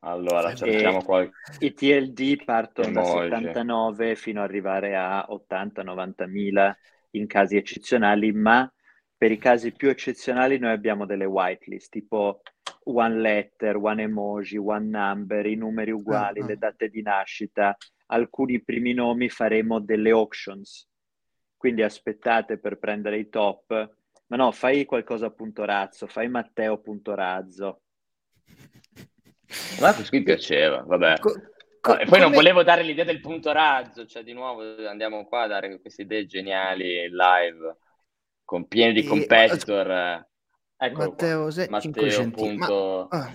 Allora, 0.01 0.55
cerchiamo 0.55 1.03
qualche... 1.03 1.35
I 1.59 1.73
TLD 1.73 2.43
partono 2.43 2.87
emoji. 2.87 3.29
da 3.29 3.37
79 3.37 4.15
fino 4.15 4.41
ad 4.41 4.49
arrivare 4.49 4.95
a 4.95 5.27
80-90 5.29 6.29
mila 6.29 6.75
in 7.11 7.27
casi 7.27 7.57
eccezionali, 7.57 8.31
ma 8.31 8.71
per 9.17 9.31
i 9.31 9.37
casi 9.37 9.73
più 9.73 9.89
eccezionali 9.89 10.57
noi 10.57 10.71
abbiamo 10.71 11.05
delle 11.05 11.25
whitelist, 11.25 11.91
tipo 11.91 12.41
one 12.83 13.19
letter, 13.19 13.75
one 13.75 14.03
emoji, 14.03 14.57
one 14.57 14.85
number, 14.85 15.45
i 15.45 15.55
numeri 15.55 15.91
uguali, 15.91 16.39
uh-huh. 16.39 16.47
le 16.47 16.57
date 16.57 16.87
di 16.87 17.01
nascita, 17.01 17.75
alcuni 18.07 18.63
primi 18.63 18.93
nomi 18.93 19.29
faremo 19.29 19.79
delle 19.79 20.11
auctions. 20.11 20.88
Quindi 21.59 21.81
aspettate 21.81 22.57
per 22.57 22.77
prendere 22.77 23.17
i 23.17 23.27
top. 23.27 23.95
Ma 24.27 24.37
no, 24.37 24.49
fai 24.53 24.85
qualcosa 24.85 25.25
a 25.25 25.31
punto 25.31 25.65
razzo, 25.65 26.07
fai 26.07 26.29
Matteo 26.29 26.77
punto 26.77 27.13
razzo. 27.15 27.81
A 28.47 29.81
me 29.81 29.93
questo 29.93 30.07
qui 30.07 30.23
piaceva, 30.23 30.83
vabbè. 30.87 31.19
Co- 31.19 31.33
co- 31.81 31.95
e 31.97 32.05
poi 32.05 32.07
come... 32.07 32.19
non 32.19 32.31
volevo 32.31 32.63
dare 32.63 32.83
l'idea 32.83 33.03
del 33.03 33.19
punto 33.19 33.51
razzo, 33.51 34.05
cioè 34.05 34.23
di 34.23 34.31
nuovo 34.31 34.87
andiamo 34.87 35.25
qua 35.25 35.41
a 35.41 35.47
dare 35.47 35.81
queste 35.81 36.03
idee 36.03 36.25
geniali 36.25 37.09
live 37.09 37.75
con 38.45 38.65
pieni 38.65 38.93
di 38.93 39.03
competitor. 39.03 39.91
E... 39.91 40.27
Ecco 40.77 40.97
Matteo, 41.09 41.51
se... 41.51 41.67
Matteo 41.69 41.91
500... 41.91 42.41
punto... 42.41 43.07
Ma... 43.11 43.19
Ah. 43.19 43.33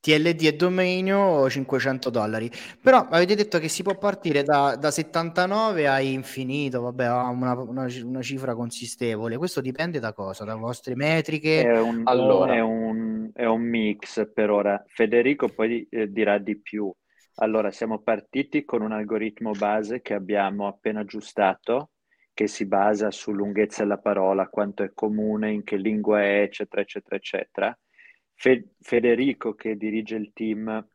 TLD 0.00 0.42
e 0.44 0.52
dominio 0.54 1.48
500 1.48 2.10
dollari 2.10 2.50
però 2.80 3.06
avete 3.10 3.34
detto 3.34 3.58
che 3.58 3.68
si 3.68 3.82
può 3.82 3.96
partire 3.98 4.42
da, 4.42 4.76
da 4.76 4.90
79 4.90 5.88
a 5.88 6.00
infinito 6.00 6.80
vabbè 6.82 7.10
una, 7.10 7.52
una, 7.54 7.86
una, 8.04 8.22
cifra 8.22 8.54
consistevole 8.54 9.36
questo 9.36 9.60
dipende 9.60 9.98
da 9.98 10.12
cosa? 10.12 10.44
da 10.44 10.54
vostre 10.54 10.94
metriche? 10.94 11.62
è 11.62 11.80
un, 11.80 12.02
allora. 12.04 12.54
è 12.54 12.60
un, 12.60 13.30
è 13.34 13.44
un 13.44 13.62
mix 13.62 14.30
per 14.32 14.50
ora 14.50 14.82
Federico 14.86 15.48
poi 15.48 15.86
eh, 15.90 16.10
dirà 16.10 16.38
di 16.38 16.58
più 16.60 16.92
allora 17.40 17.70
siamo 17.70 18.00
partiti 18.00 18.64
con 18.64 18.82
un 18.82 18.92
algoritmo 18.92 19.52
base 19.52 20.00
che 20.00 20.14
abbiamo 20.14 20.66
appena 20.66 21.00
aggiustato 21.00 21.90
che 22.38 22.46
si 22.46 22.66
basa 22.66 23.10
su 23.10 23.32
lunghezza 23.32 23.82
della 23.82 23.98
parola, 23.98 24.46
quanto 24.46 24.84
è 24.84 24.92
comune, 24.94 25.50
in 25.50 25.64
che 25.64 25.76
lingua 25.76 26.22
è, 26.22 26.42
eccetera, 26.42 26.82
eccetera, 26.82 27.16
eccetera. 27.16 27.78
Fe- 28.40 28.68
Federico, 28.80 29.54
che 29.54 29.76
dirige 29.76 30.14
il 30.14 30.32
team 30.32 30.86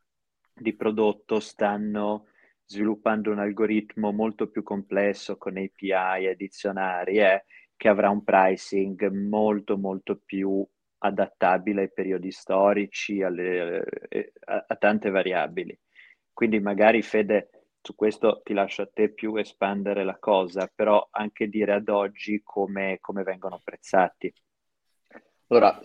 di 0.54 0.74
prodotto, 0.74 1.40
stanno 1.40 2.28
sviluppando 2.64 3.30
un 3.30 3.38
algoritmo 3.38 4.12
molto 4.12 4.48
più 4.48 4.62
complesso 4.62 5.36
con 5.36 5.58
API 5.58 6.26
e 6.26 6.36
dizionari, 6.36 7.18
eh, 7.18 7.44
che 7.76 7.88
avrà 7.88 8.08
un 8.08 8.24
pricing 8.24 9.08
molto, 9.10 9.76
molto 9.76 10.16
più 10.24 10.66
adattabile 10.98 11.82
ai 11.82 11.92
periodi 11.92 12.30
storici, 12.30 13.20
alle, 13.22 13.84
eh, 14.08 14.32
a, 14.46 14.64
a 14.66 14.76
tante 14.76 15.10
variabili. 15.10 15.78
Quindi 16.32 16.60
magari 16.60 17.02
Fede 17.02 17.50
su 17.82 17.94
questo 17.94 18.40
ti 18.42 18.54
lascio 18.54 18.80
a 18.80 18.90
te 18.90 19.10
più 19.10 19.36
espandere 19.36 20.02
la 20.02 20.16
cosa, 20.18 20.66
però 20.74 21.06
anche 21.10 21.48
dire 21.48 21.74
ad 21.74 21.90
oggi 21.90 22.40
come, 22.42 22.96
come 23.02 23.22
vengono 23.22 23.56
apprezzati. 23.56 24.32
Allora, 25.48 25.78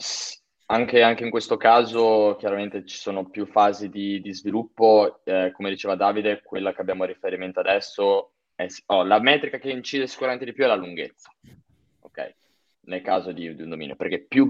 anche, 0.71 1.01
anche, 1.01 1.23
in 1.23 1.29
questo 1.29 1.57
caso 1.57 2.35
chiaramente 2.37 2.85
ci 2.85 2.97
sono 2.97 3.29
più 3.29 3.45
fasi 3.45 3.89
di, 3.89 4.21
di 4.21 4.33
sviluppo, 4.33 5.21
eh, 5.23 5.51
come 5.53 5.69
diceva 5.69 5.95
Davide, 5.95 6.41
quella 6.43 6.73
che 6.73 6.81
abbiamo 6.81 7.03
a 7.03 7.07
riferimento 7.07 7.59
adesso 7.59 8.33
è 8.53 8.67
oh, 8.87 9.03
la 9.03 9.19
metrica 9.19 9.57
che 9.57 9.71
incide 9.71 10.05
sicuramente 10.05 10.45
di 10.45 10.53
più 10.53 10.65
è 10.65 10.67
la 10.67 10.75
lunghezza, 10.75 11.31
ok? 12.01 12.35
Nel 12.81 13.01
caso 13.01 13.31
di, 13.31 13.55
di 13.55 13.61
un 13.63 13.69
dominio, 13.69 13.95
perché 13.95 14.19
più 14.19 14.47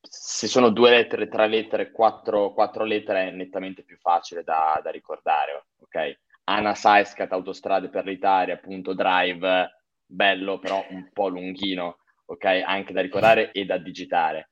se 0.00 0.46
sono 0.46 0.70
due 0.70 0.90
lettere, 0.90 1.28
tre 1.28 1.48
lettere, 1.48 1.90
quattro, 1.90 2.52
quattro 2.52 2.84
lettere 2.84 3.28
è 3.28 3.30
nettamente 3.32 3.82
più 3.82 3.98
facile 3.98 4.44
da, 4.44 4.80
da 4.82 4.90
ricordare, 4.90 5.66
ok? 5.80 6.18
Ana 6.44 6.74
Saiscat, 6.74 7.32
autostrade 7.32 7.88
per 7.88 8.06
l'Italia, 8.06 8.56
punto 8.56 8.94
drive, 8.94 9.82
bello 10.06 10.58
però 10.58 10.86
un 10.90 11.10
po' 11.12 11.28
lunghino, 11.28 11.98
ok? 12.26 12.44
Anche 12.64 12.92
da 12.92 13.02
ricordare 13.02 13.50
e 13.52 13.66
da 13.66 13.76
digitare. 13.76 14.48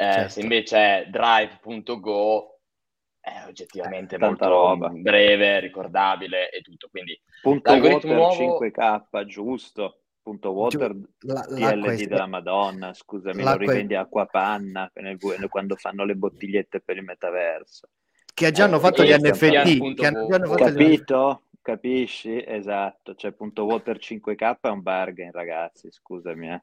Eh, 0.00 0.12
certo. 0.12 0.28
Se 0.28 0.40
invece 0.40 0.76
è 0.76 1.06
drive.go 1.10 2.60
è 3.20 3.44
oggettivamente 3.48 4.14
eh, 4.14 4.18
molto 4.18 4.48
roba. 4.48 4.88
breve, 4.90 5.58
ricordabile 5.58 6.50
e 6.50 6.60
tutto. 6.60 6.88
Quindi 6.88 7.20
punto 7.42 7.72
water 7.72 8.04
nuovo... 8.04 8.58
5K, 8.60 9.24
giusto 9.26 10.02
punto 10.22 10.50
water 10.50 10.94
la, 11.20 11.40
TLD 11.40 12.06
della 12.06 12.26
Madonna, 12.26 12.92
scusami, 12.92 13.42
lo 13.42 13.56
rivendi 13.56 13.94
acqua 13.94 14.26
panna 14.26 14.90
quando 15.48 15.74
fanno 15.76 16.04
le 16.04 16.14
bottigliette 16.14 16.80
per 16.80 16.98
il 16.98 17.02
metaverso. 17.02 17.88
Che 18.34 18.52
già 18.52 18.64
hanno 18.64 18.76
eh, 18.76 18.80
fatto 18.80 19.02
gli 19.02 19.12
NFT. 19.12 19.94
Che 19.94 20.06
hanno, 20.06 20.26
hanno 20.26 20.46
fatto 20.46 20.64
Capito? 20.64 21.42
Gli... 21.42 21.56
Capisci? 21.60 22.44
Esatto, 22.46 23.14
cioè 23.14 23.32
punto 23.32 23.64
water 23.64 23.98
5K 23.98 24.60
è 24.60 24.68
un 24.68 24.80
bargain, 24.82 25.32
ragazzi, 25.32 25.90
scusami. 25.90 26.50
Eh. 26.50 26.62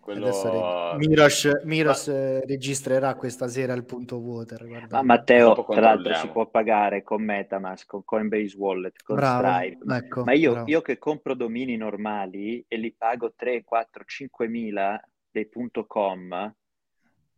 Quello... 0.00 0.96
Miros, 0.96 1.48
Miros 1.64 2.08
Ma... 2.08 2.40
registrerà 2.40 3.14
questa 3.14 3.48
sera 3.48 3.74
il 3.74 3.84
punto 3.84 4.16
water. 4.16 4.86
Ma 4.90 5.02
Matteo, 5.02 5.64
tra 5.68 5.80
l'altro, 5.80 6.14
si 6.14 6.28
può 6.28 6.46
pagare 6.46 7.02
con 7.02 7.22
Metamask, 7.22 7.86
con 7.86 8.04
Coinbase 8.04 8.56
Wallet, 8.56 9.02
con 9.02 9.16
bravo, 9.16 9.46
Stripe. 9.46 9.94
Ecco, 9.94 10.24
Ma 10.24 10.32
io, 10.32 10.62
io, 10.66 10.80
che 10.80 10.98
compro 10.98 11.34
domini 11.34 11.76
normali 11.76 12.64
e 12.66 12.76
li 12.76 12.92
pago 12.92 13.32
3, 13.36 13.64
4, 13.64 14.04
5 14.04 14.48
mila 14.48 15.00
dei 15.30 15.46
punto 15.46 15.86
.com, 15.86 16.54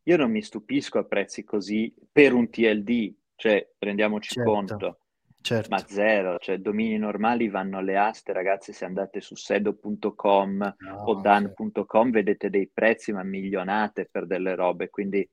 io 0.05 0.17
non 0.17 0.31
mi 0.31 0.43
stupisco 0.43 0.99
a 0.99 1.05
prezzi 1.05 1.45
così 1.45 1.93
per 2.11 2.33
un 2.33 2.49
TLD, 2.49 3.15
cioè 3.35 3.69
prendiamoci 3.77 4.31
certo. 4.31 4.51
conto. 4.51 4.99
Certo. 5.43 5.69
Ma 5.71 5.83
zero, 5.87 6.39
cioè 6.39 6.59
domini 6.59 6.99
normali 6.99 7.49
vanno 7.49 7.79
alle 7.79 7.97
aste, 7.97 8.33
ragazzi, 8.33 8.73
se 8.73 8.85
andate 8.85 9.21
su 9.21 9.35
sedo.com 9.35 10.75
no, 10.79 11.03
o 11.05 11.15
dan.com 11.15 12.11
vedete 12.11 12.51
dei 12.51 12.69
prezzi 12.73 13.13
ma 13.13 13.23
milionate 13.23 14.07
per 14.11 14.27
delle 14.27 14.55
robe, 14.55 14.91
quindi 14.91 15.27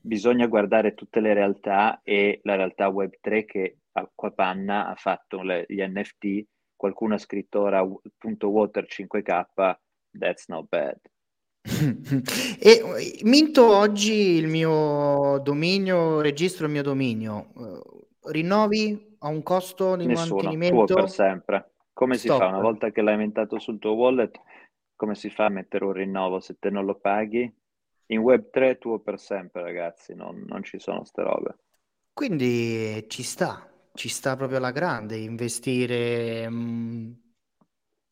bisogna 0.00 0.46
guardare 0.46 0.94
tutte 0.94 1.20
le 1.20 1.34
realtà 1.34 2.00
e 2.04 2.40
la 2.44 2.54
realtà 2.54 2.88
Web3 2.88 3.44
che 3.44 3.76
Acquapanna 3.92 4.86
ha 4.86 4.94
fatto 4.94 5.42
le, 5.42 5.64
gli 5.66 5.82
NFT, 5.82 6.46
qualcuno 6.76 7.14
ha 7.14 7.18
scritto 7.18 7.60
ora 7.60 7.82
.water 7.82 8.86
5k, 8.88 9.76
that's 10.16 10.46
not 10.46 10.66
bad. 10.68 10.96
e 12.58 13.20
minto 13.24 13.76
oggi 13.76 14.12
il 14.12 14.46
mio 14.46 15.38
dominio, 15.42 16.20
registro 16.20 16.66
il 16.66 16.72
mio 16.72 16.82
dominio, 16.82 17.48
rinnovi 18.22 19.09
a 19.22 19.28
un 19.28 19.42
costo 19.42 19.96
di 19.96 20.06
Nessuno, 20.06 20.42
mantenimento? 20.42 20.84
tuo 20.84 20.94
per 20.94 21.10
sempre. 21.10 21.70
Come 21.92 22.14
Stop. 22.14 22.32
si 22.32 22.38
fa? 22.38 22.48
Una 22.48 22.60
volta 22.60 22.90
che 22.90 23.02
l'hai 23.02 23.14
inventato 23.14 23.58
sul 23.58 23.78
tuo 23.78 23.92
wallet, 23.92 24.40
come 24.96 25.14
si 25.14 25.30
fa 25.30 25.46
a 25.46 25.50
mettere 25.50 25.84
un 25.84 25.92
rinnovo 25.92 26.40
se 26.40 26.56
te 26.58 26.70
non 26.70 26.84
lo 26.84 26.94
paghi? 26.94 27.52
In 28.06 28.20
Web3 28.20 28.78
tuo 28.78 28.98
per 28.98 29.18
sempre, 29.18 29.62
ragazzi, 29.62 30.14
non, 30.14 30.44
non 30.46 30.62
ci 30.62 30.78
sono 30.78 31.04
ste 31.04 31.22
robe. 31.22 31.58
Quindi 32.12 33.04
ci 33.08 33.22
sta, 33.22 33.70
ci 33.94 34.08
sta 34.08 34.36
proprio 34.36 34.58
alla 34.58 34.72
grande 34.72 35.16
investire 35.16 36.48
mh, 36.48 36.54
mm, 36.54 37.12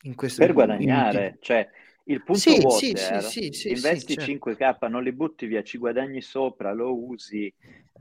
in 0.03 0.15
questo... 0.15 0.41
Per 0.41 0.53
guadagnare, 0.53 1.37
cioè 1.41 1.69
il 2.09 2.23
punto 2.23 2.39
sì, 2.39 2.59
water, 2.59 3.23
sì, 3.23 3.51
sì, 3.51 3.69
investi 3.69 4.15
certo. 4.15 4.49
5k, 4.49 4.89
non 4.89 5.03
li 5.03 5.11
butti 5.11 5.45
via, 5.45 5.61
ci 5.61 5.77
guadagni 5.77 6.21
sopra, 6.21 6.73
lo 6.73 6.95
usi, 6.95 7.53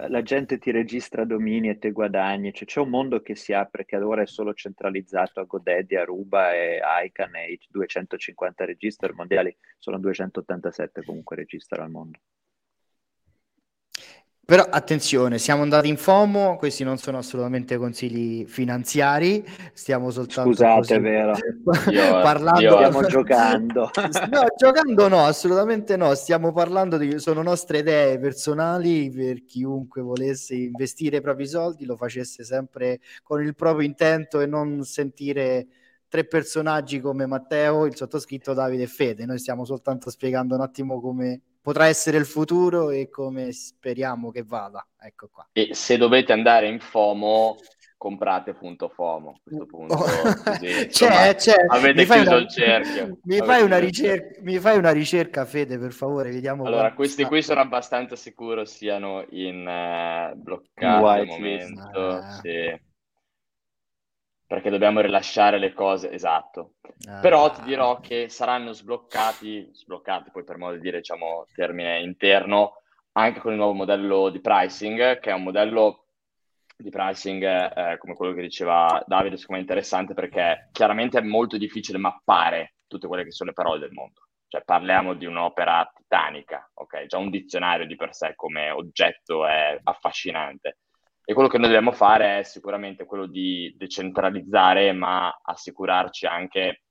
la 0.08 0.22
gente 0.22 0.58
ti 0.58 0.70
registra 0.70 1.26
domini 1.26 1.68
e 1.68 1.78
te 1.78 1.90
guadagni, 1.90 2.52
cioè, 2.54 2.66
c'è 2.66 2.80
un 2.80 2.88
mondo 2.88 3.20
che 3.20 3.34
si 3.34 3.52
apre 3.52 3.84
che 3.84 3.96
ad 3.96 4.02
ora 4.02 4.22
è 4.22 4.26
solo 4.26 4.54
centralizzato 4.54 5.40
a 5.40 5.44
Godaddy, 5.44 5.96
Aruba 5.96 6.54
e 6.54 6.80
Icon 7.04 7.36
e 7.36 7.58
250 7.68 8.64
register 8.64 9.12
mondiali, 9.12 9.54
sono 9.76 9.98
287 9.98 11.04
comunque 11.04 11.36
register 11.36 11.80
al 11.80 11.90
mondo. 11.90 12.18
Però 14.50 14.62
attenzione, 14.62 15.36
siamo 15.36 15.60
andati 15.60 15.88
in 15.88 15.98
FOMO, 15.98 16.56
questi 16.56 16.82
non 16.82 16.96
sono 16.96 17.18
assolutamente 17.18 17.76
consigli 17.76 18.46
finanziari, 18.46 19.46
stiamo 19.74 20.10
soltanto 20.10 20.52
Scusate, 20.52 20.78
così, 20.78 20.94
è 20.94 21.00
vero. 21.00 21.34
Io, 21.92 22.10
parlando 22.22 22.60
io 22.62 22.76
stiamo 22.76 23.02
giocando. 23.02 23.90
no, 24.30 24.46
giocando 24.56 25.08
no, 25.08 25.24
assolutamente 25.26 25.98
no, 25.98 26.14
stiamo 26.14 26.54
parlando 26.54 26.96
di 26.96 27.18
sono 27.18 27.42
nostre 27.42 27.80
idee 27.80 28.18
personali 28.18 29.10
per 29.10 29.44
chiunque 29.44 30.00
volesse 30.00 30.54
investire 30.54 31.18
i 31.18 31.20
propri 31.20 31.46
soldi, 31.46 31.84
lo 31.84 31.96
facesse 31.96 32.42
sempre 32.42 33.00
con 33.22 33.42
il 33.42 33.54
proprio 33.54 33.86
intento 33.86 34.40
e 34.40 34.46
non 34.46 34.82
sentire 34.82 35.66
tre 36.08 36.24
personaggi 36.24 37.00
come 37.00 37.26
Matteo, 37.26 37.84
il 37.84 37.94
sottoscritto 37.94 38.54
Davide 38.54 38.84
e 38.84 38.86
Fede. 38.86 39.26
Noi 39.26 39.38
stiamo 39.38 39.66
soltanto 39.66 40.08
spiegando 40.08 40.54
un 40.54 40.62
attimo 40.62 41.02
come 41.02 41.42
potrà 41.60 41.86
essere 41.86 42.16
il 42.18 42.26
futuro 42.26 42.90
e 42.90 43.08
come 43.08 43.52
speriamo 43.52 44.30
che 44.30 44.42
vada. 44.42 44.86
Ecco 45.00 45.28
qua. 45.32 45.48
E 45.52 45.70
se 45.72 45.96
dovete 45.96 46.32
andare 46.32 46.68
in 46.68 46.80
FOMO, 46.80 47.56
comprate 47.96 48.54
punto 48.54 48.88
FOMO. 48.88 49.30
A 49.30 49.40
questo 49.42 49.66
punto 49.66 49.94
oh. 49.98 50.02
così, 50.02 50.84
insomma, 50.84 51.10
c'è, 51.10 51.34
c'è. 51.34 51.64
avete 51.68 52.04
chiuso 52.04 52.20
una, 52.20 52.36
il 52.36 52.48
cerchio. 52.48 53.18
Mi 53.24 53.38
fai, 53.38 53.62
una 53.62 53.78
ricerca, 53.78 54.40
mi 54.42 54.58
fai, 54.58 54.78
una 54.78 54.92
ricerca, 54.92 55.44
Fede, 55.44 55.78
per 55.78 55.92
favore, 55.92 56.30
vediamo. 56.30 56.64
Allora, 56.64 56.94
questi 56.94 57.24
qui 57.24 57.42
sono 57.42 57.60
abbastanza 57.60 58.16
sicuro 58.16 58.64
siano 58.64 59.24
in 59.30 59.60
uh, 59.66 60.36
bloccati 60.36 61.20
al 61.20 61.26
momento. 61.26 62.08
Ah. 62.08 62.40
Sì 62.40 62.86
perché 64.48 64.70
dobbiamo 64.70 65.00
rilasciare 65.00 65.58
le 65.58 65.74
cose, 65.74 66.10
esatto. 66.10 66.76
Ah. 67.06 67.20
Però 67.20 67.50
ti 67.50 67.62
dirò 67.64 68.00
che 68.00 68.30
saranno 68.30 68.72
sbloccati, 68.72 69.68
sbloccati 69.74 70.30
poi 70.30 70.42
per 70.42 70.56
modo 70.56 70.76
di 70.76 70.80
dire, 70.80 70.96
diciamo, 70.96 71.44
termine 71.54 72.00
interno, 72.00 72.80
anche 73.12 73.40
con 73.40 73.52
il 73.52 73.58
nuovo 73.58 73.74
modello 73.74 74.30
di 74.30 74.40
pricing, 74.40 75.18
che 75.20 75.30
è 75.30 75.34
un 75.34 75.42
modello 75.42 76.06
di 76.78 76.88
pricing 76.88 77.42
eh, 77.44 77.98
come 77.98 78.14
quello 78.14 78.32
che 78.32 78.40
diceva 78.40 79.02
Davide, 79.06 79.36
secondo 79.36 79.60
me 79.60 79.66
interessante 79.66 80.14
perché 80.14 80.70
chiaramente 80.72 81.18
è 81.18 81.22
molto 81.22 81.58
difficile 81.58 81.98
mappare 81.98 82.76
tutte 82.86 83.06
quelle 83.06 83.24
che 83.24 83.32
sono 83.32 83.50
le 83.50 83.54
parole 83.54 83.80
del 83.80 83.92
mondo. 83.92 84.22
Cioè 84.48 84.62
parliamo 84.64 85.12
di 85.12 85.26
un'opera 85.26 85.92
titanica, 85.94 86.70
ok? 86.72 87.04
Già 87.04 87.18
un 87.18 87.28
dizionario 87.28 87.86
di 87.86 87.96
per 87.96 88.14
sé 88.14 88.32
come 88.34 88.70
oggetto 88.70 89.46
è 89.46 89.78
affascinante 89.82 90.78
e 91.30 91.34
quello 91.34 91.50
che 91.50 91.58
noi 91.58 91.66
dobbiamo 91.66 91.92
fare 91.92 92.38
è 92.38 92.42
sicuramente 92.42 93.04
quello 93.04 93.26
di 93.26 93.74
decentralizzare, 93.76 94.92
ma 94.92 95.40
assicurarci 95.42 96.24
anche 96.24 96.84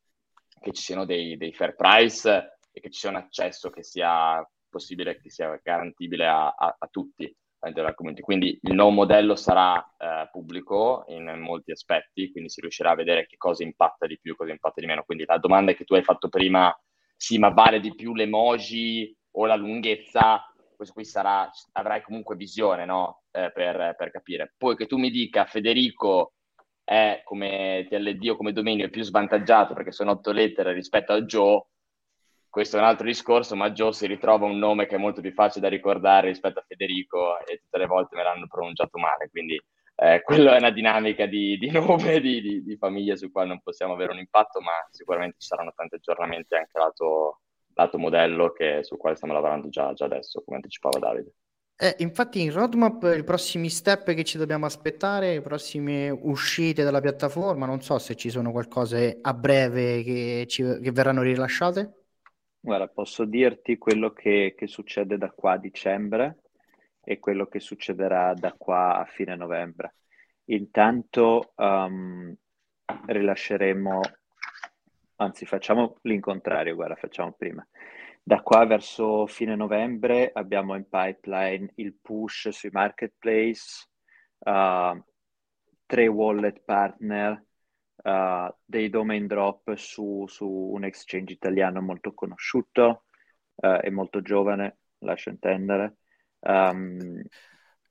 che 0.62 0.72
ci 0.74 0.84
siano 0.84 1.06
dei, 1.06 1.38
dei 1.38 1.52
fair 1.54 1.74
price 1.74 2.60
e 2.72 2.80
che 2.80 2.92
ci 2.92 3.00
sia 3.00 3.10
un 3.10 3.16
accesso 3.16 3.72
che 3.72 3.82
sia 3.82 4.48
possibile, 4.70 5.20
che 5.20 5.32
sia 5.32 5.60
garantibile 5.64 6.28
a, 6.28 6.50
a, 6.50 6.76
a 6.78 6.88
tutti. 6.88 7.36
Quindi 8.22 8.60
il 8.62 8.76
nuovo 8.76 8.92
modello 8.92 9.36
sarà 9.36 9.84
eh, 9.98 10.30
pubblico 10.32 11.06
in 11.08 11.36
molti 11.40 11.72
aspetti, 11.72 12.30
quindi 12.30 12.52
si 12.52 12.62
riuscirà 12.62 12.92
a 12.92 12.96
vedere 12.96 13.26
che 13.26 13.38
cosa 13.38 13.64
impatta 13.64 14.06
di 14.06 14.20
più, 14.20 14.36
cosa 14.36 14.52
impatta 14.52 14.80
di 14.80 14.86
meno. 14.86 15.02
Quindi 15.02 15.26
la 15.26 15.40
domanda 15.40 15.74
che 15.74 15.84
tu 15.84 15.96
hai 15.96 16.04
fatto 16.04 16.30
prima, 16.30 16.72
sì, 17.16 17.40
ma 17.40 17.50
vale 17.50 17.80
di 17.80 17.96
più 17.96 18.14
l'emoji 18.14 19.18
o 19.32 19.48
la 19.48 19.56
lunghezza? 19.56 20.46
Questo 20.78 20.94
qui 20.94 21.04
sarà, 21.04 21.50
avrai 21.74 22.02
comunque 22.02 22.36
visione 22.36 22.86
no? 22.86 23.24
eh, 23.32 23.52
per, 23.52 23.96
per, 23.98 24.12
capire. 24.12 24.54
Poi 24.56 24.78
che 24.78 24.86
tu 24.86 24.98
mi 24.98 25.10
dica 25.10 25.46
Federico 25.46 26.34
è 26.84 27.22
come 27.26 27.86
TLD 27.90 28.30
o 28.30 28.38
come 28.38 28.54
dominio 28.54 28.90
più 28.90 29.04
svantaggiato 29.04 29.74
perché 29.74 29.92
sono 29.92 30.12
otto 30.12 30.32
lettere 30.32 30.72
rispetto 30.72 31.12
a 31.12 31.22
Joe, 31.22 31.66
questo 32.50 32.78
è 32.78 32.80
un 32.80 32.86
altro 32.86 33.06
discorso, 33.06 33.56
ma 33.56 33.72
Joe 33.72 33.92
si 33.92 34.08
ritrova 34.08 34.46
un 34.46 34.58
nome 34.58 34.86
che 34.86 34.96
è 34.96 35.00
molto 35.00 35.20
più 35.22 35.34
facile 35.34 35.68
da 35.68 35.76
ricordare 35.76 36.28
rispetto 36.28 36.60
a 36.60 36.66
Federico 36.66 37.40
e 37.46 37.58
tutte 37.58 37.78
le 37.78 37.88
volte 37.88 38.16
me 38.16 38.24
l'hanno 38.24 38.48
pronunciato 38.48 38.98
male, 38.98 39.30
quindi 39.30 39.62
eh, 39.96 40.22
quello 40.24 40.52
è 40.52 40.58
una 40.58 40.70
dinamica 40.70 41.26
di, 41.26 41.58
di 41.58 41.70
nome, 41.72 42.20
di, 42.20 42.42
di, 42.42 42.64
di, 42.64 42.78
famiglia 42.78 43.16
su 43.16 43.32
cui 43.32 43.46
non 43.48 43.62
possiamo 43.62 43.94
avere 43.94 44.12
un 44.12 44.20
impatto, 44.20 44.62
ma 44.62 44.72
sicuramente 44.92 45.38
ci 45.40 45.48
saranno 45.48 45.74
tanti 45.76 45.96
aggiornamenti 45.96 46.56
anche 46.56 46.78
lato, 46.78 47.42
lato 47.78 47.98
modello 48.00 48.52
che, 48.52 48.80
sul 48.82 48.98
quale 48.98 49.16
stiamo 49.16 49.34
lavorando 49.34 49.70
già, 49.70 49.94
già 49.94 50.06
adesso, 50.06 50.42
come 50.44 50.58
anticipava 50.58 51.00
Davide. 51.00 51.32
Eh, 51.80 51.96
infatti 52.00 52.42
in 52.42 52.52
roadmap 52.52 53.14
i 53.16 53.24
prossimi 53.24 53.70
step 53.70 54.12
che 54.16 54.24
ci 54.24 54.40
dobbiamo 54.40 54.66
aspettare, 54.66 55.34
le 55.34 55.42
prossime 55.42 56.10
uscite 56.10 56.84
dalla 56.84 57.02
piattaforma, 57.02 57.68
non 57.68 57.82
so 57.82 58.00
se 58.00 58.16
ci 58.16 58.32
sono 58.32 58.52
qualcosa 58.52 58.98
a 59.22 59.34
breve 59.36 60.02
che, 60.02 60.46
ci, 60.48 60.64
che 60.64 60.92
verranno 60.92 61.22
rilasciate. 61.22 62.06
Guarda, 62.60 62.88
posso 62.88 63.26
dirti 63.26 63.78
quello 63.78 64.12
che, 64.12 64.56
che, 64.58 64.66
succede 64.66 65.20
da 65.20 65.30
qua 65.30 65.54
a 65.54 65.58
dicembre 65.58 66.40
e 67.04 67.20
quello 67.20 67.46
che 67.46 67.60
succederà 67.60 68.34
da 68.34 68.54
qua 68.58 68.98
a 68.98 69.06
fine 69.06 69.36
novembre. 69.36 69.98
Intanto 70.46 71.54
um, 71.58 72.36
rilasceremo 73.06 74.02
anzi 75.18 75.46
facciamo 75.46 75.98
l'incontrario, 76.02 76.76
guarda, 76.76 76.96
facciamo 76.96 77.34
prima. 77.34 77.66
Da 78.22 78.42
qua 78.42 78.66
verso 78.66 79.26
fine 79.26 79.56
novembre 79.56 80.32
abbiamo 80.34 80.76
in 80.76 80.88
pipeline 80.90 81.72
il 81.76 81.96
push 82.02 82.50
sui 82.50 82.70
marketplace, 82.72 83.88
uh, 84.40 85.02
tre 85.86 86.08
wallet 86.08 86.62
partner, 86.66 87.42
uh, 88.04 88.54
dei 88.66 88.90
domain 88.90 89.28
drop 89.28 89.74
su, 89.76 90.26
su, 90.28 90.46
un 90.46 90.84
exchange 90.84 91.32
italiano 91.32 91.82
molto 91.82 92.14
conosciuto 92.14 93.06
uh, 93.56 93.80
e 93.82 93.90
molto 93.92 94.22
giovane, 94.22 94.80
lascio 95.00 95.30
intendere. 95.30 95.96
Um, 96.40 97.22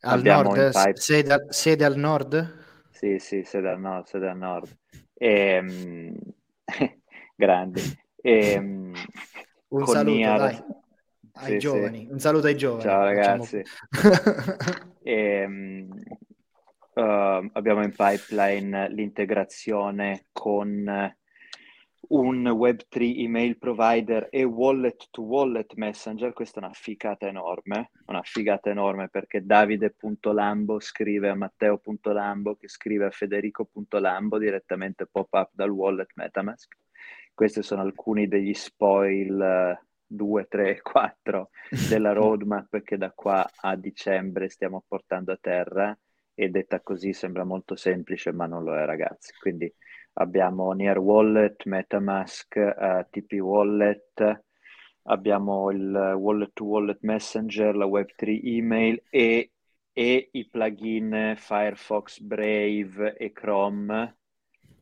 al 0.00 0.22
nord, 0.22 0.70
pipe... 0.70 0.96
sede, 0.96 1.46
sede, 1.48 1.84
al 1.84 1.96
nord? 1.96 2.64
Sì, 2.90 3.18
sì, 3.18 3.42
sede 3.42 3.70
al 3.70 3.80
nord, 3.80 4.04
sede 4.04 4.28
al 4.28 4.36
nord. 4.36 4.78
E, 5.14 5.58
um, 5.58 6.14
grandi. 7.36 7.80
E, 8.16 8.58
um, 8.58 8.92
un 9.68 9.86
saluto 9.86 10.18
dai, 10.18 10.64
ai 11.34 11.52
sì, 11.52 11.58
giovani, 11.58 12.06
sì. 12.06 12.12
un 12.12 12.18
saluto 12.18 12.46
ai 12.46 12.56
giovani. 12.56 12.82
Ciao 12.82 13.04
ragazzi. 13.04 13.62
e, 15.02 15.44
um, 15.44 15.88
uh, 16.94 17.50
abbiamo 17.52 17.84
in 17.84 17.94
pipeline 17.94 18.88
l'integrazione 18.88 20.26
con 20.32 21.14
un 22.08 22.44
Web3 22.44 23.18
email 23.18 23.58
provider 23.58 24.28
e 24.30 24.44
wallet 24.44 25.08
to 25.10 25.22
wallet 25.22 25.74
messenger, 25.74 26.32
questa 26.32 26.60
è 26.60 26.64
una 26.64 26.72
figata 26.72 27.26
enorme, 27.26 27.90
una 28.06 28.22
figata 28.22 28.70
enorme 28.70 29.08
perché 29.08 29.44
Davide.lambo 29.44 30.78
scrive 30.78 31.30
a 31.30 31.34
Matteo.lambo 31.34 32.54
che 32.54 32.68
scrive 32.68 33.06
a 33.06 33.10
Federico.lambo 33.10 34.38
direttamente 34.38 35.06
pop 35.06 35.32
up 35.32 35.50
dal 35.52 35.70
wallet 35.70 36.12
Metamask 36.14 36.76
questi 37.36 37.62
sono 37.62 37.82
alcuni 37.82 38.28
degli 38.28 38.54
spoil 38.54 39.78
2, 40.06 40.46
3, 40.48 40.80
4 40.80 41.50
della 41.90 42.12
roadmap 42.12 42.80
che 42.80 42.96
da 42.96 43.10
qua 43.10 43.46
a 43.60 43.76
dicembre 43.76 44.48
stiamo 44.48 44.82
portando 44.88 45.32
a 45.32 45.38
terra 45.38 45.96
e 46.32 46.48
detta 46.48 46.80
così 46.80 47.12
sembra 47.12 47.44
molto 47.44 47.76
semplice 47.76 48.32
ma 48.32 48.46
non 48.46 48.64
lo 48.64 48.74
è 48.74 48.86
ragazzi. 48.86 49.34
Quindi 49.38 49.70
abbiamo 50.14 50.72
Near 50.72 50.96
Wallet, 50.98 51.66
Metamask, 51.66 52.54
uh, 52.56 52.82
eh, 52.82 53.06
TP 53.10 53.32
Wallet, 53.34 54.42
abbiamo 55.02 55.70
il 55.70 56.14
Wallet 56.16 56.52
to 56.54 56.64
Wallet 56.64 57.00
Messenger, 57.02 57.76
la 57.76 57.86
Web3 57.86 58.40
email 58.44 59.02
e, 59.10 59.52
e 59.92 60.28
i 60.32 60.48
plugin 60.48 61.34
Firefox, 61.36 62.18
Brave 62.20 63.14
e 63.18 63.30
Chrome 63.32 64.16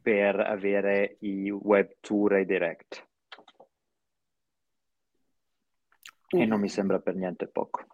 per 0.04 0.38
avere 0.38 1.16
i 1.20 1.50
web 1.50 1.96
tour 2.00 2.34
e 2.34 2.44
direct. 2.44 3.08
Uh. 6.28 6.40
E 6.42 6.44
non 6.44 6.60
mi 6.60 6.68
sembra 6.68 6.98
per 6.98 7.14
niente 7.14 7.46
poco. 7.46 7.86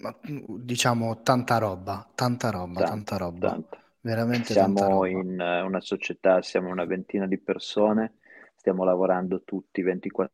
Ma, 0.00 0.14
diciamo 0.20 1.22
tanta 1.22 1.56
roba, 1.56 2.06
tanta 2.14 2.50
roba, 2.50 2.80
tanta, 2.80 2.88
tanta 2.90 3.16
roba. 3.16 3.48
Tanta. 3.48 3.82
Veramente 4.00 4.52
siamo 4.52 5.06
in 5.06 5.40
uh, 5.40 5.64
una 5.64 5.80
società, 5.80 6.42
siamo 6.42 6.68
una 6.68 6.84
ventina 6.84 7.26
di 7.26 7.38
persone, 7.38 8.18
stiamo 8.56 8.84
lavorando 8.84 9.42
tutti 9.42 9.80
24 9.80 10.32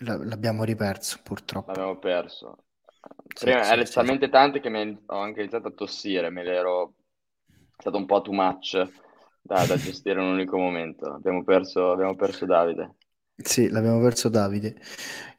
L'abbiamo 0.00 0.64
riperso 0.64 1.20
purtroppo. 1.22 1.70
L'abbiamo 1.70 1.98
perso. 1.98 2.56
Prima 3.32 3.62
sì, 3.62 3.70
erano 3.70 3.84
sì, 3.84 3.92
talmente 3.92 4.24
sì. 4.24 4.30
tante 4.32 4.58
che 4.58 4.68
mi 4.70 5.02
ho 5.06 5.18
anche 5.18 5.40
iniziato 5.40 5.68
a 5.68 5.72
tossire, 5.72 6.30
me 6.30 6.42
l'ero 6.42 6.94
stato 7.76 7.96
un 7.96 8.06
po' 8.06 8.20
too 8.22 8.32
much 8.32 8.76
da, 9.42 9.64
da 9.66 9.76
gestire 9.76 10.20
in 10.20 10.26
un 10.26 10.32
unico 10.32 10.56
momento. 10.56 11.06
Abbiamo 11.06 11.44
perso, 11.44 11.92
abbiamo 11.92 12.14
perso 12.14 12.46
Davide. 12.46 12.96
Sì, 13.36 13.68
l'abbiamo 13.68 14.00
perso 14.00 14.28
Davide. 14.28 14.76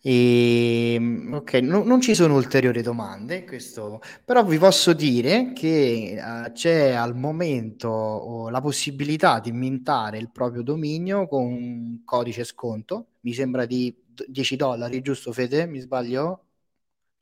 E, 0.01 0.93
ehm, 0.95 1.33
ok, 1.33 1.53
no, 1.55 1.83
non 1.83 2.01
ci 2.01 2.13
sono 2.13 2.35
ulteriori 2.35 2.81
domande, 2.81 3.45
questo, 3.45 4.01
però 4.23 4.43
vi 4.43 4.57
posso 4.57 4.93
dire 4.93 5.53
che 5.53 6.15
uh, 6.19 6.51
c'è 6.51 6.91
al 6.91 7.15
momento 7.15 7.89
uh, 7.89 8.49
la 8.49 8.61
possibilità 8.61 9.39
di 9.39 9.51
mintare 9.51 10.17
il 10.17 10.29
proprio 10.29 10.61
dominio 10.61 11.27
con 11.27 11.43
un 11.45 12.03
codice 12.03 12.43
sconto, 12.43 13.07
mi 13.21 13.33
sembra 13.33 13.65
di 13.65 13.95
10 14.27 14.55
dollari, 14.55 15.01
giusto 15.01 15.31
Fede? 15.31 15.65
Mi 15.65 15.79
sbaglio? 15.79 16.44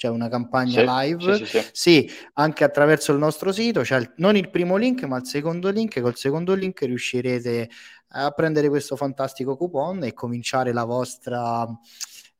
C'è 0.03 0.09
una 0.09 0.27
campagna 0.27 0.81
sì, 0.81 0.85
live, 0.85 1.37
sì, 1.37 1.45
sì, 1.45 1.69
sì, 1.71 2.11
anche 2.33 2.65
attraverso 2.65 3.13
il 3.13 3.19
nostro 3.19 3.53
sito, 3.53 3.85
cioè 3.85 3.99
il, 3.99 4.11
non 4.17 4.35
il 4.35 4.49
primo 4.49 4.75
link 4.75 5.03
ma 5.03 5.15
il 5.17 5.25
secondo 5.25 5.69
link, 5.69 6.01
col 6.01 6.17
secondo 6.17 6.53
link 6.55 6.81
riuscirete 6.81 7.69
a 8.15 8.29
prendere 8.31 8.67
questo 8.67 8.97
fantastico 8.97 9.55
coupon 9.55 10.03
e 10.03 10.13
cominciare 10.13 10.73
la 10.73 10.83
vostra... 10.83 11.65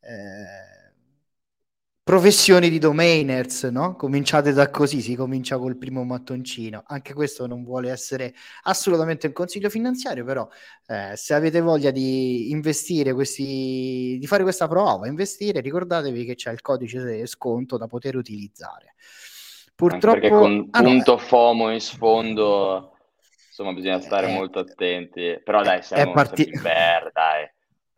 Eh, 0.02 0.83
professioni 2.04 2.70
di 2.70 2.80
domainers, 2.80 3.64
no? 3.64 3.96
Cominciate 3.96 4.52
da 4.52 4.70
così, 4.70 5.00
si 5.00 5.16
comincia 5.16 5.58
col 5.58 5.78
primo 5.78 6.04
mattoncino. 6.04 6.84
Anche 6.86 7.14
questo 7.14 7.48
non 7.48 7.64
vuole 7.64 7.90
essere 7.90 8.34
assolutamente 8.64 9.28
un 9.28 9.34
consiglio 9.34 9.70
finanziario, 9.70 10.26
però 10.26 10.48
eh, 10.88 11.16
se 11.16 11.34
avete 11.34 11.62
voglia 11.62 11.92
di 11.92 12.52
investire 12.52 13.14
questi, 13.14 14.18
di 14.20 14.28
fare 14.28 14.44
questa 14.44 14.68
prova, 14.68 15.08
investire, 15.08 15.62
ricordatevi 15.62 16.26
che 16.26 16.36
c'è 16.36 16.52
il 16.52 16.62
codice 16.62 17.26
sconto 17.26 17.78
da 17.78 17.88
poter 17.88 18.18
utilizzare. 18.18 18.96
Purtroppo 19.74 20.16
Anche 20.16 20.30
con 20.30 20.68
ah, 20.72 20.84
punto 20.84 21.12
no, 21.14 21.18
FOMO 21.18 21.72
in 21.72 21.82
sfondo, 21.82 22.98
insomma, 23.48 23.74
bisogna 23.74 24.02
stare 24.02 24.30
eh, 24.30 24.34
molto 24.34 24.60
attenti. 24.60 25.40
Però 25.42 25.64
dai, 25.64 25.82
siamo, 25.82 26.12
è 26.12 26.14
parti- 26.14 26.52
ver, 26.62 27.12
dai 27.14 27.50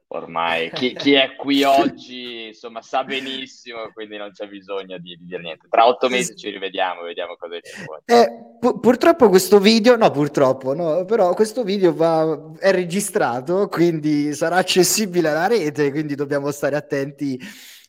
ormai 0.08 0.70
chi, 0.74 0.93
chi, 0.93 1.14
è 1.14 1.36
qui 1.36 1.64
oggi 1.64 2.47
insomma 2.47 2.82
sa 2.82 3.03
benissimo 3.03 3.91
quindi 3.93 4.18
non 4.18 4.32
c'è 4.32 4.47
bisogno 4.47 4.97
di, 4.97 5.16
di 5.16 5.26
dire 5.26 5.41
niente. 5.41 5.68
Tra 5.70 5.88
otto 5.88 6.10
mesi 6.10 6.36
ci 6.36 6.49
rivediamo 6.49 7.01
vediamo 7.01 7.36
cosa 7.36 7.60
ci 7.60 7.84
vuole. 7.86 8.01
Eh, 8.06 8.58
pu- 8.60 8.80
purtroppo 8.80 9.30
questo 9.30 9.60
video 9.60 9.95
no 9.95 10.12
purtroppo 10.12 10.74
no 10.74 11.06
però 11.06 11.34
questo 11.34 11.64
video 11.64 11.93
va, 11.93 12.51
è 12.60 12.72
registrato 12.72 13.68
quindi 13.68 14.34
sarà 14.34 14.58
accessibile 14.58 15.30
alla 15.30 15.47
rete 15.47 15.91
quindi 15.91 16.16
dobbiamo 16.16 16.51
stare 16.51 16.76
attenti 16.76 17.39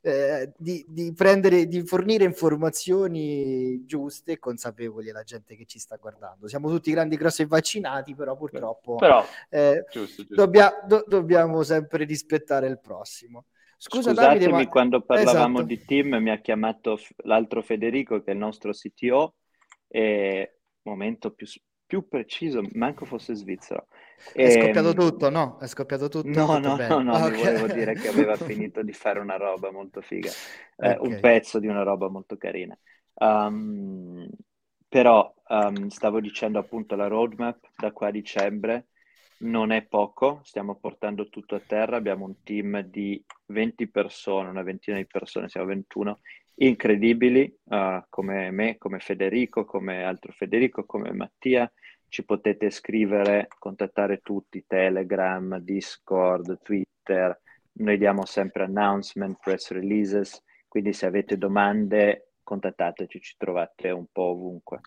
eh, 0.06 0.52
di, 0.56 0.84
di, 0.86 1.12
prendere, 1.12 1.66
di 1.66 1.84
fornire 1.84 2.22
informazioni 2.22 3.84
giuste 3.84 4.32
e 4.32 4.38
consapevoli 4.38 5.10
alla 5.10 5.24
gente 5.24 5.56
che 5.56 5.64
ci 5.64 5.80
sta 5.80 5.96
guardando. 5.96 6.46
Siamo 6.46 6.68
tutti 6.68 6.92
grandi, 6.92 7.16
grossi 7.16 7.42
e 7.42 7.46
vaccinati, 7.46 8.14
però 8.14 8.36
purtroppo 8.36 8.94
però, 8.94 9.24
eh, 9.50 9.84
giusto, 9.90 10.22
giusto. 10.22 10.34
Dobbia, 10.36 10.80
do, 10.86 11.04
dobbiamo 11.08 11.64
sempre 11.64 12.04
rispettare 12.04 12.68
il 12.68 12.78
prossimo. 12.78 13.46
Scusa, 13.76 14.10
Scusatemi, 14.10 14.38
Davide, 14.44 14.64
ma... 14.64 14.68
quando 14.68 15.02
parlavamo 15.02 15.58
esatto. 15.58 15.74
di 15.74 15.84
team 15.84 16.14
mi 16.22 16.30
ha 16.30 16.38
chiamato 16.38 17.00
l'altro 17.24 17.60
Federico, 17.60 18.22
che 18.22 18.30
è 18.30 18.34
il 18.34 18.38
nostro 18.38 18.70
CTO, 18.70 19.34
e 19.88 20.58
momento 20.82 21.32
più, 21.32 21.48
più 21.84 22.06
preciso, 22.06 22.62
manco 22.74 23.04
fosse 23.06 23.34
svizzero. 23.34 23.88
È 24.32 24.44
e... 24.44 24.50
scoppiato 24.50 24.90
ehm, 24.90 24.94
tutto, 24.94 25.30
no? 25.30 25.58
È 25.58 25.66
scoppiato 25.66 26.08
tutto. 26.08 26.28
No, 26.28 26.56
tutto 26.56 26.76
no, 26.76 26.86
no, 26.86 27.02
no, 27.02 27.24
okay. 27.24 27.42
volevo 27.42 27.66
dire 27.72 27.94
che 27.94 28.08
aveva 28.08 28.36
finito 28.36 28.82
di 28.82 28.92
fare 28.92 29.20
una 29.20 29.36
roba 29.36 29.70
molto 29.70 30.00
figa, 30.00 30.30
eh, 30.78 30.90
okay. 30.90 30.98
un 31.00 31.20
pezzo 31.20 31.58
di 31.58 31.66
una 31.66 31.82
roba 31.82 32.08
molto 32.08 32.36
carina. 32.36 32.76
Um, 33.14 34.28
però 34.88 35.34
um, 35.48 35.88
stavo 35.88 36.20
dicendo 36.20 36.58
appunto 36.58 36.96
la 36.96 37.06
roadmap 37.06 37.58
da 37.76 37.92
qua 37.92 38.08
a 38.08 38.10
dicembre 38.10 38.88
non 39.38 39.70
è 39.70 39.82
poco, 39.82 40.40
stiamo 40.44 40.76
portando 40.76 41.28
tutto 41.28 41.56
a 41.56 41.62
terra, 41.64 41.96
abbiamo 41.96 42.24
un 42.24 42.42
team 42.42 42.80
di 42.80 43.22
20 43.46 43.88
persone, 43.90 44.48
una 44.48 44.62
ventina 44.62 44.96
di 44.96 45.06
persone, 45.06 45.48
siamo 45.48 45.66
21, 45.66 46.20
incredibili 46.56 47.54
uh, 47.64 48.02
come 48.08 48.50
me, 48.50 48.78
come 48.78 48.98
Federico, 48.98 49.64
come 49.64 50.04
altro 50.04 50.32
Federico, 50.32 50.84
come 50.86 51.12
Mattia. 51.12 51.70
Ci 52.16 52.24
potete 52.24 52.70
scrivere, 52.70 53.46
contattare 53.58 54.20
tutti, 54.22 54.64
Telegram, 54.66 55.58
Discord, 55.58 56.62
Twitter. 56.62 57.38
Noi 57.72 57.98
diamo 57.98 58.24
sempre 58.24 58.64
announcement, 58.64 59.36
press 59.38 59.70
releases, 59.70 60.42
quindi 60.66 60.94
se 60.94 61.04
avete 61.04 61.36
domande 61.36 62.36
contattateci, 62.42 63.20
ci 63.20 63.34
trovate 63.36 63.90
un 63.90 64.06
po' 64.10 64.30
ovunque. 64.30 64.80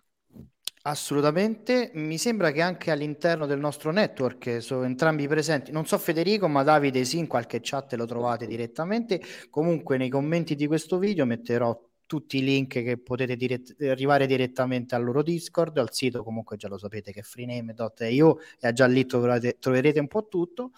Assolutamente, 0.82 1.92
mi 1.94 2.18
sembra 2.18 2.50
che 2.50 2.64
anche 2.64 2.90
all'interno 2.90 3.46
del 3.46 3.60
nostro 3.60 3.92
network 3.92 4.60
sono 4.60 4.86
entrambi 4.86 5.28
presenti, 5.28 5.72
non 5.72 5.86
so 5.86 6.00
Federico, 6.00 6.48
ma 6.48 6.64
Davide 6.64 7.06
sì, 7.06 7.20
in 7.20 7.28
qualche 7.28 7.60
chat 7.62 7.94
lo 7.94 8.06
trovate 8.06 8.48
direttamente, 8.48 9.22
comunque 9.52 9.98
nei 9.98 10.10
commenti 10.10 10.56
di 10.56 10.66
questo 10.66 10.98
video 10.98 11.28
metterò 11.28 11.80
tutti 12.10 12.38
i 12.38 12.43
link 12.43 12.82
che 12.82 12.97
potete 12.97 13.36
dirett- 13.36 13.80
arrivare 13.84 14.26
direttamente 14.26 14.95
al 14.95 15.03
loro 15.03 15.22
Discord, 15.22 15.78
al 15.78 15.93
sito 15.93 16.24
comunque 16.24 16.57
già 16.57 16.68
lo 16.68 16.80
sapete 16.80 17.12
che 17.12 17.20
è 17.20 17.24
freename.io 17.24 18.39
e 18.60 18.74
già 18.74 18.88
lì 18.88 19.05
troverete, 19.05 19.57
troverete 19.60 19.99
un 19.99 20.07
po' 20.07 20.28
tutto 20.28 20.72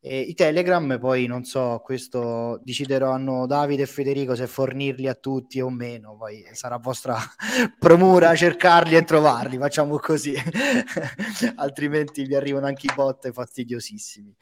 e 0.00 0.20
I 0.20 0.34
Telegram 0.34 0.98
poi 0.98 1.26
non 1.26 1.44
so, 1.44 1.82
questo 1.84 2.60
decideranno 2.62 3.46
Davide 3.46 3.82
e 3.82 3.86
Federico 3.86 4.36
se 4.36 4.46
fornirli 4.46 5.08
a 5.08 5.14
tutti 5.14 5.60
o 5.60 5.68
meno, 5.70 6.16
poi 6.16 6.46
sarà 6.52 6.78
vostra 6.78 7.18
promura 7.78 8.34
cercarli 8.34 8.96
e 8.96 9.02
trovarli, 9.02 9.58
facciamo 9.58 9.98
così, 9.98 10.34
altrimenti 11.56 12.24
vi 12.24 12.36
arrivano 12.36 12.66
anche 12.66 12.86
i 12.86 12.92
bot 12.94 13.30
fastidiosissimi. 13.30 14.34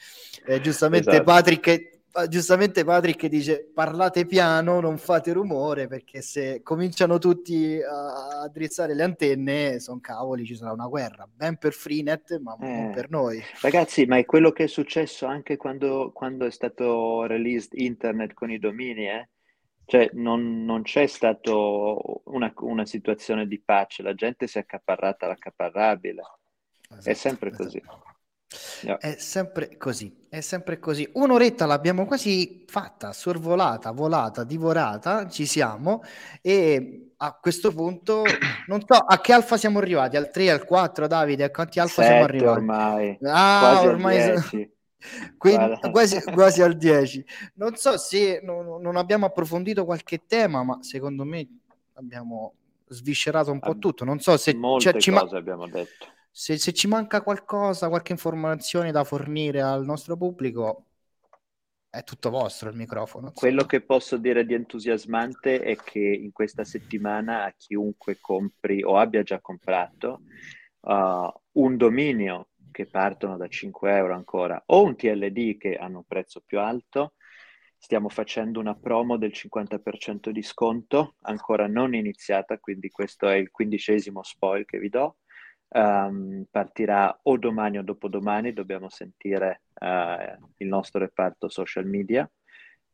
Eh, 0.45 0.61
giustamente 0.61 1.09
esatto. 1.09 1.25
Patrick 1.25 1.96
giustamente 2.29 2.85
Patrick 2.85 3.27
dice 3.27 3.71
parlate 3.73 4.27
piano, 4.27 4.81
non 4.81 4.97
fate 4.97 5.33
rumore 5.33 5.87
perché 5.87 6.23
se 6.23 6.63
cominciano 6.63 7.19
tutti 7.19 7.81
a, 7.81 8.43
a 8.43 8.49
drizzare 8.49 8.95
le 8.95 9.03
antenne 9.03 9.79
sono 9.81 10.01
cavoli, 10.01 10.45
ci 10.45 10.57
sarà 10.57 10.73
una 10.73 10.87
guerra, 10.87 11.29
ben 11.33 11.57
per 11.57 11.73
Freenet 11.73 12.39
ma 12.39 12.57
eh, 12.61 12.67
non 12.67 12.91
per 12.93 13.11
noi. 13.11 13.43
Ragazzi, 13.61 14.07
ma 14.07 14.17
è 14.17 14.25
quello 14.25 14.53
che 14.53 14.65
è 14.65 14.69
successo 14.69 15.27
anche 15.27 15.57
quando, 15.57 16.11
quando 16.15 16.47
è 16.47 16.51
stato 16.51 17.25
released 17.27 17.73
internet 17.75 18.33
con 18.35 18.51
i 18.51 18.59
domini, 18.59 19.09
eh? 19.09 19.29
Cioè, 19.85 20.11
non, 20.15 20.65
non 20.65 20.83
c'è 20.83 21.07
stata 21.07 21.53
una, 21.53 22.53
una, 22.57 22.85
situazione 22.85 23.47
di 23.47 23.61
pace, 23.61 24.03
la 24.03 24.15
gente 24.15 24.49
si 24.49 24.59
è 24.59 24.63
accaparrata 24.63 25.29
l'accaparrabile. 25.29 26.23
Esatto, 26.89 27.09
è 27.09 27.15
sempre 27.15 27.51
esatto. 27.51 27.65
così. 27.65 27.83
Yeah. 28.83 28.99
È 28.99 29.17
sempre 29.19 29.77
così, 29.77 30.27
è 30.29 30.41
sempre 30.41 30.79
così. 30.79 31.09
Un'oretta 31.15 31.67
l'abbiamo 31.67 32.07
quasi 32.07 32.65
fatta, 32.67 33.13
sorvolata, 33.13 33.91
volata, 33.91 34.45
divorata, 34.45 35.29
ci 35.29 35.47
siamo 35.47 36.03
e 36.43 37.13
a 37.17 37.39
questo 37.41 37.73
punto 37.73 38.23
non 38.69 38.83
so 38.87 38.95
a 38.95 39.21
che 39.21 39.33
alfa 39.33 39.57
siamo 39.57 39.79
arrivati, 39.79 40.17
al 40.17 40.31
3, 40.31 40.51
al 40.51 40.65
4, 40.65 41.07
Davide, 41.07 41.45
a 41.45 41.51
quanti 41.51 41.81
alfa 41.81 42.03
Sette 42.03 42.07
siamo 42.07 42.25
arrivati? 42.25 42.59
ormai. 42.59 43.19
Ah, 43.23 43.59
quasi 43.61 43.87
ormai 43.87 44.75
Quindi, 45.37 45.79
quasi, 45.91 46.21
quasi, 46.33 46.63
al 46.63 46.77
10. 46.77 47.25
Non 47.55 47.77
so 47.77 47.97
se 47.97 48.41
non, 48.43 48.81
non, 48.81 48.97
abbiamo 48.97 49.27
approfondito 49.27 49.85
qualche 49.85 50.23
tema, 50.27 50.63
ma 50.65 50.79
secondo 50.83 51.25
me 51.25 51.47
abbiamo 51.95 52.55
sviscerato 52.89 53.51
un 53.51 53.61
po' 53.61 53.79
tutto. 53.79 54.05
Non 54.05 54.21
so 54.21 54.37
se 54.37 54.55
molte 54.55 54.99
cioè, 54.99 55.15
cose 55.15 55.33
ma- 55.33 55.39
abbiamo 55.39 55.69
detto 55.69 56.07
se, 56.39 56.59
se, 56.59 56.75
ci 56.75 56.87
manca 56.87 57.23
qualcosa, 57.23 57.89
qualche 57.89 58.13
informazione 58.13 58.93
da 58.93 59.05
fornire 59.05 59.63
al 59.63 59.87
nostro 59.87 60.19
pubblico, 60.19 60.85
è 61.89 62.05
tutto 62.05 62.29
vostro 62.29 62.69
il 62.69 62.77
microfono. 62.77 63.33
Quello 63.33 63.65
che 63.65 63.81
posso 63.81 64.19
dire 64.19 64.45
di 64.45 64.53
entusiasmante 64.53 65.61
è 65.61 65.77
che 65.77 65.99
in 65.99 66.33
questa 66.33 66.63
settimana 66.63 67.45
a 67.45 67.55
chiunque 67.57 68.19
compri 68.21 68.83
o 68.83 68.99
abbia 68.99 69.23
già 69.23 69.41
comprato 69.41 70.25
uh, 70.81 71.33
un 71.53 71.77
dominio 71.79 72.49
che 72.71 72.85
partono 72.85 73.39
da 73.39 73.49
5 73.49 73.97
euro 73.97 74.15
ancora 74.15 74.63
o 74.67 74.83
un 74.83 74.95
TLD 74.95 75.57
che 75.57 75.77
hanno 75.77 75.99
un 75.99 76.05
prezzo 76.05 76.43
più 76.45 76.61
alto, 76.61 77.15
stiamo 77.79 78.11
facendo 78.11 78.61
una 78.61 78.75
promo 78.75 79.17
del 79.17 79.33
50% 79.33 80.29
di 80.29 80.43
sconto, 80.43 81.15
ancora 81.23 81.67
non 81.67 81.95
iniziata, 81.95 82.59
quindi 82.59 82.91
questo 82.91 83.27
è 83.27 83.37
il 83.37 83.51
quindicesimo 83.51 84.23
spoil 84.23 84.67
che 84.67 84.79
vi 84.79 84.91
do 84.91 85.17
um, 85.69 86.45
partirà 86.51 87.19
o 87.23 87.37
domani 87.37 87.79
o 87.79 87.83
dopodomani, 87.83 88.53
dobbiamo 88.53 88.89
sentire 88.89 89.63
uh, 89.81 90.47
il 90.57 90.69
nostro 90.69 91.01
reparto 91.01 91.49
social 91.49 91.87
media, 91.87 92.31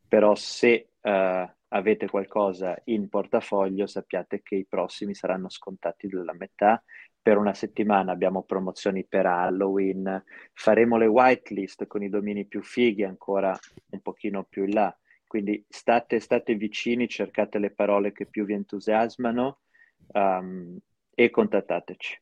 però 0.07 0.35
se 0.35 0.91
uh, 1.01 1.49
avete 1.69 2.07
qualcosa 2.09 2.79
in 2.85 3.09
portafoglio 3.09 3.87
sappiate 3.87 4.43
che 4.43 4.57
i 4.57 4.67
prossimi 4.67 5.15
saranno 5.15 5.49
scontati 5.49 6.07
della 6.07 6.35
metà. 6.35 6.83
Per 7.23 7.37
una 7.39 7.55
settimana 7.55 8.11
abbiamo 8.11 8.43
promozioni 8.43 9.05
per 9.05 9.27
Halloween, 9.27 10.25
faremo 10.53 10.97
le 10.97 11.07
whitelist 11.07 11.87
con 11.87 12.03
i 12.03 12.09
domini 12.09 12.47
più 12.47 12.63
fighi 12.63 13.05
ancora 13.05 13.57
un 13.91 14.01
pochino 14.01 14.43
più 14.43 14.65
in 14.65 14.75
là. 14.75 14.97
Quindi 15.25 15.65
state, 15.69 16.19
state 16.19 16.57
vicini, 16.57 17.09
cercate 17.09 17.59
le 17.59 17.71
parole 17.71 18.13
che 18.13 18.27
più 18.27 18.45
vi 18.45 18.55
entusiasmano 18.55 19.61
um, 20.09 20.77
e 21.15 21.31
contattateci 21.31 22.21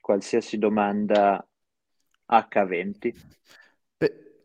qualsiasi 0.00 0.58
domanda 0.58 1.44
H20. 2.26 3.14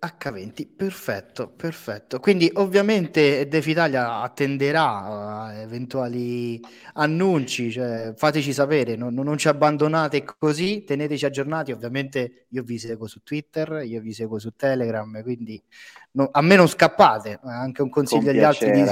H20, 0.06 0.68
perfetto, 0.76 1.47
perfetto. 1.49 2.20
Quindi 2.20 2.49
ovviamente 2.56 3.47
Def 3.47 3.66
Italia 3.66 4.22
attenderà 4.22 5.03
a 5.03 5.53
eventuali 5.53 6.60
annunci, 6.93 7.72
cioè 7.72 8.14
fateci 8.16 8.53
sapere, 8.53 8.95
non, 8.95 9.14
non, 9.14 9.38
ci 9.38 9.47
abbandonate 9.47 10.24
così, 10.24 10.84
teneteci 10.84 11.26
aggiornati, 11.26 11.72
ovviamente 11.72 12.45
io 12.49 12.64
vi 12.64 12.78
seguo 12.78 13.08
su 13.08 13.24
Twitter, 13.24 13.84
io 13.86 14.01
vi 14.01 14.14
seguo 14.14 14.38
su 14.38 14.51
Telegram, 14.56 15.22
quindi 15.24 15.62
no, 16.12 16.30
a 16.32 16.41
me 16.41 16.56
non 16.56 16.68
scappate, 16.68 17.39
anche 17.43 17.82
un 17.82 17.89
consiglio 17.89 18.30
agli 18.30 18.43
altri 18.43 18.72
di, 18.72 18.84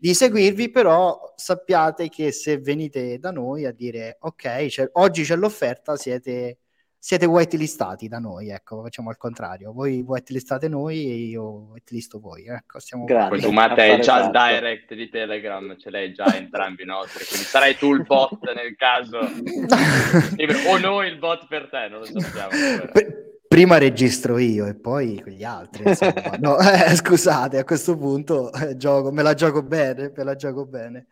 di, 0.00 0.14
seguirvi, 0.14 0.70
però 0.70 1.34
sappiate 1.36 2.08
che 2.08 2.32
se 2.32 2.58
venite 2.58 3.18
da 3.18 3.30
noi 3.30 3.66
a 3.66 3.72
dire 3.72 4.16
ok, 4.20 4.66
c'è, 4.66 4.88
oggi 4.92 5.22
c'è 5.24 5.36
l'offerta, 5.36 5.96
siete 5.96 6.58
siete 7.04 7.26
whitelistati 7.26 8.06
da 8.06 8.20
noi, 8.20 8.50
ecco, 8.50 8.80
facciamo 8.80 9.10
al 9.10 9.16
contrario. 9.16 9.72
Voi 9.72 10.04
whitelistate 10.06 10.68
noi 10.68 11.10
e 11.10 11.14
io 11.14 11.70
whitelisto 11.72 12.20
voi, 12.20 12.46
ecco, 12.46 12.78
tu 13.40 13.50
Matte 13.50 13.80
hai 13.82 14.00
già 14.00 14.24
il 14.24 14.30
direct 14.30 14.94
di 14.94 15.08
Telegram, 15.08 15.76
ce 15.76 15.90
l'hai 15.90 16.14
già 16.14 16.26
entrambi 16.38 16.82
i 16.82 16.86
nostri, 16.86 17.24
quindi 17.24 17.44
sarai 17.44 17.76
tu 17.76 17.92
il 17.92 18.04
bot 18.04 18.38
nel 18.54 18.76
caso, 18.76 19.18
o 20.68 20.78
noi 20.78 21.08
il 21.08 21.18
bot 21.18 21.48
per 21.48 21.68
te, 21.68 21.88
non 21.88 21.98
lo 21.98 22.04
sappiamo. 22.04 22.50
prima 23.48 23.78
registro 23.78 24.38
io 24.38 24.66
e 24.66 24.76
poi 24.76 25.20
quegli 25.20 25.42
altri. 25.42 25.82
no, 26.38 26.56
eh, 26.60 26.94
scusate, 26.94 27.58
a 27.58 27.64
questo 27.64 27.96
punto 27.96 28.52
eh, 28.52 28.76
gioco, 28.76 29.10
me 29.10 29.22
la 29.22 29.34
gioco 29.34 29.64
bene, 29.64 30.12
me 30.16 30.22
la 30.22 30.36
gioco 30.36 30.66
bene. 30.66 31.08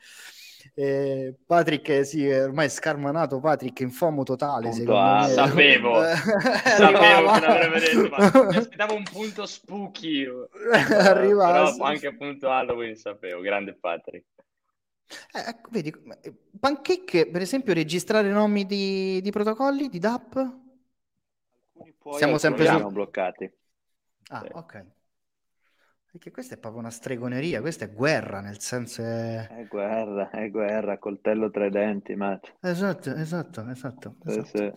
Eh, 0.75 1.35
Patrick, 1.47 2.07
sì, 2.07 2.27
ormai 2.29 2.66
è 2.66 2.68
scarmanato. 2.68 3.41
Patrick 3.41 3.81
in 3.81 3.91
FOMO 3.91 4.23
totale. 4.23 4.71
Punto 4.71 4.97
a, 4.97 5.27
me. 5.27 5.33
Sapevo, 5.33 6.03
sapevo 6.14 7.33
che 7.33 7.41
l'avrebbe 7.41 7.81
detto. 7.81 8.09
Ma 8.09 8.31
mi 8.49 8.57
aspettavo 8.57 8.95
un 8.95 9.03
punto 9.03 9.47
spooky. 9.47 10.27
Arriva, 10.89 11.47
però 11.47 11.85
anche 11.85 12.07
appunto 12.07 12.51
Halloween 12.51 12.95
sapevo. 12.97 13.41
Grande 13.41 13.75
Patrick. 13.75 14.27
Eh, 15.33 15.49
ecco, 15.49 15.71
vedi, 15.71 15.93
Pancake, 16.59 17.29
per 17.29 17.43
esempio, 17.43 17.75
registrare 17.75 18.31
nomi 18.31 18.64
di, 18.64 19.21
di 19.21 19.31
protocolli, 19.31 19.89
di 19.89 19.99
DAP? 19.99 20.59
Siamo 22.12 22.39
sempre 22.39 22.66
su... 22.66 22.89
bloccati. 22.91 23.51
Ah, 24.29 24.41
sì. 24.41 24.49
ok. 24.53 24.85
Perché 26.11 26.33
questa 26.33 26.57
è 26.57 26.59
proprio 26.59 26.81
una 26.81 26.91
stregoneria, 26.91 27.61
questa 27.61 27.85
è 27.85 27.93
guerra, 27.93 28.41
nel 28.41 28.59
senso 28.59 29.01
è... 29.01 29.47
È 29.47 29.65
guerra, 29.69 30.31
è 30.31 30.51
guerra, 30.51 30.99
coltello 30.99 31.51
tra 31.51 31.67
i 31.67 31.71
denti, 31.71 32.17
Matt. 32.17 32.53
Esatto, 32.61 33.15
esatto, 33.15 33.65
esatto. 33.71 34.17
esatto. 34.27 34.45
Sì, 34.45 34.51
sì. 34.57 34.73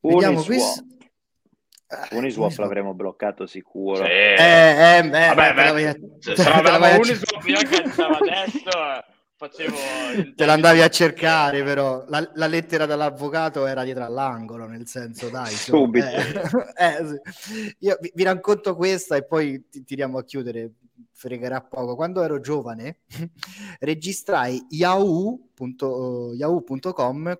Vediamo 0.00 0.42
qui... 0.42 0.58
Uh, 0.58 2.16
Uniswap 2.16 2.56
l'avremmo 2.58 2.92
bloccato 2.92 3.46
sicuro. 3.46 4.04
Sì. 4.04 4.10
Eh, 4.10 4.34
eh, 4.38 4.98
eh, 4.98 5.08
Vabbè, 5.08 5.54
beh, 5.54 6.00
se 6.18 6.42
avevamo 6.42 6.96
Uniswap 6.96 7.46
io 7.46 7.60
cazzavo 7.62 8.14
adesso 8.16 9.13
facevo... 9.48 9.76
Te 10.34 10.44
l'andavi 10.44 10.80
a 10.80 10.88
cercare 10.88 11.62
però, 11.62 12.04
la, 12.08 12.28
la, 12.34 12.46
lettera 12.46 12.86
dall'avvocato 12.86 13.66
era 13.66 13.84
dietro 13.84 14.04
all'angolo, 14.04 14.66
nel 14.66 14.86
senso 14.86 15.28
dai... 15.28 15.52
Subito. 15.52 16.06
Eh, 16.06 16.42
eh, 16.76 17.20
sì. 17.30 17.76
Io 17.80 17.98
vi, 18.00 18.10
vi, 18.14 18.22
racconto 18.22 18.74
questa 18.74 19.16
e 19.16 19.24
poi 19.24 19.68
ti 19.68 19.84
tiriamo 19.84 20.18
a 20.18 20.24
chiudere, 20.24 20.72
fregherà 21.12 21.60
poco. 21.60 21.94
Quando 21.94 22.22
ero 22.22 22.40
giovane 22.40 23.00
registrai 23.80 24.66
yahoo.com 24.70 26.34
yahoo 26.34 26.64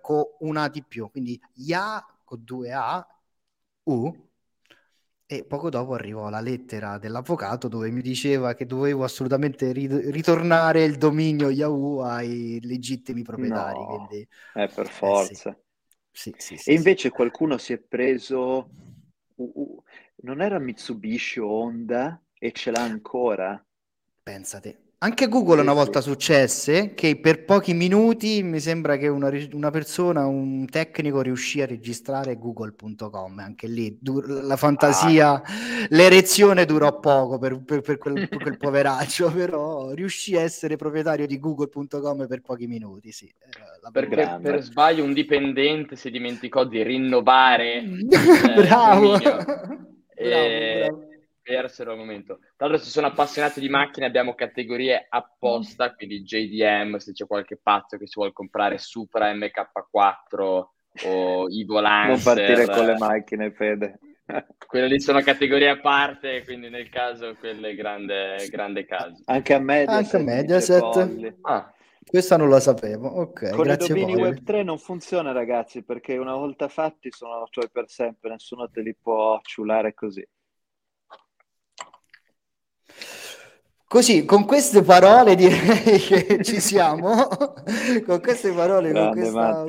con 0.00 0.24
una 0.40 0.68
di 0.68 0.82
più, 0.82 1.10
quindi 1.10 1.40
ya 1.54 2.04
con 2.24 2.42
due 2.42 2.72
A, 2.72 3.06
U, 3.84 4.12
e 5.26 5.44
poco 5.44 5.70
dopo 5.70 5.94
arrivò 5.94 6.28
la 6.28 6.40
lettera 6.40 6.98
dell'avvocato 6.98 7.68
dove 7.68 7.90
mi 7.90 8.02
diceva 8.02 8.54
che 8.54 8.66
dovevo 8.66 9.04
assolutamente 9.04 9.72
ri- 9.72 10.10
ritornare 10.10 10.84
il 10.84 10.96
dominio 10.98 11.48
Yahoo 11.50 12.02
ai 12.02 12.60
legittimi 12.62 13.22
proprietari. 13.22 13.78
No, 13.80 13.86
quindi... 13.86 14.28
Eh, 14.54 14.68
per 14.68 14.88
forza. 14.88 15.50
Eh, 15.50 15.54
sì. 16.12 16.32
Sì, 16.36 16.56
sì, 16.56 16.60
e 16.64 16.72
invece 16.74 17.10
qualcuno 17.10 17.58
si 17.58 17.72
è 17.72 17.78
preso... 17.78 18.70
Uh, 19.36 19.50
uh, 19.54 19.82
non 20.22 20.40
era 20.40 20.58
Mitsubishi 20.60 21.40
o 21.40 21.48
Honda 21.48 22.22
e 22.38 22.52
ce 22.52 22.70
l'ha 22.70 22.82
ancora? 22.82 23.64
Pensate. 24.24 24.83
Anche 25.04 25.28
Google 25.28 25.60
una 25.60 25.74
volta 25.74 26.00
successe 26.00 26.94
che 26.94 27.20
per 27.20 27.44
pochi 27.44 27.74
minuti 27.74 28.42
mi 28.42 28.58
sembra 28.58 28.96
che 28.96 29.06
una, 29.06 29.30
una 29.52 29.70
persona, 29.70 30.24
un 30.24 30.64
tecnico 30.64 31.20
riuscì 31.20 31.60
a 31.60 31.66
registrare 31.66 32.38
google.com, 32.38 33.38
anche 33.38 33.66
lì 33.66 33.98
dur- 34.00 34.26
la 34.26 34.56
fantasia, 34.56 35.32
ah. 35.32 35.42
l'erezione 35.90 36.64
durò 36.64 37.00
poco 37.00 37.36
per, 37.36 37.62
per, 37.62 37.82
per, 37.82 37.98
quel, 37.98 38.26
per, 38.26 38.40
quel, 38.40 38.56
poveraccio, 38.56 39.28
però 39.36 39.92
riuscì 39.92 40.36
a 40.36 40.40
essere 40.40 40.76
proprietario 40.76 41.26
di 41.26 41.38
google.com 41.38 42.26
per 42.26 42.40
pochi 42.40 42.66
minuti, 42.66 43.12
sì. 43.12 43.30
Perché 43.92 44.38
per 44.40 44.62
sbaglio 44.62 45.04
un 45.04 45.12
dipendente 45.12 45.96
si 45.96 46.10
dimenticò 46.10 46.64
di 46.64 46.82
rinnovare 46.82 47.82
bravo. 48.56 49.16
Eh, 49.16 49.20
bravo, 49.20 49.84
e... 50.14 50.86
bravo 50.88 51.12
persero 51.44 51.92
al 51.92 51.98
momento. 51.98 52.38
Tra 52.56 52.66
l'altro, 52.66 52.84
se 52.84 52.90
sono 52.90 53.06
appassionati 53.06 53.60
di 53.60 53.68
macchine, 53.68 54.06
abbiamo 54.06 54.34
categorie 54.34 55.06
apposta, 55.08 55.90
mm. 55.90 55.96
quindi 55.96 56.22
JDM, 56.22 56.96
se 56.96 57.12
c'è 57.12 57.26
qualche 57.26 57.58
pazzo 57.62 57.98
che 57.98 58.06
si 58.06 58.14
vuole 58.16 58.32
comprare 58.32 58.78
Supra 58.78 59.32
MK4 59.32 60.64
o 61.04 61.48
i 61.48 61.64
Lancer. 61.66 62.08
Non 62.08 62.22
partire 62.22 62.66
con 62.66 62.86
le 62.86 62.98
macchine, 62.98 63.50
Fede. 63.52 63.98
Quelle 64.66 64.88
lì 64.88 65.00
sono 65.00 65.20
categorie 65.20 65.68
a 65.68 65.78
parte, 65.78 66.42
quindi 66.44 66.70
nel 66.70 66.88
caso 66.88 67.36
quello 67.38 67.66
è 67.66 67.74
grande, 67.74 68.48
grande 68.50 68.86
caso. 68.86 69.22
Anche 69.26 69.52
a 69.52 69.58
Mediaset. 69.58 70.14
Anche 70.14 70.16
a 70.16 70.20
Mediaset. 70.20 71.34
Ah. 71.42 71.74
Questa 72.06 72.36
non 72.36 72.48
la 72.48 72.60
sapevo, 72.60 73.08
ok. 73.08 73.50
Con 73.50 73.68
i 73.68 73.76
domini 73.76 74.14
Web3 74.14 74.62
non 74.62 74.78
funziona, 74.78 75.32
ragazzi, 75.32 75.82
perché 75.82 76.16
una 76.16 76.34
volta 76.34 76.68
fatti 76.68 77.10
sono 77.10 77.46
tuoi 77.50 77.68
per 77.70 77.88
sempre, 77.88 78.30
nessuno 78.30 78.70
te 78.70 78.80
li 78.80 78.94
può 78.94 79.40
ciulare 79.42 79.94
così. 79.94 80.26
Così, 83.86 84.24
con 84.24 84.44
queste 84.44 84.82
parole 84.82 85.34
direi 85.34 85.98
che 85.98 86.42
ci 86.42 86.58
siamo. 86.60 87.28
con 88.04 88.20
queste 88.20 88.50
parole, 88.52 88.92
con 88.92 89.10
questa, 89.10 89.66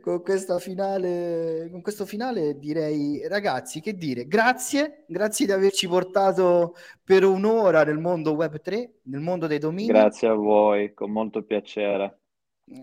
con 0.00 0.22
questa, 0.22 0.58
finale, 0.58 1.68
con 1.70 1.80
questo 1.80 2.04
finale 2.04 2.58
direi, 2.58 3.26
ragazzi, 3.28 3.80
che 3.80 3.94
dire? 3.94 4.26
Grazie, 4.26 5.04
grazie 5.06 5.46
di 5.46 5.52
averci 5.52 5.86
portato 5.86 6.74
per 7.04 7.24
un'ora 7.24 7.84
nel 7.84 7.98
mondo 7.98 8.32
Web 8.32 8.60
3, 8.60 9.00
nel 9.04 9.20
mondo 9.20 9.46
dei 9.46 9.58
domini. 9.58 9.86
Grazie 9.86 10.28
a 10.28 10.34
voi, 10.34 10.92
con 10.94 11.12
molto 11.12 11.42
piacere. 11.42 12.18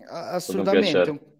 Assolutamente 0.08 1.35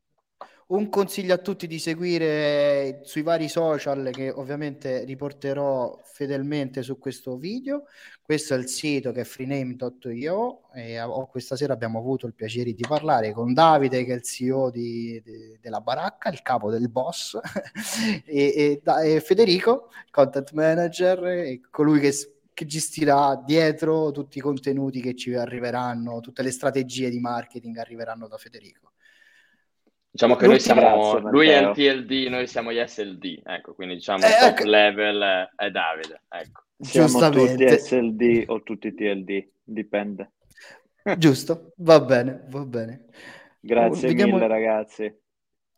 un 0.69 0.89
consiglio 0.89 1.33
a 1.33 1.39
tutti 1.39 1.69
di 1.69 1.79
seguire 1.79 3.01
sui 3.05 3.23
vari 3.23 3.49
social 3.49 4.11
che 4.13 4.31
ovviamente 4.31 5.05
riporterò 5.05 6.01
fedelmente 6.03 6.83
su 6.83 6.99
questo 6.99 7.37
video. 7.37 7.85
Questo 8.21 8.55
è 8.55 8.57
il 8.59 8.67
sito 8.67 9.13
che 9.13 9.21
è 9.21 9.25
freename.io 9.25 10.73
e 10.73 11.01
oh, 11.01 11.29
questa 11.29 11.55
sera 11.55 11.73
abbiamo 11.73 12.01
avuto 12.01 12.27
il 12.27 12.35
piacere 12.35 12.73
di 12.73 12.85
parlare 12.87 13.33
con 13.33 13.53
Davide 13.55 14.05
che 14.05 14.13
è 14.13 14.17
il 14.17 14.23
CEO 14.23 14.71
di, 14.71 15.23
di, 15.25 15.57
della 15.61 15.81
baracca, 15.81 16.31
il 16.31 16.43
capo 16.43 16.71
del 16.71 16.91
boss 16.91 17.39
e, 18.27 18.83
e, 18.85 19.15
e, 19.15 19.21
Federico, 19.21 19.91
content 20.11 20.51
manager, 20.53 21.61
colui 21.71 22.01
che 22.01 22.13
che 22.57 22.65
gestirà 22.65 23.37
dietro 23.45 24.11
tutti 24.13 24.39
i 24.39 24.41
contenuti 24.41 25.03
che 25.03 25.15
ci 25.15 25.35
arriveranno, 25.35 26.21
tutte 26.21 26.41
le 26.41 26.51
strategie 26.51 27.11
di 27.11 27.21
marketing 27.21 27.77
arriveranno 27.77 28.29
da 28.29 28.39
Federico. 28.39 28.93
Diciamo 30.17 30.37
che 30.37 30.47
noi 30.47 30.61
siamo, 30.61 30.81
grazie, 30.81 31.31
lui 31.31 31.49
è 31.49 31.59
il 31.59 31.73
TLD, 31.75 32.29
noi 32.31 32.47
siamo 32.47 32.73
gli 32.73 32.83
SLD, 32.83 33.43
ecco, 33.45 33.75
quindi 33.75 33.97
diciamo 33.97 34.25
eh, 34.25 34.31
top 34.41 34.59
ecco. 34.59 34.65
level 34.67 35.51
è 35.55 35.71
Davide, 35.71 36.23
ecco. 36.31 36.63
Siamo 36.79 37.29
tutti 37.29 37.69
SLD 37.69 38.45
o 38.47 38.63
tutti 38.63 38.95
TLD, 38.95 39.47
dipende. 39.63 40.31
Giusto, 41.19 41.75
va 41.77 42.01
bene, 42.01 42.47
va 42.49 42.65
bene. 42.65 43.05
Grazie 43.61 44.09
Vediamo... 44.09 44.37
mille 44.37 44.49
ragazzi. 44.49 45.15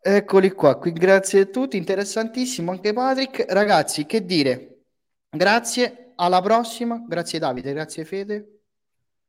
Eccoli 0.01 0.51
qua, 0.51 0.77
qui 0.77 0.93
grazie 0.93 1.41
a 1.41 1.45
tutti, 1.47 1.75
interessantissimo 1.75 2.71
anche 2.71 2.93
Patrick. 2.93 3.45
Ragazzi, 3.51 4.05
che 4.05 4.23
dire? 4.23 4.83
Grazie, 5.29 6.13
alla 6.15 6.41
prossima, 6.41 7.03
grazie 7.05 7.39
Davide, 7.39 7.73
grazie 7.73 8.05
Fede. 8.05 8.59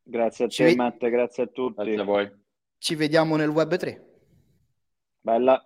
Grazie 0.04 0.44
a 0.44 0.48
te 0.48 0.68
Ci... 0.68 0.76
Matt, 0.76 1.04
grazie 1.08 1.42
a 1.42 1.46
tutti. 1.48 1.82
Grazie 1.82 2.00
a 2.00 2.04
voi. 2.04 2.30
Ci 2.78 2.94
vediamo 2.94 3.34
nel 3.34 3.48
Web 3.48 3.74
3. 3.74 4.04
Bella. 5.22 5.62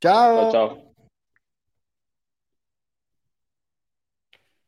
Ciao. 0.00 0.50
Ciao 0.50 0.50
ciao. 0.50 0.87